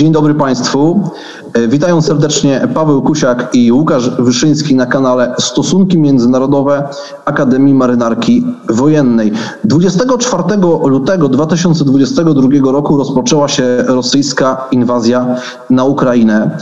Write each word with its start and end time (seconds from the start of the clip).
Dzień 0.00 0.12
dobry 0.12 0.34
Państwu. 0.34 1.10
E, 1.54 1.68
Witają 1.68 2.02
serdecznie 2.02 2.68
Paweł 2.74 3.02
Kusiak 3.02 3.48
i 3.52 3.72
Łukasz 3.72 4.10
Wyszyński 4.10 4.74
na 4.74 4.86
kanale 4.86 5.34
Stosunki 5.38 5.98
Międzynarodowe 5.98 6.88
Akademii 7.24 7.74
Marynarki 7.74 8.44
Wojennej. 8.68 9.32
24 9.64 10.42
lutego 10.84 11.28
2022 11.28 12.72
roku 12.72 12.96
rozpoczęła 12.96 13.48
się 13.48 13.64
rosyjska 13.86 14.68
inwazja 14.70 15.36
na 15.70 15.84
Ukrainę. 15.84 16.58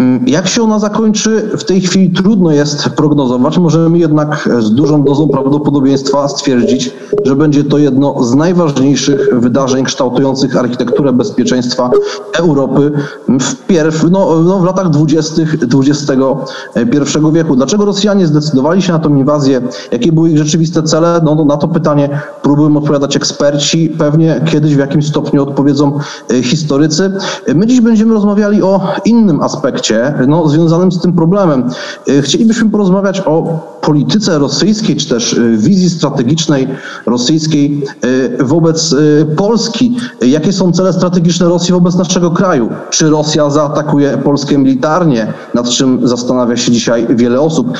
Mm, 0.00 0.28
Jak 0.28 0.48
się 0.48 0.62
ona 0.62 0.78
zakończy, 0.78 1.50
w 1.58 1.64
tej 1.64 1.80
chwili 1.80 2.10
trudno 2.10 2.50
jest 2.50 2.88
prognozować. 2.88 3.58
Możemy 3.58 3.98
jednak 3.98 4.48
z 4.58 4.74
dużą 4.74 5.04
dozą 5.04 5.28
prawdopodobieństwa 5.28 6.28
stwierdzić, 6.28 6.90
że 7.24 7.36
będzie 7.36 7.64
to 7.64 7.78
jedno 7.78 8.24
z 8.24 8.34
najważniejszych 8.34 9.40
wydarzeń 9.40 9.84
kształtujących 9.84 10.56
architekturę 10.56 11.12
bezpieczeństwa 11.12 11.90
Europy 12.38 12.92
w, 13.28 13.66
pierw, 13.66 14.04
no, 14.10 14.40
no, 14.42 14.58
w 14.58 14.64
latach 14.64 14.90
20. 14.90 15.42
XXI 15.62 16.12
wieku. 17.32 17.56
Dlaczego 17.56 17.84
Rosjanie 17.84 18.26
zdecydowali 18.26 18.82
się 18.82 18.92
na 18.92 18.98
tę 18.98 19.08
inwazję? 19.08 19.60
Jakie 19.92 20.12
były 20.12 20.30
ich 20.30 20.38
rzeczywiste 20.38 20.82
cele? 20.82 21.20
No, 21.24 21.34
no, 21.34 21.44
na 21.44 21.56
to 21.56 21.68
pytanie 21.68 22.20
próbują 22.42 22.76
odpowiadać 22.76 23.16
eksperci. 23.16 23.88
Pewnie 23.98 24.40
kiedyś 24.52 24.74
w 24.74 24.78
jakimś 24.78 25.08
stopniu 25.08 25.42
odpowiedzą 25.42 25.98
e, 26.30 26.42
historycy. 26.42 27.12
My 27.54 27.66
dziś 27.66 27.80
będziemy 27.80 28.14
rozmawiali 28.14 28.62
o 28.62 28.80
innym 29.04 29.40
aspekcie 29.42 29.89
no, 30.28 30.48
związanym 30.48 30.92
z 30.92 31.00
tym 31.00 31.12
problemem. 31.12 31.70
E, 32.08 32.22
Chcielibyśmy 32.22 32.70
porozmawiać 32.70 33.20
o 33.20 33.60
polityce 33.80 34.38
rosyjskiej, 34.38 34.96
czy 34.96 35.08
też 35.08 35.34
e, 35.34 35.56
wizji 35.56 35.90
strategicznej 35.90 36.68
rosyjskiej 37.06 37.82
e, 38.38 38.44
wobec 38.44 38.94
Polski. 39.36 39.96
Jakie 40.20 40.52
są 40.52 40.72
cele 40.72 40.92
strategiczne 40.92 41.48
Rosji 41.48 41.72
wobec 41.72 41.94
naszego 41.94 42.30
kraju? 42.30 42.68
Czy 42.90 43.10
Rosja 43.10 43.50
zaatakuje 43.50 44.18
Polskę 44.18 44.58
militarnie, 44.58 45.32
nad 45.54 45.68
czym 45.68 46.08
zastanawia 46.08 46.56
się 46.56 46.72
dzisiaj 46.72 47.06
wiele 47.10 47.40
osób? 47.40 47.78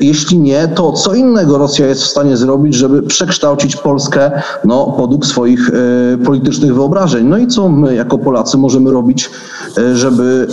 Jeśli 0.00 0.38
nie, 0.38 0.68
to 0.68 0.92
co 0.92 1.14
innego 1.14 1.58
Rosja 1.58 1.86
jest 1.86 2.02
w 2.02 2.06
stanie 2.06 2.36
zrobić, 2.36 2.74
żeby 2.74 3.02
przekształcić 3.02 3.76
Polskę 3.76 4.42
no, 4.64 4.94
podług 4.98 5.26
swoich 5.26 5.70
politycznych 6.24 6.74
wyobrażeń? 6.74 7.26
No 7.26 7.38
i 7.38 7.46
co 7.46 7.68
my 7.68 7.94
jako 7.94 8.18
Polacy 8.18 8.58
możemy 8.58 8.90
robić, 8.90 9.30
żeby 9.94 10.46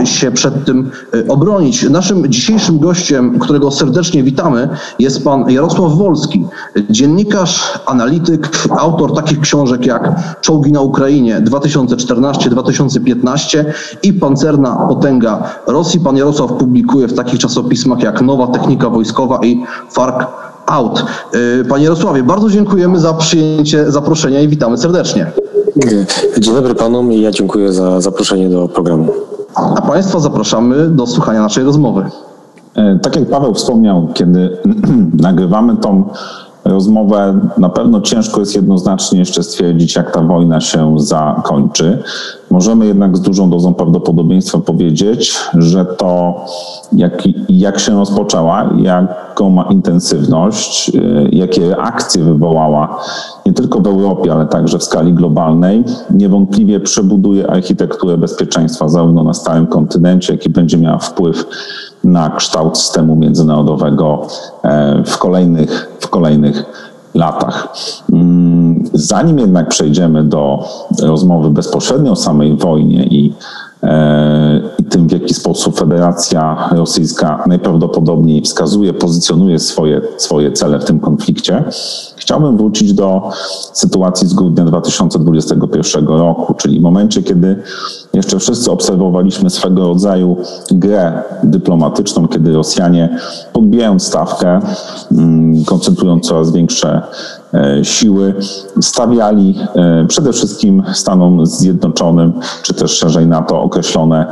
e, 0.00 0.06
się 0.24 0.30
przed 0.30 0.64
tym 0.64 0.90
e, 1.14 1.28
obronić? 1.28 1.90
Naszym 1.90 2.32
dzisiejszym 2.32 2.78
gościem, 2.78 3.38
którego 3.38 3.70
serdecznie 3.70 4.22
witamy, 4.22 4.68
jest 4.98 5.24
pan 5.24 5.50
Jarosław 5.50 5.92
Wolski, 5.92 6.46
dziennikarz, 6.90 7.80
analityk, 7.86 8.50
autor 8.78 9.14
takich 9.14 9.40
książek 9.40 9.86
jak 9.86 10.12
Czołgi 10.40 10.72
na 10.72 10.80
Ukrainie 10.80 11.40
2014-2015 11.40 13.64
i 14.02 14.12
Pancerna 14.12 14.86
Potęga 14.88 15.42
Rosji. 15.66 16.00
Pan 16.00 16.16
Jarosław 16.16 16.52
publikuje 16.52 17.08
w 17.08 17.14
takich 17.14 17.40
czasopismach 17.40 18.02
jak 18.02 18.22
Nowa 18.22 18.46
Technika 18.46 18.90
Wojskowa 18.90 19.40
i 19.42 19.64
Fark 19.90 20.26
Out. 20.66 21.04
E, 21.60 21.64
Panie 21.64 21.84
Jarosławie, 21.84 22.22
bardzo 22.22 22.50
dziękujemy 22.50 23.00
za 23.00 23.14
przyjęcie 23.14 23.92
zaproszenia 23.92 24.40
i 24.40 24.48
witamy 24.48 24.78
serdecznie. 24.78 25.32
Dzień 26.38 26.54
dobry 26.54 26.74
panom 26.74 27.12
i 27.12 27.20
ja 27.20 27.30
dziękuję 27.30 27.72
za 27.72 28.00
zaproszenie 28.00 28.50
do 28.50 28.68
programu. 28.68 29.33
A 29.54 29.82
Państwa 29.82 30.20
zapraszamy 30.20 30.88
do 30.88 31.06
słuchania 31.06 31.42
naszej 31.42 31.64
rozmowy. 31.64 32.10
E, 32.74 32.98
Tak 32.98 33.16
jak 33.16 33.30
Paweł 33.30 33.54
wspomniał, 33.54 34.08
kiedy 34.14 34.58
nagrywamy 35.28 35.76
tą 35.76 36.04
rozmowę, 36.64 37.40
na 37.58 37.68
pewno 37.68 38.00
ciężko 38.00 38.40
jest 38.40 38.54
jednoznacznie 38.56 39.18
jeszcze 39.18 39.42
stwierdzić, 39.42 39.96
jak 39.96 40.10
ta 40.10 40.22
wojna 40.22 40.60
się 40.60 40.94
zakończy. 41.00 42.02
Możemy 42.50 42.86
jednak 42.86 43.16
z 43.16 43.20
dużą 43.20 43.50
dozą 43.50 43.74
prawdopodobieństwa 43.74 44.58
powiedzieć, 44.58 45.38
że 45.54 45.84
to 45.84 46.40
jak, 46.92 47.22
jak 47.48 47.78
się 47.78 47.92
rozpoczęła, 47.92 48.70
jaką 48.76 49.50
ma 49.50 49.62
intensywność, 49.62 50.92
e, 50.96 51.00
jakie 51.32 51.68
reakcje 51.68 52.24
wywołała 52.24 52.98
nie 53.46 53.52
tylko 53.52 53.80
w 53.80 53.86
Europie, 53.86 54.32
ale 54.32 54.46
także 54.46 54.78
w 54.78 54.84
skali 54.84 55.12
globalnej, 55.12 55.84
niewątpliwie 56.10 56.80
przebuduje 56.80 57.50
architekturę 57.50 58.18
bezpieczeństwa 58.18 58.88
zarówno 58.88 59.24
na 59.24 59.34
stałym 59.34 59.66
kontynencie, 59.66 60.32
jak 60.32 60.46
i 60.46 60.50
będzie 60.50 60.78
miała 60.78 60.98
wpływ 60.98 61.46
na 62.04 62.30
kształt 62.30 62.78
systemu 62.78 63.16
międzynarodowego 63.16 64.26
e, 64.62 65.02
w 65.06 65.18
kolejnych, 65.18 65.90
w 66.00 66.08
kolejnych 66.08 66.64
latach. 67.14 67.68
Mm, 68.12 68.84
Zanim 68.92 69.38
jednak 69.38 69.68
przejdziemy 69.68 70.24
do 70.24 70.64
rozmowy 71.02 71.50
bezpośrednio 71.50 72.12
o 72.12 72.16
samej 72.16 72.56
wojnie 72.56 73.04
i, 73.04 73.32
e, 73.82 74.60
i 74.78 74.84
tym, 74.84 75.08
w 75.08 75.12
jaki 75.12 75.34
sposób 75.34 75.78
Federacja 75.78 76.68
Rosyjska 76.72 77.44
najprawdopodobniej 77.46 78.42
wskazuje, 78.42 78.92
pozycjonuje 78.92 79.58
swoje, 79.58 80.00
swoje 80.16 80.52
cele 80.52 80.78
w 80.78 80.84
tym 80.84 81.00
konflikcie, 81.00 81.64
chciałbym 82.24 82.56
wrócić 82.56 82.92
do 82.92 83.30
sytuacji 83.72 84.28
z 84.28 84.34
grudnia 84.34 84.64
2021 84.64 86.06
roku, 86.06 86.54
czyli 86.54 86.80
w 86.80 86.82
momencie, 86.82 87.22
kiedy 87.22 87.62
jeszcze 88.12 88.38
wszyscy 88.38 88.70
obserwowaliśmy 88.70 89.50
swego 89.50 89.88
rodzaju 89.88 90.36
grę 90.70 91.22
dyplomatyczną, 91.42 92.28
kiedy 92.28 92.52
Rosjanie 92.52 93.18
podbijając 93.52 94.02
stawkę, 94.02 94.60
mm, 95.12 95.64
koncentrując 95.64 96.26
coraz 96.26 96.52
większe 96.52 97.02
siły, 97.82 98.34
stawiali 98.80 99.54
e, 99.74 100.04
przede 100.08 100.32
wszystkim 100.32 100.82
Stanom 100.92 101.46
Zjednoczonym, 101.46 102.32
czy 102.62 102.74
też 102.74 102.90
szerzej 102.90 103.26
NATO 103.26 103.62
określone 103.62 104.26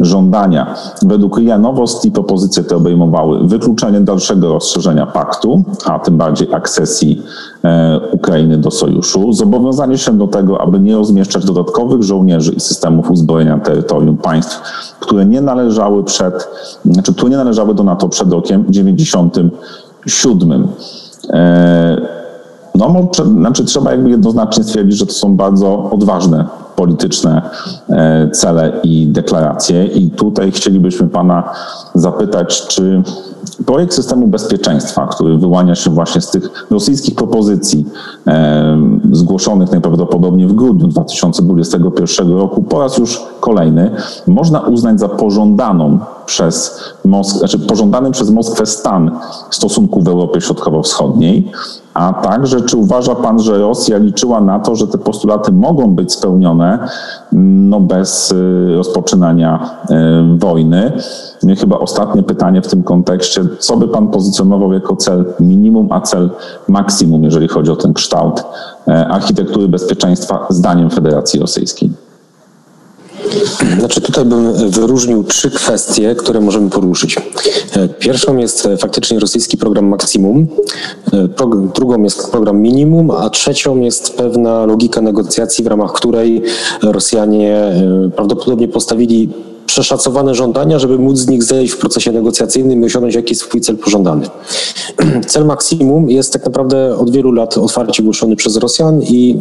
żądania. 0.00 0.74
Według 1.02 1.38
RIA 1.38 1.58
Nowosti 1.58 2.10
propozycje 2.10 2.64
te 2.64 2.76
obejmowały 2.76 3.48
wykluczenie 3.48 4.00
dalszego 4.00 4.52
rozszerzenia 4.52 5.06
paktu, 5.06 5.64
a 5.84 5.98
tym 5.98 6.16
bardziej 6.16 6.54
akcesji 6.54 7.22
e, 7.64 8.00
Ukrainy 8.12 8.58
do 8.58 8.70
sojuszu, 8.70 9.32
zobowiązanie 9.32 9.98
się 9.98 10.12
do 10.12 10.26
tego, 10.26 10.60
aby 10.60 10.80
nie 10.80 10.96
rozmieszczać 10.96 11.44
dodatkowych 11.44 12.02
żołnierzy 12.02 12.52
i 12.52 12.60
systemów 12.60 13.10
uzbrojenia 13.10 13.58
terytorium 13.58 14.16
państw, 14.16 14.60
które 15.00 15.26
nie 15.26 15.40
należały 15.40 16.04
przed, 16.04 16.48
znaczy, 16.84 17.14
które 17.14 17.30
nie 17.30 17.36
należały 17.36 17.74
do 17.74 17.84
NATO 17.84 18.08
przed 18.08 18.32
rokiem 18.32 18.64
97. 18.68 20.68
No, 22.80 23.10
znaczy 23.24 23.64
trzeba 23.64 23.90
jakby 23.90 24.10
jednoznacznie 24.10 24.64
stwierdzić, 24.64 24.98
że 24.98 25.06
to 25.06 25.12
są 25.12 25.36
bardzo 25.36 25.90
odważne 25.90 26.44
polityczne 26.76 27.42
e, 27.88 28.30
cele 28.30 28.72
i 28.82 29.06
deklaracje. 29.06 29.84
I 29.84 30.10
tutaj 30.10 30.52
chcielibyśmy 30.52 31.08
Pana 31.08 31.52
zapytać, 31.94 32.66
czy 32.66 33.02
projekt 33.66 33.94
systemu 33.94 34.26
bezpieczeństwa, 34.26 35.06
który 35.06 35.38
wyłania 35.38 35.74
się 35.74 35.90
właśnie 35.90 36.20
z 36.20 36.30
tych 36.30 36.66
rosyjskich 36.70 37.14
propozycji 37.14 37.86
e, 38.26 38.78
zgłoszonych 39.12 39.70
najprawdopodobniej 39.70 40.48
w 40.48 40.52
grudniu 40.52 40.86
2021 40.86 42.32
roku, 42.32 42.62
po 42.62 42.80
raz 42.80 42.98
już 42.98 43.22
kolejny, 43.40 43.90
można 44.26 44.60
uznać 44.60 45.00
za 45.00 45.08
pożądaną 45.08 45.98
przez 46.30 46.80
Mosk- 47.06 47.38
znaczy 47.38 47.58
pożądany 47.58 48.10
przez 48.10 48.30
Moskwę 48.30 48.66
stan 48.66 49.10
stosunków 49.50 50.04
w 50.04 50.08
Europie 50.08 50.40
Środkowo-Wschodniej, 50.40 51.52
a 51.94 52.12
także 52.12 52.60
czy 52.60 52.76
uważa 52.76 53.14
Pan, 53.14 53.38
że 53.38 53.58
Rosja 53.58 53.98
liczyła 53.98 54.40
na 54.40 54.58
to, 54.58 54.76
że 54.76 54.86
te 54.86 54.98
postulaty 54.98 55.52
mogą 55.52 55.94
być 55.94 56.12
spełnione 56.12 56.88
no, 57.32 57.80
bez 57.80 58.32
y, 58.32 58.74
rozpoczynania 58.76 59.70
y, 59.90 60.38
wojny? 60.38 60.92
Chyba 61.58 61.78
ostatnie 61.78 62.22
pytanie 62.22 62.62
w 62.62 62.68
tym 62.68 62.82
kontekście. 62.82 63.44
Co 63.58 63.76
by 63.76 63.88
Pan 63.88 64.08
pozycjonował 64.08 64.72
jako 64.72 64.96
cel 64.96 65.24
minimum, 65.40 65.88
a 65.90 66.00
cel 66.00 66.30
maksimum, 66.68 67.24
jeżeli 67.24 67.48
chodzi 67.48 67.70
o 67.70 67.76
ten 67.76 67.92
kształt 67.92 68.44
e, 68.88 69.08
architektury 69.08 69.68
bezpieczeństwa 69.68 70.46
zdaniem 70.50 70.90
Federacji 70.90 71.40
Rosyjskiej? 71.40 71.90
Znaczy 73.78 74.00
tutaj 74.00 74.24
bym 74.24 74.70
wyróżnił 74.70 75.24
trzy 75.24 75.50
kwestie, 75.50 76.14
które 76.14 76.40
możemy 76.40 76.70
poruszyć. 76.70 77.16
Pierwszą 77.98 78.36
jest 78.36 78.66
e, 78.66 78.76
faktycznie 78.76 79.20
rosyjski 79.20 79.56
program 79.56 79.84
maksimum, 79.84 80.46
e, 81.12 81.28
drugą 81.74 82.02
jest 82.02 82.30
program 82.30 82.60
minimum, 82.60 83.10
a 83.10 83.30
trzecią 83.30 83.80
jest 83.80 84.16
pewna 84.16 84.66
logika 84.66 85.00
negocjacji, 85.00 85.64
w 85.64 85.66
ramach 85.66 85.92
której 85.92 86.42
Rosjanie 86.82 87.56
e, 87.56 88.10
prawdopodobnie 88.16 88.68
postawili 88.68 89.28
przeszacowane 89.66 90.34
żądania, 90.34 90.78
żeby 90.78 90.98
móc 90.98 91.18
z 91.18 91.28
nich 91.28 91.42
zejść 91.42 91.72
w 91.72 91.78
procesie 91.78 92.12
negocjacyjnym 92.12 92.82
i 92.82 92.86
osiągnąć 92.86 93.14
jakiś 93.14 93.38
swój 93.38 93.60
cel 93.60 93.76
pożądany. 93.76 94.26
Cel 95.26 95.44
maksimum 95.44 96.10
jest 96.10 96.32
tak 96.32 96.44
naprawdę 96.44 96.96
od 96.96 97.10
wielu 97.10 97.32
lat 97.32 97.58
otwarcie 97.58 98.02
głoszony 98.02 98.36
przez 98.36 98.56
Rosjan 98.56 99.02
i 99.02 99.36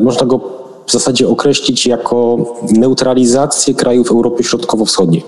można 0.00 0.26
go 0.26 0.59
w 0.90 0.92
zasadzie 0.92 1.28
określić 1.28 1.86
jako 1.86 2.38
neutralizację 2.62 3.74
krajów 3.74 4.10
Europy 4.10 4.44
Środkowo-Wschodniej. 4.44 5.24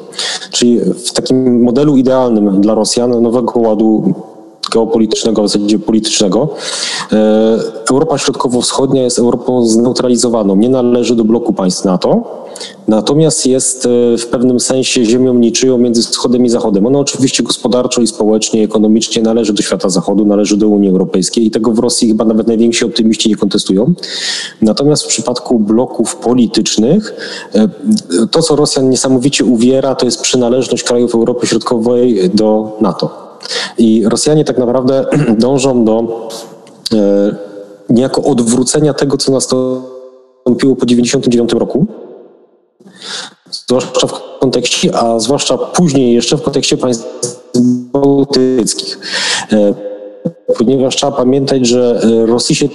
Czyli 0.50 0.80
w 0.80 1.12
takim 1.12 1.62
modelu 1.62 1.96
idealnym 1.96 2.60
dla 2.60 2.74
Rosjan 2.74 3.22
nowego 3.22 3.60
ładu 3.60 4.14
geopolitycznego, 4.72 5.42
w 5.42 5.48
zasadzie 5.48 5.78
politycznego. 5.78 6.48
E, 7.12 7.58
Europa 7.90 8.18
Środkowo-Wschodnia 8.18 9.02
jest 9.02 9.18
Europą 9.18 9.66
zneutralizowaną, 9.66 10.56
nie 10.56 10.68
należy 10.68 11.16
do 11.16 11.24
bloku 11.24 11.52
państw 11.52 11.84
NATO, 11.84 12.42
natomiast 12.88 13.46
jest 13.46 13.86
e, 13.86 14.18
w 14.18 14.26
pewnym 14.26 14.60
sensie 14.60 15.04
ziemią 15.04 15.34
niczyją 15.34 15.78
między 15.78 16.02
wschodem 16.02 16.44
i 16.44 16.48
zachodem. 16.48 16.86
Ona 16.86 16.98
oczywiście 16.98 17.42
gospodarczo 17.42 18.00
i 18.00 18.06
społecznie, 18.06 18.64
ekonomicznie 18.64 19.22
należy 19.22 19.52
do 19.52 19.62
świata 19.62 19.88
zachodu, 19.88 20.24
należy 20.24 20.56
do 20.56 20.68
Unii 20.68 20.88
Europejskiej 20.88 21.46
i 21.46 21.50
tego 21.50 21.72
w 21.72 21.78
Rosji 21.78 22.08
chyba 22.08 22.24
nawet 22.24 22.46
najwięksi 22.46 22.84
optymiści 22.84 23.28
nie 23.28 23.36
kontestują. 23.36 23.94
Natomiast 24.62 25.04
w 25.04 25.06
przypadku 25.06 25.58
bloków 25.58 26.16
politycznych 26.16 27.14
e, 27.54 27.68
to, 28.30 28.42
co 28.42 28.56
Rosjan 28.56 28.90
niesamowicie 28.90 29.44
uwiera, 29.44 29.94
to 29.94 30.06
jest 30.06 30.20
przynależność 30.20 30.82
krajów 30.82 31.14
Europy 31.14 31.46
Środkowej 31.46 32.30
do 32.34 32.76
NATO. 32.80 33.21
I 33.78 34.04
Rosjanie 34.08 34.44
tak 34.44 34.58
naprawdę 34.58 35.04
dążą 35.38 35.84
do 35.84 36.28
e, 36.92 37.36
niejako 37.90 38.22
odwrócenia 38.22 38.94
tego, 38.94 39.16
co 39.16 39.32
nastąpiło 39.32 40.76
po 40.76 40.86
1999 40.86 41.52
roku, 41.52 41.86
zwłaszcza 43.50 44.06
w 44.06 44.38
kontekście, 44.40 44.96
a 44.96 45.18
zwłaszcza 45.18 45.58
później 45.58 46.14
jeszcze 46.14 46.36
w 46.36 46.42
kontekście 46.42 46.76
państw 46.76 47.06
bałtyckich. 47.92 48.98
E, 49.52 49.74
ponieważ 50.58 50.96
trzeba 50.96 51.12
pamiętać, 51.12 51.66
że 51.66 52.00
Rosji 52.26 52.70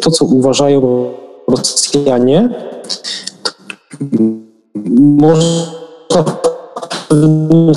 to, 0.00 0.10
co 0.10 0.24
uważają 0.24 1.10
Rosjanie, 1.48 2.48
można 4.98 6.22
w 6.22 7.06
pewnym 7.08 7.74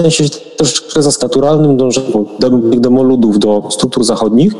sensie 0.00 0.24
troszeczkę 0.56 1.02
za 1.02 1.10
naturalnym 1.22 1.76
dążeniem 1.76 2.26
tych 2.70 2.80
demoludów 2.80 3.38
do 3.38 3.68
struktur 3.70 4.04
zachodnich, 4.04 4.52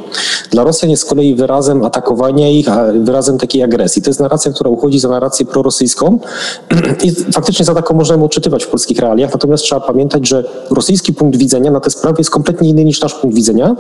dla 0.51 0.65
Rosjan 0.65 0.91
jest 0.91 1.03
z 1.03 1.07
kolei 1.07 1.35
wyrazem 1.35 1.85
atakowania 1.85 2.49
ich, 2.49 2.67
wyrazem 3.01 3.39
takiej 3.39 3.63
agresji. 3.63 4.03
To 4.03 4.11
jest 4.11 4.21
narracja, 4.21 4.53
która 4.53 4.71
uchodzi 4.71 4.99
za 4.99 5.09
narrację 5.09 5.47
prorosyjską 5.47 6.19
i 7.05 7.33
faktycznie 7.33 7.65
za 7.65 7.75
taką 7.75 7.95
możemy 7.95 8.25
odczytywać 8.25 8.65
w 8.65 8.69
polskich 8.69 8.99
realiach, 8.99 9.33
natomiast 9.33 9.65
trzeba 9.65 9.81
pamiętać, 9.81 10.29
że 10.29 10.45
rosyjski 10.71 11.13
punkt 11.13 11.39
widzenia 11.39 11.71
na 11.71 11.81
te 11.81 11.91
sprawy 11.91 12.17
jest 12.19 12.31
kompletnie 12.31 12.69
inny 12.69 12.85
niż 12.85 13.01
nasz 13.01 13.15
punkt 13.15 13.37
widzenia 13.37 13.77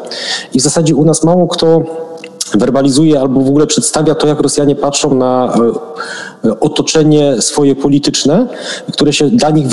i 0.54 0.60
w 0.60 0.62
zasadzie 0.62 0.94
u 0.94 1.04
nas 1.04 1.24
mało 1.24 1.48
kto 1.48 1.82
werbalizuje 2.54 3.20
albo 3.20 3.40
w 3.40 3.48
ogóle 3.48 3.66
przedstawia 3.66 4.14
to, 4.14 4.26
jak 4.26 4.40
Rosjanie 4.40 4.76
patrzą 4.76 5.14
na 5.14 5.54
e, 6.44 6.60
otoczenie 6.60 7.42
swoje 7.42 7.76
polityczne, 7.76 8.48
które 8.92 9.12
się 9.12 9.30
dla 9.30 9.50
nich 9.50 9.66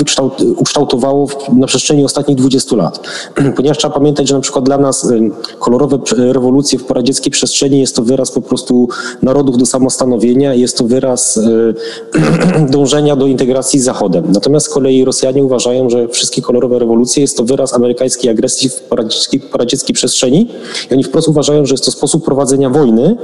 ukształtowało 0.56 1.28
na 1.52 1.66
przestrzeni 1.66 2.04
ostatnich 2.04 2.36
20 2.36 2.76
lat. 2.76 3.00
Ponieważ 3.56 3.78
trzeba 3.78 3.94
pamiętać, 3.94 4.28
że 4.28 4.34
na 4.34 4.40
przykład 4.40 4.64
dla 4.64 4.78
nas 4.78 5.04
e, 5.04 5.18
kolorowe 5.58 5.98
rewolucje 6.16 6.78
w 6.78 6.84
poradzieckiej 6.84 7.32
przestrzeni 7.32 7.80
jest 7.80 7.96
to 7.96 8.02
wyraz 8.02 8.30
po 8.30 8.40
prostu 8.40 8.88
narodów 9.22 9.58
do 9.58 9.66
samostanowienia, 9.66 10.54
jest 10.54 10.78
to 10.78 10.84
wyraz 10.84 11.36
e, 11.36 12.70
dążenia 12.74 13.16
do 13.16 13.26
integracji 13.26 13.80
z 13.80 13.84
Zachodem. 13.84 14.24
Natomiast 14.28 14.66
z 14.66 14.68
kolei 14.68 15.04
Rosjanie 15.04 15.44
uważają, 15.44 15.90
że 15.90 16.08
wszystkie 16.08 16.42
kolorowe 16.42 16.78
rewolucje 16.78 17.22
jest 17.22 17.36
to 17.36 17.44
wyraz 17.44 17.74
amerykańskiej 17.74 18.30
agresji 18.30 18.68
w 18.68 18.80
poradzieckiej, 18.80 19.40
poradzieckiej 19.40 19.94
przestrzeni 19.94 20.48
i 20.90 20.94
oni 20.94 21.04
wprost 21.04 21.28
uważają, 21.28 21.66
że 21.66 21.74
jest 21.74 21.84
to 21.84 21.90
sposób 21.90 22.24
prowadzenia 22.24 22.63
prowadzenia 22.64 22.70
wojny 22.70 23.16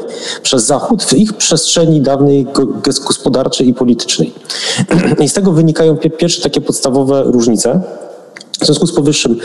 przez 0.43 0.67
Zachód 0.67 1.05
w 1.05 1.13
ich 1.13 1.33
przestrzeni 1.33 2.01
dawnej 2.01 2.47
gospodarczej 2.85 3.69
i 3.69 3.75
politycznej. 3.75 4.33
I 5.25 5.29
z 5.29 5.33
tego 5.33 5.53
wynikają 5.53 5.97
pierwsze 5.97 6.43
takie 6.43 6.61
podstawowe 6.61 7.23
różnice. 7.23 7.81
W 8.61 8.67
związku 8.67 8.87
z 8.87 8.95
powyższym 8.95 9.39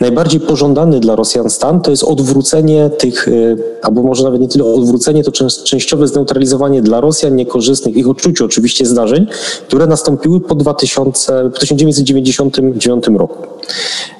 najbardziej 0.00 0.40
pożądany 0.40 1.00
dla 1.00 1.16
Rosjan 1.16 1.50
stan 1.50 1.80
to 1.80 1.90
jest 1.90 2.04
odwrócenie 2.04 2.90
tych, 2.90 3.28
y, 3.28 3.56
albo 3.82 4.02
może 4.02 4.24
nawet 4.24 4.40
nie 4.40 4.48
tyle 4.48 4.64
odwrócenie, 4.64 5.24
to 5.24 5.32
częściowe 5.64 6.08
zneutralizowanie 6.08 6.82
dla 6.82 7.00
Rosjan 7.00 7.36
niekorzystnych, 7.36 7.96
ich 7.96 8.08
odczuciu 8.08 8.44
oczywiście 8.44 8.86
zdarzeń, 8.86 9.26
które 9.66 9.86
nastąpiły 9.86 10.40
po 10.40 10.54
2000, 10.54 11.50
1999 11.60 13.04
roku. 13.16 13.36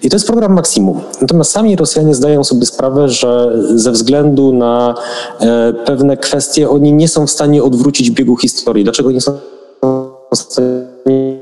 I 0.03 0.11
to 0.11 0.17
jest 0.17 0.27
program 0.27 0.53
maksimum. 0.53 1.01
Natomiast 1.21 1.51
sami 1.51 1.77
Rosjanie 1.77 2.15
zdają 2.15 2.45
sobie 2.45 2.67
sprawę, 2.67 3.09
że 3.09 3.59
ze 3.75 3.93
względu 3.93 4.53
na 4.53 4.95
e, 5.41 5.73
pewne 5.73 6.17
kwestie 6.17 6.71
oni 6.71 6.93
nie 6.93 7.09
są 7.09 7.27
w 7.27 7.31
stanie 7.31 7.63
odwrócić 7.63 8.11
biegu 8.11 8.37
historii. 8.37 8.85
Dlaczego 8.85 9.11
nie 9.11 9.21
są 9.21 9.33
w 10.35 10.37
stanie 10.37 11.41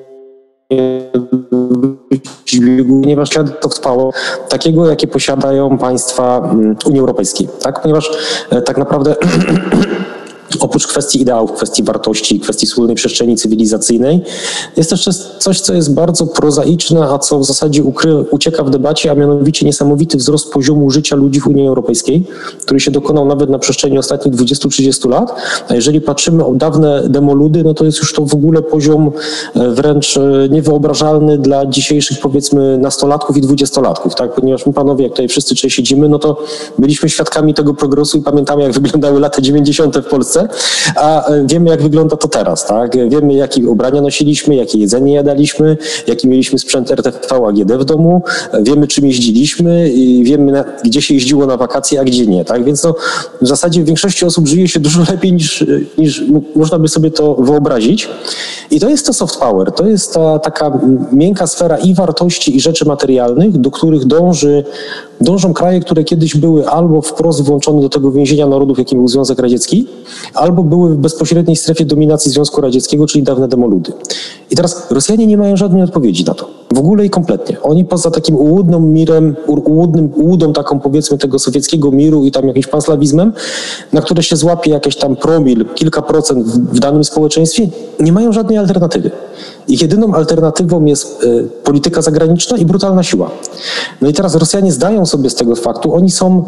ponieważ 3.02 3.30
to 3.60 3.68
trwało 3.68 4.12
takiego, 4.48 4.86
jakie 4.90 5.06
posiadają 5.06 5.78
państwa 5.78 6.38
mm, 6.38 6.76
Unii 6.86 7.00
Europejskiej, 7.00 7.48
tak? 7.62 7.82
Ponieważ 7.82 8.10
e, 8.50 8.62
tak 8.62 8.78
naprawdę 8.78 9.14
Oprócz 10.60 10.86
kwestii 10.86 11.22
ideałów, 11.22 11.52
kwestii 11.52 11.82
wartości, 11.82 12.40
kwestii 12.40 12.66
wspólnej 12.66 12.96
przestrzeni 12.96 13.36
cywilizacyjnej, 13.36 14.20
jest 14.76 14.90
też 14.90 15.08
coś, 15.38 15.60
co 15.60 15.74
jest 15.74 15.94
bardzo 15.94 16.26
prozaiczne, 16.26 17.08
a 17.08 17.18
co 17.18 17.38
w 17.38 17.44
zasadzie 17.44 17.82
ukry, 17.84 18.24
ucieka 18.30 18.64
w 18.64 18.70
debacie, 18.70 19.10
a 19.10 19.14
mianowicie 19.14 19.66
niesamowity 19.66 20.18
wzrost 20.18 20.52
poziomu 20.52 20.90
życia 20.90 21.16
ludzi 21.16 21.40
w 21.40 21.46
Unii 21.46 21.68
Europejskiej, 21.68 22.24
który 22.62 22.80
się 22.80 22.90
dokonał 22.90 23.24
nawet 23.24 23.50
na 23.50 23.58
przestrzeni 23.58 23.98
ostatnich 23.98 24.34
20-30 24.34 25.08
lat. 25.08 25.34
A 25.68 25.74
jeżeli 25.74 26.00
patrzymy 26.00 26.44
o 26.44 26.54
dawne 26.54 27.02
demoludy, 27.08 27.64
no 27.64 27.74
to 27.74 27.84
jest 27.84 27.98
już 27.98 28.12
to 28.12 28.26
w 28.26 28.34
ogóle 28.34 28.62
poziom 28.62 29.10
e, 29.54 29.70
wręcz 29.70 30.16
e, 30.16 30.48
niewyobrażalny 30.50 31.38
dla 31.38 31.66
dzisiejszych 31.66 32.20
powiedzmy 32.20 32.78
nastolatków 32.78 33.36
i 33.36 33.40
dwudziestolatków, 33.40 34.14
tak? 34.14 34.34
Ponieważ 34.34 34.66
my 34.66 34.72
panowie, 34.72 35.04
jak 35.04 35.12
tutaj 35.12 35.28
wszyscy 35.28 35.54
tutaj 35.54 35.70
siedzimy, 35.70 36.08
no 36.08 36.18
to 36.18 36.44
byliśmy 36.78 37.08
świadkami 37.08 37.54
tego 37.54 37.74
progresu 37.74 38.18
i 38.18 38.20
pamiętamy, 38.20 38.62
jak 38.62 38.72
wyglądały 38.72 39.20
lata 39.20 39.42
90. 39.42 39.96
w 39.96 40.04
Polsce 40.04 40.37
a 40.96 41.28
e, 41.28 41.46
wiemy 41.46 41.70
jak 41.70 41.82
wygląda 41.82 42.16
to 42.16 42.28
teraz, 42.28 42.66
tak? 42.66 43.08
Wiemy 43.08 43.34
jakie 43.34 43.68
ubrania 43.68 44.00
nosiliśmy, 44.00 44.54
jakie 44.54 44.78
jedzenie 44.78 45.14
jadaliśmy, 45.14 45.76
jaki 46.06 46.28
mieliśmy 46.28 46.58
sprzęt 46.58 46.90
RTV 46.90 47.46
AGD 47.48 47.72
w 47.72 47.84
domu, 47.84 48.22
wiemy 48.62 48.86
czym 48.86 49.06
jeździliśmy 49.06 49.90
i 49.90 50.24
wiemy 50.24 50.52
na, 50.52 50.64
gdzie 50.84 51.02
się 51.02 51.14
jeździło 51.14 51.46
na 51.46 51.56
wakacje, 51.56 52.00
a 52.00 52.04
gdzie 52.04 52.26
nie, 52.26 52.44
tak? 52.44 52.64
Więc 52.64 52.82
no, 52.82 52.94
w 53.42 53.46
zasadzie 53.46 53.82
w 53.82 53.84
większości 53.84 54.24
osób 54.24 54.48
żyje 54.48 54.68
się 54.68 54.80
dużo 54.80 55.00
lepiej 55.12 55.32
niż, 55.32 55.64
niż 55.98 56.24
można 56.56 56.78
by 56.78 56.88
sobie 56.88 57.10
to 57.10 57.34
wyobrazić. 57.34 58.08
I 58.70 58.80
to 58.80 58.88
jest 58.88 59.06
to 59.06 59.12
soft 59.12 59.36
power, 59.36 59.72
to 59.72 59.86
jest 59.86 60.14
ta 60.14 60.38
taka 60.38 60.80
miękka 61.12 61.46
sfera 61.46 61.76
i 61.78 61.94
wartości 61.94 62.56
i 62.56 62.60
rzeczy 62.60 62.84
materialnych, 62.84 63.58
do 63.58 63.70
których 63.70 64.04
dąży 64.04 64.64
dążą 65.20 65.54
kraje, 65.54 65.80
które 65.80 66.04
kiedyś 66.04 66.36
były 66.36 66.68
albo 66.68 67.02
wprost 67.02 67.42
włączone 67.42 67.82
do 67.82 67.88
tego 67.88 68.12
więzienia 68.12 68.46
narodów, 68.46 68.78
jakim 68.78 68.98
był 68.98 69.08
Związek 69.08 69.38
Radziecki, 69.38 69.86
albo 70.34 70.62
były 70.62 70.94
w 70.94 70.96
bezpośredniej 70.96 71.56
strefie 71.56 71.84
dominacji 71.84 72.30
Związku 72.30 72.60
Radzieckiego, 72.60 73.06
czyli 73.06 73.24
dawne 73.24 73.48
demoludy. 73.48 73.92
I 74.50 74.56
teraz 74.56 74.86
Rosjanie 74.90 75.26
nie 75.26 75.36
mają 75.36 75.56
żadnej 75.56 75.82
odpowiedzi 75.82 76.24
na 76.24 76.34
to. 76.34 76.50
W 76.74 76.78
ogóle 76.78 77.06
i 77.06 77.10
kompletnie. 77.10 77.56
Oni 77.62 77.84
poza 77.84 78.10
takim 78.10 78.36
ułudnym 78.36 78.92
mirem, 78.92 79.36
ułudnym, 79.46 80.12
ułudą 80.14 80.52
taką 80.52 80.80
powiedzmy 80.80 81.18
tego 81.18 81.38
sowieckiego 81.38 81.90
miru 81.90 82.24
i 82.24 82.30
tam 82.30 82.48
jakimś 82.48 82.66
panslawizmem, 82.66 83.32
na 83.92 84.00
które 84.00 84.22
się 84.22 84.36
złapie 84.36 84.70
jakieś 84.70 84.96
tam 84.96 85.16
promil, 85.16 85.64
kilka 85.74 86.02
procent 86.02 86.46
w, 86.46 86.76
w 86.76 86.80
danym 86.80 87.04
społeczeństwie, 87.04 87.68
nie 88.00 88.12
mają 88.12 88.32
żadnej 88.32 88.58
alternatywy. 88.58 89.10
Ich 89.68 89.82
jedyną 89.82 90.14
alternatywą 90.14 90.84
jest 90.84 91.24
y, 91.24 91.48
polityka 91.64 92.02
zagraniczna 92.02 92.56
i 92.56 92.64
brutalna 92.64 93.02
siła. 93.02 93.30
No 94.00 94.08
i 94.08 94.12
teraz 94.12 94.34
Rosjanie 94.34 94.72
zdają 94.72 95.06
sobie 95.08 95.30
z 95.30 95.34
tego 95.34 95.56
faktu, 95.56 95.94
oni 95.94 96.10
są 96.10 96.44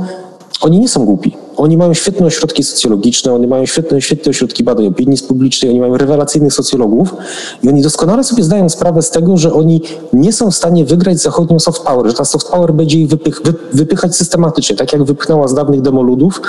oni 0.61 0.81
nie 0.81 0.89
są 0.89 1.05
głupi. 1.05 1.37
Oni 1.57 1.77
mają 1.77 1.95
świetne 1.95 2.27
ośrodki 2.27 2.65
socjologiczne, 2.65 3.33
oni 3.33 3.47
mają 3.47 3.67
świetne, 3.67 4.03
świetne 4.03 4.31
ośrodki 4.31 4.65
badań 4.65 4.87
opinii 4.87 5.19
publicznej, 5.29 5.71
oni 5.71 5.81
mają 5.81 5.97
rewelacyjnych 5.97 6.53
socjologów 6.53 7.15
i 7.63 7.69
oni 7.69 7.83
doskonale 7.83 8.25
sobie 8.25 8.43
zdają 8.43 8.69
sprawę 8.69 9.03
z 9.03 9.11
tego, 9.11 9.37
że 9.37 9.53
oni 9.53 9.83
nie 10.13 10.33
są 10.33 10.51
w 10.51 10.57
stanie 10.57 10.85
wygrać 10.85 11.19
z 11.19 11.23
zachodnią 11.23 11.59
soft 11.59 11.83
power, 11.83 12.07
że 12.07 12.15
ta 12.15 12.25
soft 12.25 12.49
power 12.49 12.73
będzie 12.73 12.99
ich 12.99 13.09
wypych, 13.09 13.41
wy, 13.45 13.55
wypychać 13.73 14.17
systematycznie, 14.17 14.77
tak 14.77 14.93
jak 14.93 15.05
wypchnęła 15.05 15.49
z 15.49 15.55
dawnych 15.55 15.81
demoludów, 15.83 16.41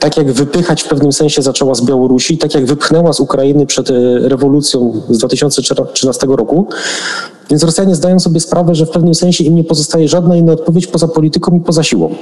tak 0.00 0.16
jak 0.16 0.32
wypychać 0.32 0.82
w 0.82 0.88
pewnym 0.88 1.12
sensie 1.12 1.42
zaczęła 1.42 1.74
z 1.74 1.80
Białorusi, 1.80 2.38
tak 2.38 2.54
jak 2.54 2.66
wypchnęła 2.66 3.12
z 3.12 3.20
Ukrainy 3.20 3.66
przed 3.66 3.90
e, 3.90 3.94
rewolucją 4.28 5.02
z 5.10 5.18
2013 5.18 6.26
roku. 6.26 6.66
Więc 7.50 7.62
Rosjanie 7.62 7.94
zdają 7.94 8.20
sobie 8.20 8.40
sprawę, 8.40 8.74
że 8.74 8.86
w 8.86 8.90
pewnym 8.90 9.14
sensie 9.14 9.44
im 9.44 9.56
nie 9.56 9.64
pozostaje 9.64 10.08
żadna 10.08 10.36
inna 10.36 10.52
odpowiedź 10.52 10.86
poza 10.86 11.08
polityką 11.08 11.56
i 11.56 11.60
poza 11.60 11.82
siłą. 11.82 12.14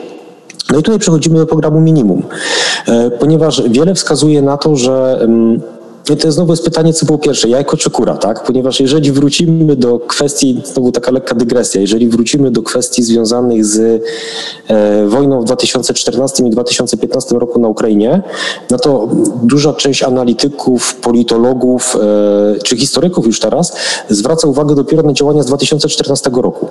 No 0.73 0.79
i 0.79 0.83
tutaj 0.83 0.99
przechodzimy 0.99 1.39
do 1.39 1.47
programu 1.47 1.81
minimum, 1.81 2.23
e, 2.89 3.11
ponieważ 3.11 3.63
wiele 3.69 3.95
wskazuje 3.95 4.43
na 4.43 4.57
to, 4.57 4.77
że 4.77 5.19
mm, 5.21 5.61
to 6.21 6.33
znowu 6.33 6.53
jest 6.53 6.65
pytanie, 6.65 6.93
co 6.93 7.07
było 7.07 7.19
pierwsze, 7.19 7.49
jajko 7.49 7.77
czy 7.77 7.91
kura, 7.91 8.17
tak? 8.17 8.45
Ponieważ 8.45 8.81
jeżeli 8.81 9.13
wrócimy 9.13 9.77
do 9.77 9.99
kwestii, 9.99 10.63
znowu 10.65 10.93
taka 10.93 11.11
lekka 11.11 11.35
dygresja, 11.35 11.81
jeżeli 11.81 12.09
wrócimy 12.09 12.51
do 12.51 12.63
kwestii 12.63 13.03
związanych 13.03 13.65
z 13.65 14.03
e, 14.69 15.07
wojną 15.07 15.41
w 15.41 15.45
2014 15.45 16.47
i 16.47 16.51
2015 16.51 17.39
roku 17.39 17.61
na 17.61 17.69
Ukrainie, 17.69 18.23
no 18.71 18.79
to 18.79 19.09
duża 19.43 19.73
część 19.73 20.03
analityków, 20.03 20.95
politologów 20.95 21.97
e, 21.97 22.59
czy 22.63 22.77
historyków 22.77 23.27
już 23.27 23.41
teraz 23.41 23.77
zwraca 24.09 24.49
uwagę 24.49 24.75
dopiero 24.75 25.03
na 25.03 25.13
działania 25.13 25.43
z 25.43 25.47
2014 25.47 26.31
roku. 26.35 26.69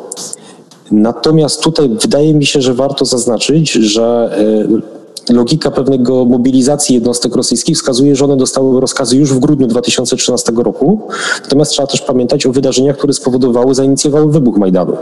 Natomiast 0.92 1.62
tutaj 1.62 1.90
wydaje 1.90 2.34
mi 2.34 2.46
się, 2.46 2.62
że 2.62 2.74
warto 2.74 3.06
zaznaczyć, 3.06 3.72
że 3.72 4.36
logika 5.30 5.72
pewnego 5.72 6.26
mobilizacji 6.26 6.96
jednostek 6.96 7.36
rosyjskich 7.36 7.76
wskazuje, 7.76 8.16
że 8.16 8.26
one 8.26 8.38
dostały 8.38 8.82
rozkazy 8.82 9.18
już 9.18 9.34
w 9.34 9.40
grudniu 9.40 9.68
2013 9.68 10.52
roku. 10.56 11.02
Natomiast 11.44 11.72
trzeba 11.72 11.88
też 11.88 12.02
pamiętać 12.02 12.46
o 12.46 12.52
wydarzeniach, 12.52 12.98
które 12.98 13.14
spowodowały, 13.14 13.76
zainicjowały 13.76 14.32
wybuch 14.32 14.58
Majdanu. 14.58 14.98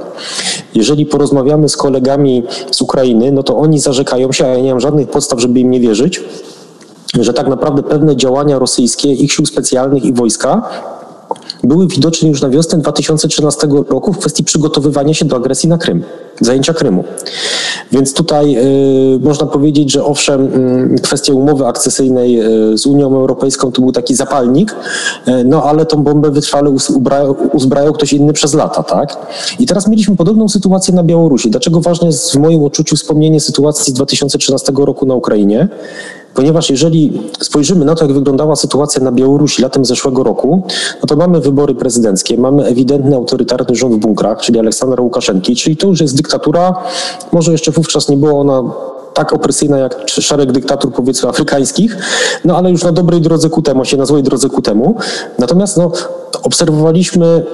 Jeżeli 0.76 1.06
porozmawiamy 1.06 1.70
z 1.70 1.78
kolegami 1.78 2.44
z 2.72 2.82
Ukrainy, 2.82 3.32
no 3.32 3.44
to 3.44 3.58
oni 3.58 3.80
zarzekają 3.80 4.32
się, 4.32 4.46
a 4.46 4.48
ja 4.48 4.60
nie 4.60 4.72
mam 4.72 4.80
żadnych 4.80 5.10
podstaw, 5.10 5.40
żeby 5.40 5.60
im 5.60 5.72
nie 5.72 5.80
wierzyć, 5.80 6.22
że 7.20 7.34
tak 7.34 7.48
naprawdę 7.48 7.84
pewne 7.84 8.16
działania 8.16 8.60
rosyjskie, 8.60 9.14
ich 9.14 9.34
sił 9.34 9.46
specjalnych 9.46 10.06
i 10.06 10.14
wojska 10.14 10.70
były 11.64 11.88
widoczne 11.88 12.30
już 12.30 12.42
na 12.42 12.50
wiosnę 12.50 12.80
2013 12.80 13.68
roku 13.90 14.14
w 14.14 14.18
kwestii 14.18 14.44
przygotowywania 14.44 15.14
się 15.14 15.26
do 15.26 15.36
agresji 15.36 15.70
na 15.70 15.78
Krym, 15.78 16.04
zajęcia 16.42 16.74
Krymu. 16.74 17.04
Więc 17.92 18.14
tutaj 18.14 18.58
y, 19.16 19.20
można 19.20 19.48
powiedzieć, 19.48 19.92
że 19.92 20.06
owszem, 20.06 20.46
y, 20.96 21.02
kwestia 21.02 21.34
umowy 21.34 21.66
akcesyjnej 21.66 22.42
y, 22.74 22.78
z 22.78 22.86
Unią 22.86 23.16
Europejską 23.16 23.72
to 23.72 23.82
był 23.82 23.92
taki 23.92 24.16
zapalnik, 24.16 24.76
y, 25.28 25.44
no 25.46 25.64
ale 25.64 25.86
tą 25.86 26.04
bombę 26.04 26.32
wytrwale 26.32 26.70
uzbrajał, 26.70 27.36
uzbrajał 27.54 27.94
ktoś 27.94 28.14
inny 28.14 28.34
przez 28.34 28.54
lata, 28.54 28.84
tak? 28.84 29.18
I 29.60 29.66
teraz 29.66 29.88
mieliśmy 29.88 30.16
podobną 30.16 30.50
sytuację 30.50 30.94
na 30.94 31.04
Białorusi. 31.04 31.50
Dlaczego 31.50 31.82
ważne 31.82 32.08
jest 32.08 32.32
w 32.32 32.36
moim 32.36 32.64
odczuciu 32.64 32.96
wspomnienie 32.96 33.40
sytuacji 33.40 33.92
z 33.92 33.96
2013 33.96 34.74
roku 34.78 35.06
na 35.06 35.16
Ukrainie? 35.16 35.68
Ponieważ 36.34 36.70
jeżeli 36.70 37.22
spojrzymy 37.40 37.86
na 37.86 37.96
to, 37.96 38.06
jak 38.06 38.14
wyglądała 38.14 38.56
sytuacja 38.56 39.04
na 39.04 39.12
Białorusi 39.12 39.62
latem 39.62 39.86
zeszłego 39.86 40.24
roku, 40.24 40.64
no 41.02 41.08
to 41.08 41.16
mamy 41.16 41.40
wybory 41.40 41.76
prezydenckie, 41.76 42.38
mamy 42.38 42.66
ewidentny 42.66 43.16
autorytarny 43.16 43.76
rząd 43.76 43.96
w 43.96 43.98
bunkrach, 43.98 44.42
czyli 44.42 44.60
Aleksandra 44.60 45.04
Łukaszenki, 45.04 45.56
czyli 45.56 45.78
to 45.78 45.88
już 45.88 46.02
jest 46.02 46.16
dyktatura, 46.30 46.74
może 47.32 47.52
jeszcze 47.52 47.72
wówczas 47.72 48.10
nie 48.10 48.18
była 48.18 48.32
ona 48.34 48.64
tak 49.14 49.34
opresyjna 49.34 49.78
jak 49.78 49.96
szereg 50.08 50.52
dyktatur 50.52 50.94
powiedzmy 50.94 51.30
afrykańskich, 51.30 51.98
no 52.46 52.58
ale 52.58 52.72
już 52.72 52.84
na 52.84 52.92
dobrej 52.92 53.22
drodze 53.22 53.50
ku 53.50 53.62
temu, 53.62 53.86
się 53.86 53.98
na 53.98 54.06
złej 54.06 54.24
drodze 54.24 54.50
ku 54.50 54.62
temu. 54.62 54.96
Natomiast 55.40 55.78
no, 55.78 55.92
obserwowaliśmy 56.44 57.46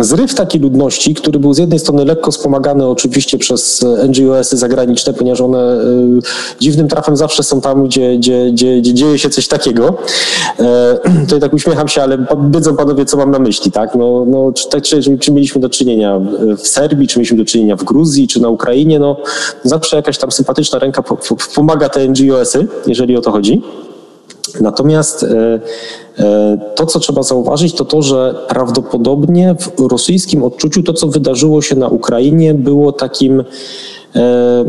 zryw 0.00 0.34
takiej 0.34 0.60
ludności, 0.60 1.14
który 1.14 1.38
był 1.38 1.54
z 1.54 1.58
jednej 1.58 1.78
strony 1.78 2.04
lekko 2.04 2.30
wspomagany 2.30 2.86
oczywiście 2.86 3.38
przez 3.38 3.84
NGOsy 4.08 4.56
zagraniczne, 4.56 5.12
ponieważ 5.12 5.40
one 5.40 5.80
y, 5.80 6.60
dziwnym 6.60 6.88
trafem 6.88 7.16
zawsze 7.16 7.42
są 7.42 7.60
tam, 7.60 7.84
gdzie, 7.84 8.18
gdzie, 8.18 8.50
gdzie, 8.52 8.80
gdzie 8.80 8.94
dzieje 8.94 9.18
się 9.18 9.30
coś 9.30 9.48
takiego. 9.48 9.94
E, 10.60 10.98
to 11.28 11.38
tak 11.38 11.52
uśmiecham 11.52 11.88
się, 11.88 12.02
ale 12.02 12.26
wiedzą 12.50 12.76
panowie, 12.76 13.04
co 13.04 13.16
mam 13.16 13.30
na 13.30 13.38
myśli, 13.38 13.72
tak? 13.72 13.94
No, 13.94 14.24
no, 14.26 14.52
czy, 14.52 14.68
tak, 14.68 14.82
czy, 14.82 15.18
czy 15.18 15.32
mieliśmy 15.32 15.60
do 15.60 15.68
czynienia 15.68 16.20
w 16.58 16.68
Serbii, 16.68 17.08
czy 17.08 17.18
mieliśmy 17.18 17.38
do 17.38 17.44
czynienia 17.44 17.76
w 17.76 17.84
Gruzji, 17.84 18.28
czy 18.28 18.40
na 18.40 18.48
Ukrainie, 18.48 18.98
no 18.98 19.16
zawsze 19.64 19.96
jakaś 19.96 20.18
tam 20.18 20.30
sympatyczna 20.30 20.78
ręka 20.78 21.02
pomaga 21.54 21.88
te 21.88 22.08
NGOsy, 22.08 22.66
jeżeli 22.86 23.16
o 23.16 23.20
to 23.20 23.32
chodzi. 23.32 23.62
Natomiast 24.60 25.22
e, 25.22 25.28
e, 25.28 25.60
to, 26.74 26.86
co 26.86 27.00
trzeba 27.00 27.22
zauważyć, 27.22 27.74
to 27.74 27.84
to, 27.84 28.02
że 28.02 28.34
prawdopodobnie 28.48 29.54
w 29.78 29.90
rosyjskim 29.90 30.44
odczuciu 30.44 30.82
to, 30.82 30.92
co 30.92 31.06
wydarzyło 31.06 31.62
się 31.62 31.76
na 31.76 31.88
Ukrainie, 31.88 32.54
było 32.54 32.92
takim 32.92 33.44
e, 34.16 34.64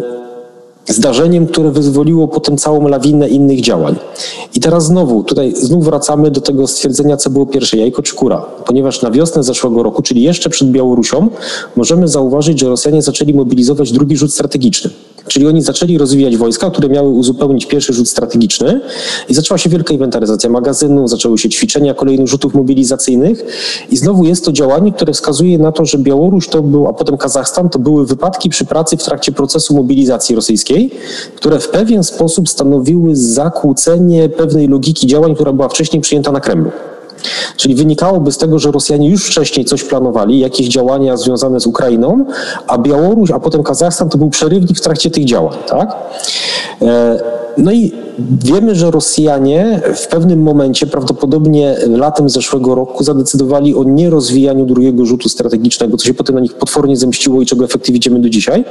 zdarzeniem, 0.87 1.47
które 1.47 1.71
wyzwoliło 1.71 2.27
potem 2.27 2.57
całą 2.57 2.87
lawinę 2.87 3.29
innych 3.29 3.61
działań. 3.61 3.95
I 4.55 4.59
teraz 4.59 4.85
znowu, 4.85 5.23
tutaj 5.23 5.53
znów 5.55 5.85
wracamy 5.85 6.31
do 6.31 6.41
tego 6.41 6.67
stwierdzenia, 6.67 7.17
co 7.17 7.29
było 7.29 7.45
pierwsze, 7.45 7.77
jajko 7.77 8.01
czy 8.01 8.15
kura. 8.15 8.45
Ponieważ 8.65 9.01
na 9.01 9.11
wiosnę 9.11 9.43
zeszłego 9.43 9.83
roku, 9.83 10.01
czyli 10.01 10.23
jeszcze 10.23 10.49
przed 10.49 10.71
Białorusią, 10.71 11.29
możemy 11.75 12.07
zauważyć, 12.07 12.59
że 12.59 12.69
Rosjanie 12.69 13.01
zaczęli 13.01 13.33
mobilizować 13.33 13.91
drugi 13.91 14.17
rzut 14.17 14.33
strategiczny. 14.33 14.89
Czyli 15.27 15.47
oni 15.47 15.61
zaczęli 15.61 15.97
rozwijać 15.97 16.37
wojska, 16.37 16.71
które 16.71 16.89
miały 16.89 17.09
uzupełnić 17.09 17.65
pierwszy 17.65 17.93
rzut 17.93 18.09
strategiczny 18.09 18.81
i 19.29 19.33
zaczęła 19.33 19.57
się 19.57 19.69
wielka 19.69 19.93
inwentaryzacja 19.93 20.49
magazynu, 20.49 21.07
zaczęły 21.07 21.37
się 21.37 21.49
ćwiczenia 21.49 21.93
kolejnych 21.93 22.27
rzutów 22.27 22.53
mobilizacyjnych 22.53 23.45
i 23.91 23.97
znowu 23.97 24.23
jest 24.23 24.45
to 24.45 24.51
działanie, 24.51 24.91
które 24.91 25.13
wskazuje 25.13 25.57
na 25.57 25.71
to, 25.71 25.85
że 25.85 25.97
Białoruś 25.97 26.47
to 26.47 26.61
był, 26.61 26.87
a 26.87 26.93
potem 26.93 27.17
Kazachstan 27.17 27.69
to 27.69 27.79
były 27.79 28.05
wypadki 28.05 28.49
przy 28.49 28.65
pracy 28.65 28.97
w 28.97 29.03
trakcie 29.03 29.31
procesu 29.31 29.75
mobilizacji 29.75 30.35
rosyjskiej, 30.35 30.72
które 31.35 31.59
w 31.59 31.69
pewien 31.69 32.03
sposób 32.03 32.49
stanowiły 32.49 33.15
zakłócenie 33.15 34.29
pewnej 34.29 34.67
logiki 34.67 35.07
działań, 35.07 35.35
która 35.35 35.53
była 35.53 35.69
wcześniej 35.69 36.01
przyjęta 36.01 36.31
na 36.31 36.39
Kremlu. 36.39 36.71
Czyli 37.57 37.75
wynikałoby 37.75 38.31
z 38.31 38.37
tego, 38.37 38.59
że 38.59 38.71
Rosjanie 38.71 39.09
już 39.09 39.25
wcześniej 39.25 39.65
coś 39.65 39.83
planowali, 39.83 40.39
jakieś 40.39 40.67
działania 40.67 41.17
związane 41.17 41.59
z 41.59 41.67
Ukrainą, 41.67 42.25
a 42.67 42.77
Białoruś, 42.77 43.31
a 43.31 43.39
potem 43.39 43.63
Kazachstan 43.63 44.09
to 44.09 44.17
był 44.17 44.29
przerywnik 44.29 44.77
w 44.77 44.81
trakcie 44.81 45.11
tych 45.11 45.25
działań, 45.25 45.57
tak? 45.67 45.95
E, 46.81 47.42
no 47.57 47.71
i 47.71 47.91
wiemy, 48.43 48.75
że 48.75 48.91
Rosjanie 48.91 49.81
w 49.95 50.07
pewnym 50.07 50.41
momencie, 50.41 50.87
prawdopodobnie 50.87 51.75
latem 51.87 52.29
zeszłego 52.29 52.75
roku, 52.75 53.03
zadecydowali 53.03 53.75
o 53.75 53.83
nierozwijaniu 53.83 54.65
drugiego 54.65 55.05
rzutu 55.05 55.29
strategicznego, 55.29 55.97
co 55.97 56.05
się 56.05 56.13
potem 56.13 56.35
na 56.35 56.41
nich 56.41 56.53
potwornie 56.53 56.97
zemściło 56.97 57.41
i 57.41 57.45
czego 57.45 57.65
efekty 57.65 57.91
widzimy 57.91 58.19
do 58.19 58.29
dzisiaj. 58.29 58.65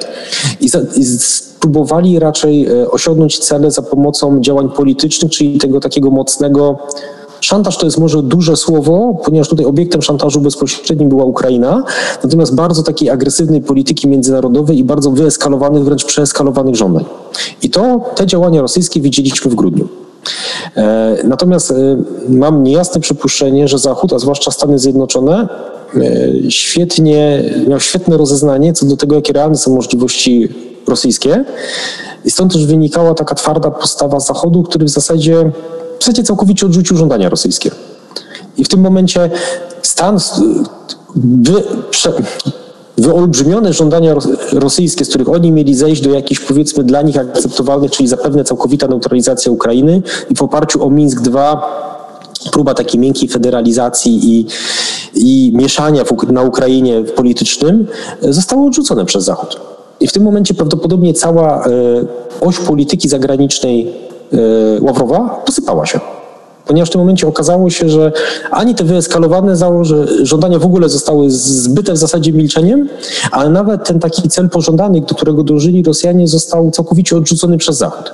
I, 0.60 0.68
za, 0.68 0.78
i 0.96 1.04
spróbowali 1.04 2.18
raczej 2.18 2.66
e, 2.66 2.90
osiągnąć 2.90 3.38
cele 3.38 3.70
za 3.70 3.82
pomocą 3.82 4.40
działań 4.40 4.68
politycznych, 4.76 5.32
czyli 5.32 5.58
tego 5.58 5.80
takiego 5.80 6.10
mocnego 6.10 6.78
Szantaż 7.52 7.78
to 7.78 7.86
jest 7.86 7.98
może 7.98 8.22
duże 8.22 8.56
słowo, 8.56 9.20
ponieważ 9.24 9.48
tutaj 9.48 9.66
obiektem 9.66 10.02
szantażu 10.02 10.40
bezpośrednim 10.40 11.08
była 11.08 11.24
Ukraina, 11.24 11.84
natomiast 12.24 12.54
bardzo 12.54 12.82
takiej 12.82 13.10
agresywnej 13.10 13.60
polityki 13.60 14.08
międzynarodowej 14.08 14.78
i 14.78 14.84
bardzo 14.84 15.10
wyeskalowanych, 15.10 15.84
wręcz 15.84 16.04
przeeskalowanych 16.04 16.74
żądań. 16.74 17.04
I 17.62 17.70
to, 17.70 18.00
te 18.14 18.26
działania 18.26 18.60
rosyjskie 18.60 19.00
widzieliśmy 19.00 19.50
w 19.50 19.54
grudniu. 19.54 19.88
E, 20.76 21.16
natomiast 21.24 21.70
e, 21.70 21.74
mam 22.28 22.62
niejasne 22.62 23.00
przypuszczenie, 23.00 23.68
że 23.68 23.78
Zachód, 23.78 24.12
a 24.12 24.18
zwłaszcza 24.18 24.50
Stany 24.50 24.78
Zjednoczone, 24.78 25.48
e, 25.96 26.00
świetnie, 26.50 27.42
miał 27.68 27.80
świetne 27.80 28.16
rozeznanie 28.16 28.72
co 28.72 28.86
do 28.86 28.96
tego, 28.96 29.14
jakie 29.14 29.32
realne 29.32 29.56
są 29.56 29.74
możliwości 29.74 30.48
rosyjskie. 30.88 31.44
I 32.24 32.30
stąd 32.30 32.52
też 32.52 32.66
wynikała 32.66 33.14
taka 33.14 33.34
twarda 33.34 33.70
postawa 33.70 34.20
Zachodu, 34.20 34.62
który 34.62 34.84
w 34.84 34.90
zasadzie 34.90 35.52
w 36.02 36.04
zasadzie 36.04 36.22
całkowicie 36.22 36.66
odrzucił 36.66 36.96
żądania 36.96 37.28
rosyjskie. 37.28 37.70
I 38.58 38.64
w 38.64 38.68
tym 38.68 38.80
momencie 38.80 39.30
stan 39.82 40.18
wy, 41.16 41.62
prze, 41.90 42.12
wyolbrzymione 42.98 43.72
żądania 43.72 44.14
rosyjskie, 44.52 45.04
z 45.04 45.08
których 45.08 45.28
oni 45.28 45.52
mieli 45.52 45.74
zejść 45.74 46.02
do 46.02 46.10
jakichś 46.10 46.40
powiedzmy 46.40 46.84
dla 46.84 47.02
nich 47.02 47.18
akceptowalnych, 47.18 47.90
czyli 47.90 48.08
zapewne 48.08 48.44
całkowita 48.44 48.86
neutralizacja 48.86 49.52
Ukrainy 49.52 50.02
i 50.30 50.34
w 50.34 50.42
oparciu 50.42 50.84
o 50.84 50.90
Mińsk 50.90 51.20
II 51.34 51.56
próba 52.52 52.74
takiej 52.74 53.00
miękkiej 53.00 53.28
federalizacji 53.28 54.20
i, 54.22 54.46
i 55.14 55.52
mieszania 55.54 56.04
w, 56.04 56.32
na 56.32 56.42
Ukrainie 56.42 57.00
w 57.00 57.12
politycznym 57.12 57.86
zostało 58.22 58.66
odrzucone 58.66 59.04
przez 59.04 59.24
Zachód. 59.24 59.60
I 60.00 60.06
w 60.06 60.12
tym 60.12 60.22
momencie 60.22 60.54
prawdopodobnie 60.54 61.14
cała 61.14 61.66
e, 61.66 61.70
oś 62.40 62.58
polityki 62.58 63.08
zagranicznej 63.08 64.11
E, 64.11 64.11
Ławrowa 64.80 65.42
posypała 65.46 65.86
się. 65.86 66.00
Ponieważ 66.66 66.88
w 66.88 66.92
tym 66.92 67.00
momencie 67.00 67.28
okazało 67.28 67.70
się, 67.70 67.88
że 67.88 68.12
ani 68.50 68.74
te 68.74 68.84
wyeskalowane 68.84 69.56
żądania 70.22 70.58
w 70.58 70.64
ogóle 70.64 70.88
zostały 70.88 71.30
zbyte 71.30 71.92
w 71.92 71.96
zasadzie 71.96 72.32
milczeniem, 72.32 72.88
ale 73.30 73.50
nawet 73.50 73.84
ten 73.84 74.00
taki 74.00 74.28
cel 74.28 74.48
pożądany, 74.48 75.00
do 75.00 75.14
którego 75.14 75.42
dążyli 75.42 75.82
Rosjanie, 75.82 76.28
został 76.28 76.70
całkowicie 76.70 77.16
odrzucony 77.16 77.58
przez 77.58 77.76
Zachód. 77.76 78.12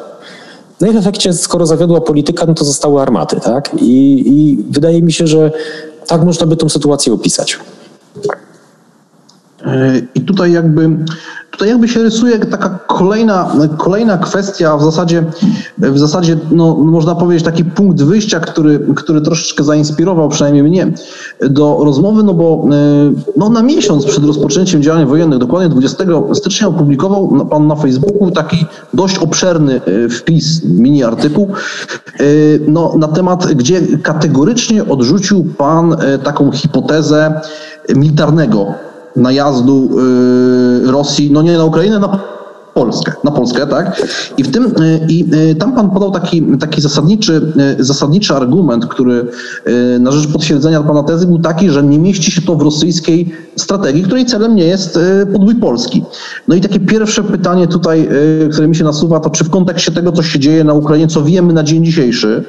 No 0.80 0.86
i 0.86 0.92
w 0.92 0.96
efekcie, 0.96 1.32
skoro 1.32 1.66
zawiodła 1.66 2.00
polityka, 2.00 2.46
no 2.46 2.54
to 2.54 2.64
zostały 2.64 3.02
armaty, 3.02 3.40
tak? 3.40 3.70
I, 3.80 4.24
i 4.26 4.64
wydaje 4.70 5.02
mi 5.02 5.12
się, 5.12 5.26
że 5.26 5.50
tak 6.06 6.24
można 6.24 6.46
by 6.46 6.56
tą 6.56 6.68
sytuację 6.68 7.12
opisać. 7.12 7.58
E, 9.64 10.00
I 10.14 10.20
tutaj 10.20 10.52
jakby 10.52 10.90
Tutaj 11.58 11.68
jakby 11.68 11.88
się 11.88 12.02
rysuje 12.02 12.38
taka 12.38 12.68
kolejna, 12.86 13.52
kolejna 13.78 14.18
kwestia, 14.18 14.76
w 14.76 14.84
zasadzie, 14.84 15.24
w 15.78 15.98
zasadzie 15.98 16.36
no, 16.50 16.76
można 16.76 17.14
powiedzieć 17.14 17.44
taki 17.44 17.64
punkt 17.64 18.02
wyjścia, 18.02 18.40
który, 18.40 18.80
który 18.96 19.20
troszeczkę 19.20 19.64
zainspirował 19.64 20.28
przynajmniej 20.28 20.62
mnie 20.62 20.92
do 21.40 21.80
rozmowy, 21.84 22.22
no 22.22 22.34
bo 22.34 22.68
no, 23.36 23.48
na 23.48 23.62
miesiąc 23.62 24.06
przed 24.06 24.24
rozpoczęciem 24.24 24.82
działań 24.82 25.06
wojennych, 25.06 25.38
dokładnie 25.38 25.68
20 25.68 26.04
stycznia 26.34 26.68
opublikował 26.68 27.46
pan 27.50 27.66
na 27.66 27.76
Facebooku 27.76 28.30
taki 28.30 28.66
dość 28.94 29.18
obszerny 29.18 29.80
e, 29.86 30.08
wpis, 30.08 30.64
mini 30.64 31.04
artykuł 31.04 31.48
e, 32.04 32.24
no, 32.66 32.94
na 32.98 33.08
temat, 33.08 33.46
gdzie 33.46 33.80
kategorycznie 34.02 34.84
odrzucił 34.84 35.44
pan 35.58 35.92
e, 35.92 36.18
taką 36.18 36.52
hipotezę 36.52 37.40
militarnego 37.94 38.88
najazdu 39.16 39.90
y, 40.86 40.92
Rosji, 40.92 41.30
no 41.32 41.42
nie 41.42 41.58
na 41.58 41.64
Ukrainę, 41.64 41.98
na 41.98 42.18
Polskę, 42.74 43.12
na 43.24 43.30
Polskę, 43.30 43.66
tak? 43.66 44.02
I 44.36 44.44
w 44.44 44.50
tym, 44.50 44.74
i 45.08 45.24
tam 45.58 45.74
pan 45.74 45.90
podał 45.90 46.10
taki, 46.10 46.42
taki 46.60 46.80
zasadniczy, 46.80 47.52
zasadniczy 47.78 48.34
argument, 48.34 48.86
który 48.86 49.26
na 50.00 50.12
rzecz 50.12 50.32
potwierdzenia 50.32 50.82
pana 50.82 51.02
tezy 51.02 51.26
był 51.26 51.38
taki, 51.38 51.70
że 51.70 51.82
nie 51.82 51.98
mieści 51.98 52.30
się 52.30 52.42
to 52.42 52.54
w 52.54 52.62
rosyjskiej 52.62 53.32
strategii, 53.56 54.02
której 54.02 54.26
celem 54.26 54.54
nie 54.54 54.64
jest 54.64 54.98
podbój 55.32 55.54
Polski. 55.54 56.04
No 56.48 56.54
i 56.54 56.60
takie 56.60 56.80
pierwsze 56.80 57.22
pytanie 57.22 57.66
tutaj, 57.66 58.08
które 58.52 58.68
mi 58.68 58.76
się 58.76 58.84
nasuwa, 58.84 59.20
to 59.20 59.30
czy 59.30 59.44
w 59.44 59.50
kontekście 59.50 59.92
tego, 59.92 60.12
co 60.12 60.22
się 60.22 60.38
dzieje 60.38 60.64
na 60.64 60.72
Ukrainie, 60.72 61.08
co 61.08 61.22
wiemy 61.22 61.52
na 61.52 61.62
dzień 61.62 61.84
dzisiejszy, 61.84 62.44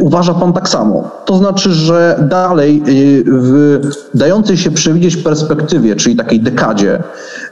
uważa 0.00 0.34
pan 0.34 0.52
tak 0.52 0.68
samo? 0.68 1.10
To 1.24 1.36
znaczy, 1.36 1.72
że 1.72 2.24
dalej 2.30 2.82
w 3.26 3.80
dającej 4.14 4.56
się 4.56 4.70
przewidzieć 4.70 5.16
perspektywie, 5.16 5.96
czyli 5.96 6.16
takiej 6.16 6.40
dekadzie, 6.40 7.02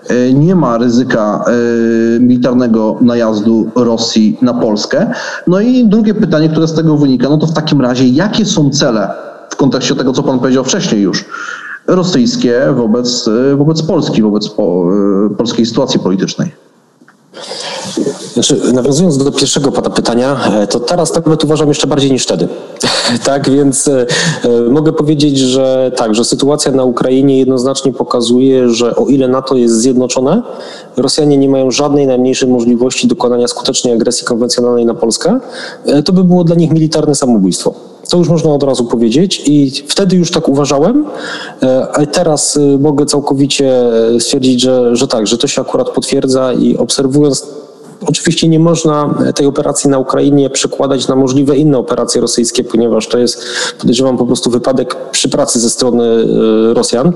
E, 0.08 0.32
nie 0.32 0.54
ma 0.54 0.78
ryzyka 0.78 1.44
e, 1.46 2.20
militarnego 2.20 2.96
najazdu 3.00 3.70
Rosji 3.74 4.38
na 4.42 4.54
Polskę. 4.54 5.10
No 5.46 5.60
i 5.60 5.84
drugie 5.84 6.14
pytanie, 6.14 6.48
które 6.48 6.68
z 6.68 6.74
tego 6.74 6.96
wynika, 6.96 7.28
no 7.28 7.38
to 7.38 7.46
w 7.46 7.52
takim 7.52 7.80
razie 7.80 8.08
jakie 8.08 8.44
są 8.44 8.70
cele 8.70 9.10
w 9.50 9.56
kontekście 9.56 9.94
tego, 9.94 10.12
co 10.12 10.22
pan 10.22 10.38
powiedział 10.38 10.64
wcześniej 10.64 11.02
już, 11.02 11.24
rosyjskie 11.86 12.60
wobec, 12.76 13.28
e, 13.28 13.56
wobec 13.56 13.82
Polski, 13.82 14.22
wobec 14.22 14.48
po, 14.48 14.90
polskiej 15.38 15.66
sytuacji 15.66 16.00
politycznej? 16.00 16.52
Znaczy, 18.38 18.72
nawiązując 18.72 19.18
do 19.18 19.32
pierwszego 19.32 19.72
pana 19.72 19.90
pytania, 19.90 20.40
e, 20.54 20.66
to 20.66 20.80
teraz 20.80 21.14
nawet 21.14 21.44
uważam 21.44 21.68
jeszcze 21.68 21.86
bardziej 21.86 22.12
niż 22.12 22.22
wtedy. 22.22 22.48
tak, 23.24 23.50
więc 23.50 23.88
e, 23.88 24.06
e, 24.44 24.60
mogę 24.70 24.92
powiedzieć, 24.92 25.38
że 25.38 25.92
tak, 25.96 26.14
że 26.14 26.24
sytuacja 26.24 26.72
na 26.72 26.84
Ukrainie 26.84 27.38
jednoznacznie 27.38 27.92
pokazuje, 27.92 28.68
że 28.68 28.96
o 28.96 29.06
ile 29.06 29.28
NATO 29.28 29.56
jest 29.56 29.74
zjednoczone, 29.74 30.42
Rosjanie 30.96 31.38
nie 31.38 31.48
mają 31.48 31.70
żadnej 31.70 32.06
najmniejszej 32.06 32.48
możliwości 32.48 33.06
dokonania 33.06 33.48
skutecznej 33.48 33.94
agresji 33.94 34.26
konwencjonalnej 34.26 34.86
na 34.86 34.94
Polskę, 34.94 35.40
to 36.04 36.12
by 36.12 36.24
było 36.24 36.44
dla 36.44 36.56
nich 36.56 36.70
militarne 36.70 37.14
samobójstwo. 37.14 37.74
To 38.10 38.16
już 38.18 38.28
można 38.28 38.50
od 38.50 38.62
razu 38.62 38.84
powiedzieć 38.84 39.42
i 39.46 39.70
wtedy 39.70 40.16
już 40.16 40.30
tak 40.30 40.48
uważałem, 40.48 41.04
a 41.92 42.06
teraz 42.06 42.58
mogę 42.78 43.06
całkowicie 43.06 43.82
stwierdzić, 44.18 44.60
że, 44.60 44.96
że 44.96 45.08
tak, 45.08 45.26
że 45.26 45.38
to 45.38 45.46
się 45.46 45.62
akurat 45.62 45.90
potwierdza 45.90 46.52
i 46.52 46.76
obserwując 46.76 47.46
Oczywiście 48.06 48.48
nie 48.48 48.58
można 48.58 49.14
tej 49.34 49.46
operacji 49.46 49.90
na 49.90 49.98
Ukrainie 49.98 50.50
przekładać 50.50 51.08
na 51.08 51.16
możliwe 51.16 51.56
inne 51.56 51.78
operacje 51.78 52.20
rosyjskie, 52.20 52.64
ponieważ 52.64 53.08
to 53.08 53.18
jest, 53.18 53.44
podejrzewam, 53.78 54.16
po 54.16 54.26
prostu 54.26 54.50
wypadek 54.50 54.96
przy 55.10 55.28
pracy 55.28 55.60
ze 55.60 55.70
strony 55.70 56.04
e, 56.70 56.74
Rosjan, 56.74 57.12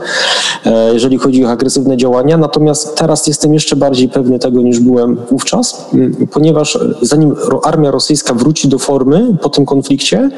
e, 0.67 0.93
jeżeli 0.95 1.19
chodzi 1.19 1.45
o 1.45 1.51
agresywne 1.51 1.97
działania. 1.97 2.37
Natomiast 2.37 2.97
teraz 2.97 3.27
jestem 3.27 3.55
jeszcze 3.55 3.77
bardziej 3.77 4.09
pewny 4.09 4.39
tego 4.39 4.63
niż 4.63 4.81
byłem 4.81 5.17
wówczas, 5.31 5.87
ponieważ 6.31 6.79
zanim 7.03 7.35
armia 7.63 7.91
rosyjska 7.91 8.35
wróci 8.35 8.69
do 8.69 8.79
formy 8.79 9.37
po 9.43 9.49
tym 9.49 9.67
konflikcie, 9.67 10.31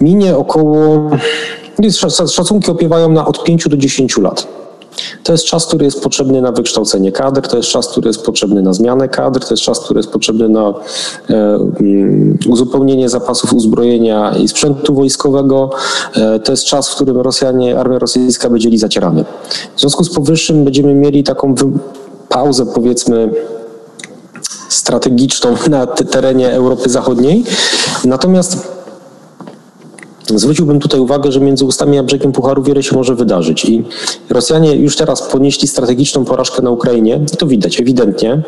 minie 0.00 0.36
około, 0.36 1.10
szacunki 2.28 2.70
opiewają 2.70 3.08
na 3.08 3.26
od 3.26 3.44
5 3.44 3.68
do 3.68 3.76
10 3.76 4.18
lat. 4.18 4.46
To 5.22 5.32
jest 5.32 5.44
czas, 5.44 5.66
który 5.66 5.84
jest 5.84 6.02
potrzebny 6.02 6.42
na 6.42 6.52
wykształcenie 6.52 7.12
kadr, 7.12 7.48
to 7.48 7.56
jest 7.56 7.68
czas, 7.68 7.88
który 7.88 8.08
jest 8.08 8.24
potrzebny 8.24 8.62
na 8.62 8.72
zmianę 8.72 9.08
kadr, 9.08 9.40
to 9.40 9.54
jest 9.54 9.62
czas, 9.62 9.80
który 9.80 9.98
jest 9.98 10.10
potrzebny 10.10 10.48
na 10.48 10.74
e, 11.30 11.34
mm, 11.80 12.38
uzupełnienie 12.48 13.08
zapasów 13.08 13.52
uzbrojenia 13.52 14.34
i 14.36 14.48
sprzętu 14.48 14.94
wojskowego. 14.94 15.70
E, 16.16 16.38
to 16.38 16.52
jest 16.52 16.64
czas, 16.64 16.88
w 16.88 16.94
którym 16.94 17.16
Rosjanie, 17.16 17.78
armia 17.78 17.98
rosyjska 17.98 18.50
będzie 18.50 18.70
lizać 18.70 18.96
rany. 18.96 19.24
W 19.76 19.80
związku 19.80 20.04
z 20.04 20.14
powyższym 20.14 20.64
będziemy 20.64 20.94
mieli 20.94 21.24
taką 21.24 21.54
pauzę, 22.28 22.66
powiedzmy, 22.66 23.30
strategiczną 24.68 25.54
na 25.70 25.86
terenie 25.86 26.52
Europy 26.52 26.90
Zachodniej. 26.90 27.44
Natomiast 28.04 28.77
Zwróciłbym 30.34 30.80
tutaj 30.80 31.00
uwagę, 31.00 31.32
że 31.32 31.40
między 31.40 31.64
ustami 31.64 31.98
a 31.98 32.02
brzegiem 32.02 32.32
Pucharu 32.32 32.62
wiele 32.62 32.82
się 32.82 32.96
może 32.96 33.14
wydarzyć 33.14 33.64
i 33.64 33.84
Rosjanie 34.30 34.76
już 34.76 34.96
teraz 34.96 35.22
ponieśli 35.22 35.68
strategiczną 35.68 36.24
porażkę 36.24 36.62
na 36.62 36.70
Ukrainie, 36.70 37.20
to 37.38 37.46
widać 37.46 37.80
ewidentnie. 37.80 38.42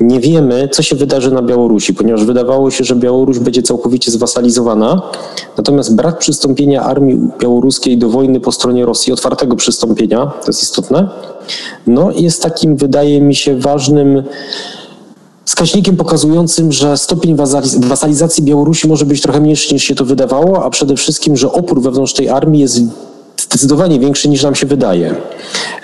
Nie 0.00 0.20
wiemy, 0.20 0.68
co 0.72 0.82
się 0.82 0.96
wydarzy 0.96 1.30
na 1.30 1.42
Białorusi, 1.42 1.94
ponieważ 1.94 2.24
wydawało 2.24 2.70
się, 2.70 2.84
że 2.84 2.96
Białoruś 2.96 3.38
będzie 3.38 3.62
całkowicie 3.62 4.10
zwasalizowana. 4.10 5.02
Natomiast 5.56 5.96
brak 5.96 6.18
przystąpienia 6.18 6.82
armii 6.82 7.20
białoruskiej 7.40 7.98
do 7.98 8.08
wojny 8.08 8.40
po 8.40 8.52
stronie 8.52 8.86
Rosji, 8.86 9.12
otwartego 9.12 9.56
przystąpienia, 9.56 10.26
to 10.26 10.46
jest 10.46 10.62
istotne, 10.62 11.08
no 11.86 12.10
jest 12.10 12.42
takim, 12.42 12.76
wydaje 12.76 13.20
mi 13.20 13.34
się, 13.34 13.58
ważnym 13.58 14.22
wskaźnikiem 15.44 15.96
pokazującym, 15.96 16.72
że 16.72 16.96
stopień 16.96 17.36
wasalizacji 17.78 18.44
Białorusi 18.44 18.88
może 18.88 19.06
być 19.06 19.20
trochę 19.20 19.40
mniejszy 19.40 19.74
niż 19.74 19.84
się 19.84 19.94
to 19.94 20.04
wydawało, 20.04 20.64
a 20.64 20.70
przede 20.70 20.96
wszystkim, 20.96 21.36
że 21.36 21.52
opór 21.52 21.82
wewnątrz 21.82 22.12
tej 22.12 22.28
armii 22.28 22.60
jest 22.60 22.80
zdecydowanie 23.52 24.00
większy 24.00 24.28
niż 24.28 24.42
nam 24.42 24.54
się 24.54 24.66
wydaje. 24.66 25.14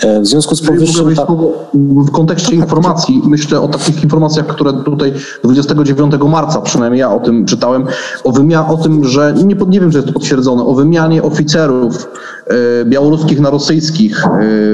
E, 0.02 0.20
w 0.20 0.26
związku 0.26 0.54
z 0.54 0.62
powyższym... 0.62 1.14
Ta... 1.14 1.26
W 1.74 2.10
kontekście 2.10 2.54
informacji, 2.54 3.22
myślę 3.24 3.60
o 3.60 3.68
takich 3.68 4.02
informacjach, 4.02 4.46
które 4.46 4.72
tutaj 4.72 5.12
29 5.44 6.14
marca, 6.28 6.60
przynajmniej 6.60 7.00
ja 7.00 7.12
o 7.12 7.20
tym 7.20 7.46
czytałem, 7.46 7.86
o, 8.24 8.30
wymia- 8.32 8.72
o 8.72 8.76
tym, 8.76 9.04
że 9.04 9.34
nie, 9.36 9.56
nie 9.68 9.80
wiem, 9.80 9.90
czy 9.90 9.98
jest 9.98 10.08
to 10.08 10.12
potwierdzone, 10.12 10.62
o 10.62 10.74
wymianie 10.74 11.22
oficerów 11.22 12.08
e, 12.46 12.84
białoruskich 12.84 13.40
na 13.40 13.50
rosyjskich 13.50 14.26
e, 14.26 14.30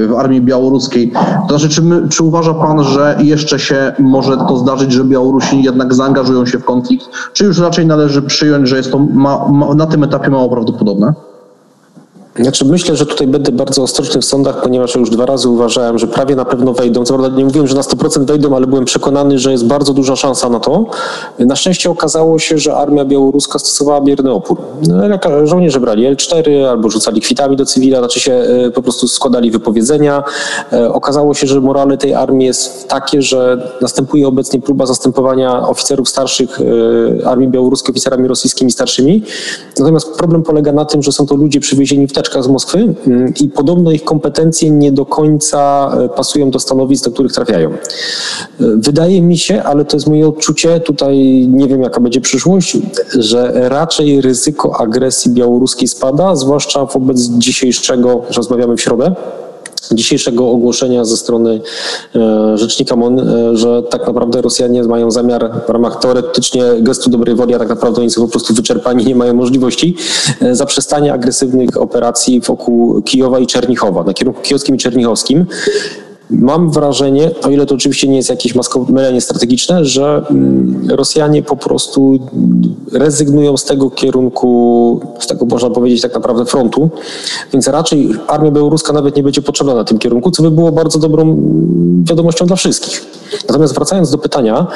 w 0.07 0.13
armii 0.17 0.41
białoruskiej. 0.41 1.11
To 1.47 1.59
znaczy, 1.59 1.75
czy, 1.75 1.81
my, 1.81 2.09
czy 2.09 2.23
uważa 2.23 2.53
pan, 2.53 2.83
że 2.83 3.17
jeszcze 3.23 3.59
się 3.59 3.93
może 3.99 4.37
to 4.37 4.57
zdarzyć, 4.57 4.91
że 4.91 5.03
Białorusini 5.03 5.63
jednak 5.63 5.93
zaangażują 5.93 6.45
się 6.45 6.59
w 6.59 6.65
konflikt, 6.65 7.05
czy 7.33 7.45
już 7.45 7.59
raczej 7.59 7.85
należy 7.85 8.21
przyjąć, 8.21 8.69
że 8.69 8.77
jest 8.77 8.91
to 8.91 8.99
ma, 8.99 9.47
ma, 9.51 9.75
na 9.75 9.85
tym 9.85 10.03
etapie 10.03 10.29
mało 10.29 10.49
prawdopodobne? 10.49 11.13
Znaczy 12.39 12.65
myślę, 12.65 12.95
że 12.95 13.05
tutaj 13.05 13.27
będę 13.27 13.51
bardzo 13.51 13.83
ostrożny 13.83 14.21
w 14.21 14.25
sądach, 14.25 14.61
ponieważ 14.61 14.95
już 14.95 15.09
dwa 15.09 15.25
razy 15.25 15.49
uważałem, 15.49 15.99
że 15.99 16.07
prawie 16.07 16.35
na 16.35 16.45
pewno 16.45 16.73
wejdą. 16.73 17.05
Co 17.05 17.13
prawda 17.17 17.37
nie 17.37 17.45
mówiłem, 17.45 17.67
że 17.67 17.75
na 17.75 17.81
100% 17.81 18.25
wejdą, 18.25 18.55
ale 18.55 18.67
byłem 18.67 18.85
przekonany, 18.85 19.39
że 19.39 19.51
jest 19.51 19.65
bardzo 19.65 19.93
duża 19.93 20.15
szansa 20.15 20.49
na 20.49 20.59
to. 20.59 20.85
Na 21.39 21.55
szczęście 21.55 21.89
okazało 21.89 22.39
się, 22.39 22.57
że 22.57 22.75
armia 22.75 23.05
białoruska 23.05 23.59
stosowała 23.59 24.01
bierny 24.01 24.31
opór. 24.31 24.57
No, 24.87 25.47
żołnierze 25.47 25.79
brali 25.79 26.15
L4 26.15 26.65
albo 26.69 26.89
rzucali 26.89 27.21
kwitami 27.21 27.55
do 27.55 27.65
cywila, 27.65 27.99
znaczy 27.99 28.19
się 28.19 28.33
e, 28.33 28.71
po 28.71 28.81
prostu 28.81 29.07
składali 29.07 29.51
wypowiedzenia. 29.51 30.23
E, 30.73 30.93
okazało 30.93 31.33
się, 31.33 31.47
że 31.47 31.61
morale 31.61 31.97
tej 31.97 32.13
armii 32.13 32.47
jest 32.47 32.87
takie, 32.87 33.21
że 33.21 33.71
następuje 33.81 34.27
obecnie 34.27 34.61
próba 34.61 34.85
zastępowania 34.85 35.67
oficerów 35.67 36.09
starszych 36.09 36.59
e, 36.61 37.27
armii 37.27 37.47
białoruskiej 37.47 37.91
oficerami 37.93 38.27
rosyjskimi 38.27 38.71
starszymi. 38.71 39.23
Natomiast 39.79 40.13
problem 40.13 40.43
polega 40.43 40.71
na 40.71 40.85
tym, 40.85 41.03
że 41.03 41.11
są 41.11 41.27
to 41.27 41.35
ludzie 41.35 41.59
przywiezieni 41.59 42.07
w 42.07 42.13
z 42.41 42.47
Moskwy 42.47 42.95
mm, 43.07 43.33
i 43.41 43.49
podobno 43.49 43.91
ich 43.91 44.03
kompetencje 44.03 44.71
nie 44.71 44.91
do 44.91 45.05
końca 45.05 45.91
e, 45.99 46.09
pasują 46.09 46.51
do 46.51 46.59
stanowisk, 46.59 47.05
do 47.05 47.11
których 47.11 47.31
trafiają. 47.31 47.69
E, 47.69 47.75
wydaje 48.59 49.21
mi 49.21 49.37
się, 49.37 49.63
ale 49.63 49.85
to 49.85 49.97
jest 49.97 50.07
moje 50.07 50.27
odczucie, 50.27 50.79
tutaj 50.79 51.17
nie 51.51 51.67
wiem 51.67 51.81
jaka 51.81 51.99
będzie 51.99 52.21
przyszłość, 52.21 52.77
że 53.19 53.69
raczej 53.69 54.21
ryzyko 54.21 54.77
agresji 54.77 55.31
białoruskiej 55.31 55.87
spada, 55.87 56.35
zwłaszcza 56.35 56.85
wobec 56.85 57.21
dzisiejszego, 57.21 58.21
rozmawiamy 58.37 58.77
w 58.77 58.81
środę, 58.81 59.15
dzisiejszego 59.91 60.49
ogłoszenia 60.51 61.05
ze 61.05 61.17
strony 61.17 61.61
e, 62.15 62.57
rzecznika 62.57 62.95
MON, 62.95 63.19
e, 63.19 63.57
że 63.57 63.83
tak 63.83 64.07
naprawdę 64.07 64.41
Rosjanie 64.41 64.83
mają 64.83 65.11
zamiar 65.11 65.51
w 65.67 65.69
ramach 65.69 65.99
teoretycznie 65.99 66.63
gestu 66.79 67.09
dobrej 67.09 67.35
woli, 67.35 67.53
a 67.53 67.59
tak 67.59 67.69
naprawdę 67.69 68.01
oni 68.01 68.09
są 68.09 68.21
po 68.21 68.27
prostu 68.27 68.53
wyczerpani, 68.53 69.05
nie 69.05 69.15
mają 69.15 69.33
możliwości 69.33 69.95
e, 70.41 70.55
zaprzestania 70.55 71.13
agresywnych 71.13 71.81
operacji 71.81 72.41
wokół 72.41 73.01
Kijowa 73.01 73.39
i 73.39 73.47
Czernichowa, 73.47 74.03
na 74.03 74.13
kierunku 74.13 74.41
kijowskim 74.41 74.75
i 74.75 74.77
czernichowskim. 74.77 75.45
Mam 76.29 76.71
wrażenie, 76.71 77.31
o 77.43 77.49
ile 77.49 77.65
to 77.65 77.75
oczywiście 77.75 78.07
nie 78.07 78.17
jest 78.17 78.29
jakieś 78.29 78.53
mylenie 78.89 79.21
strategiczne, 79.21 79.85
że 79.85 80.23
mm, 80.29 80.87
Rosjanie 80.89 81.43
po 81.43 81.57
prostu 81.57 82.19
rezygnują 82.91 83.57
z 83.57 83.63
tego 83.63 83.89
kierunku, 83.89 84.99
z 85.19 85.27
tego 85.27 85.45
można 85.45 85.69
powiedzieć 85.69 86.01
tak 86.01 86.13
naprawdę 86.13 86.45
frontu, 86.45 86.89
więc 87.53 87.67
raczej 87.67 88.09
armia 88.27 88.51
białoruska 88.51 88.93
nawet 88.93 89.15
nie 89.15 89.23
będzie 89.23 89.41
potrzebna 89.41 89.75
na 89.75 89.83
tym 89.83 89.97
kierunku, 89.97 90.31
co 90.31 90.43
by 90.43 90.51
było 90.51 90.71
bardzo 90.71 90.99
dobrą 90.99 91.21
mm, 91.21 92.03
wiadomością 92.09 92.45
dla 92.45 92.55
wszystkich. 92.55 93.05
Natomiast 93.47 93.75
wracając 93.75 94.11
do 94.11 94.17
pytania, 94.17 94.67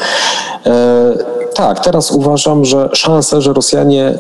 e, 0.66 1.18
tak, 1.54 1.80
teraz 1.80 2.12
uważam, 2.12 2.66
że 2.66 2.90
szanse, 2.94 3.42
że 3.42 3.54
Rosjanie 3.54 4.20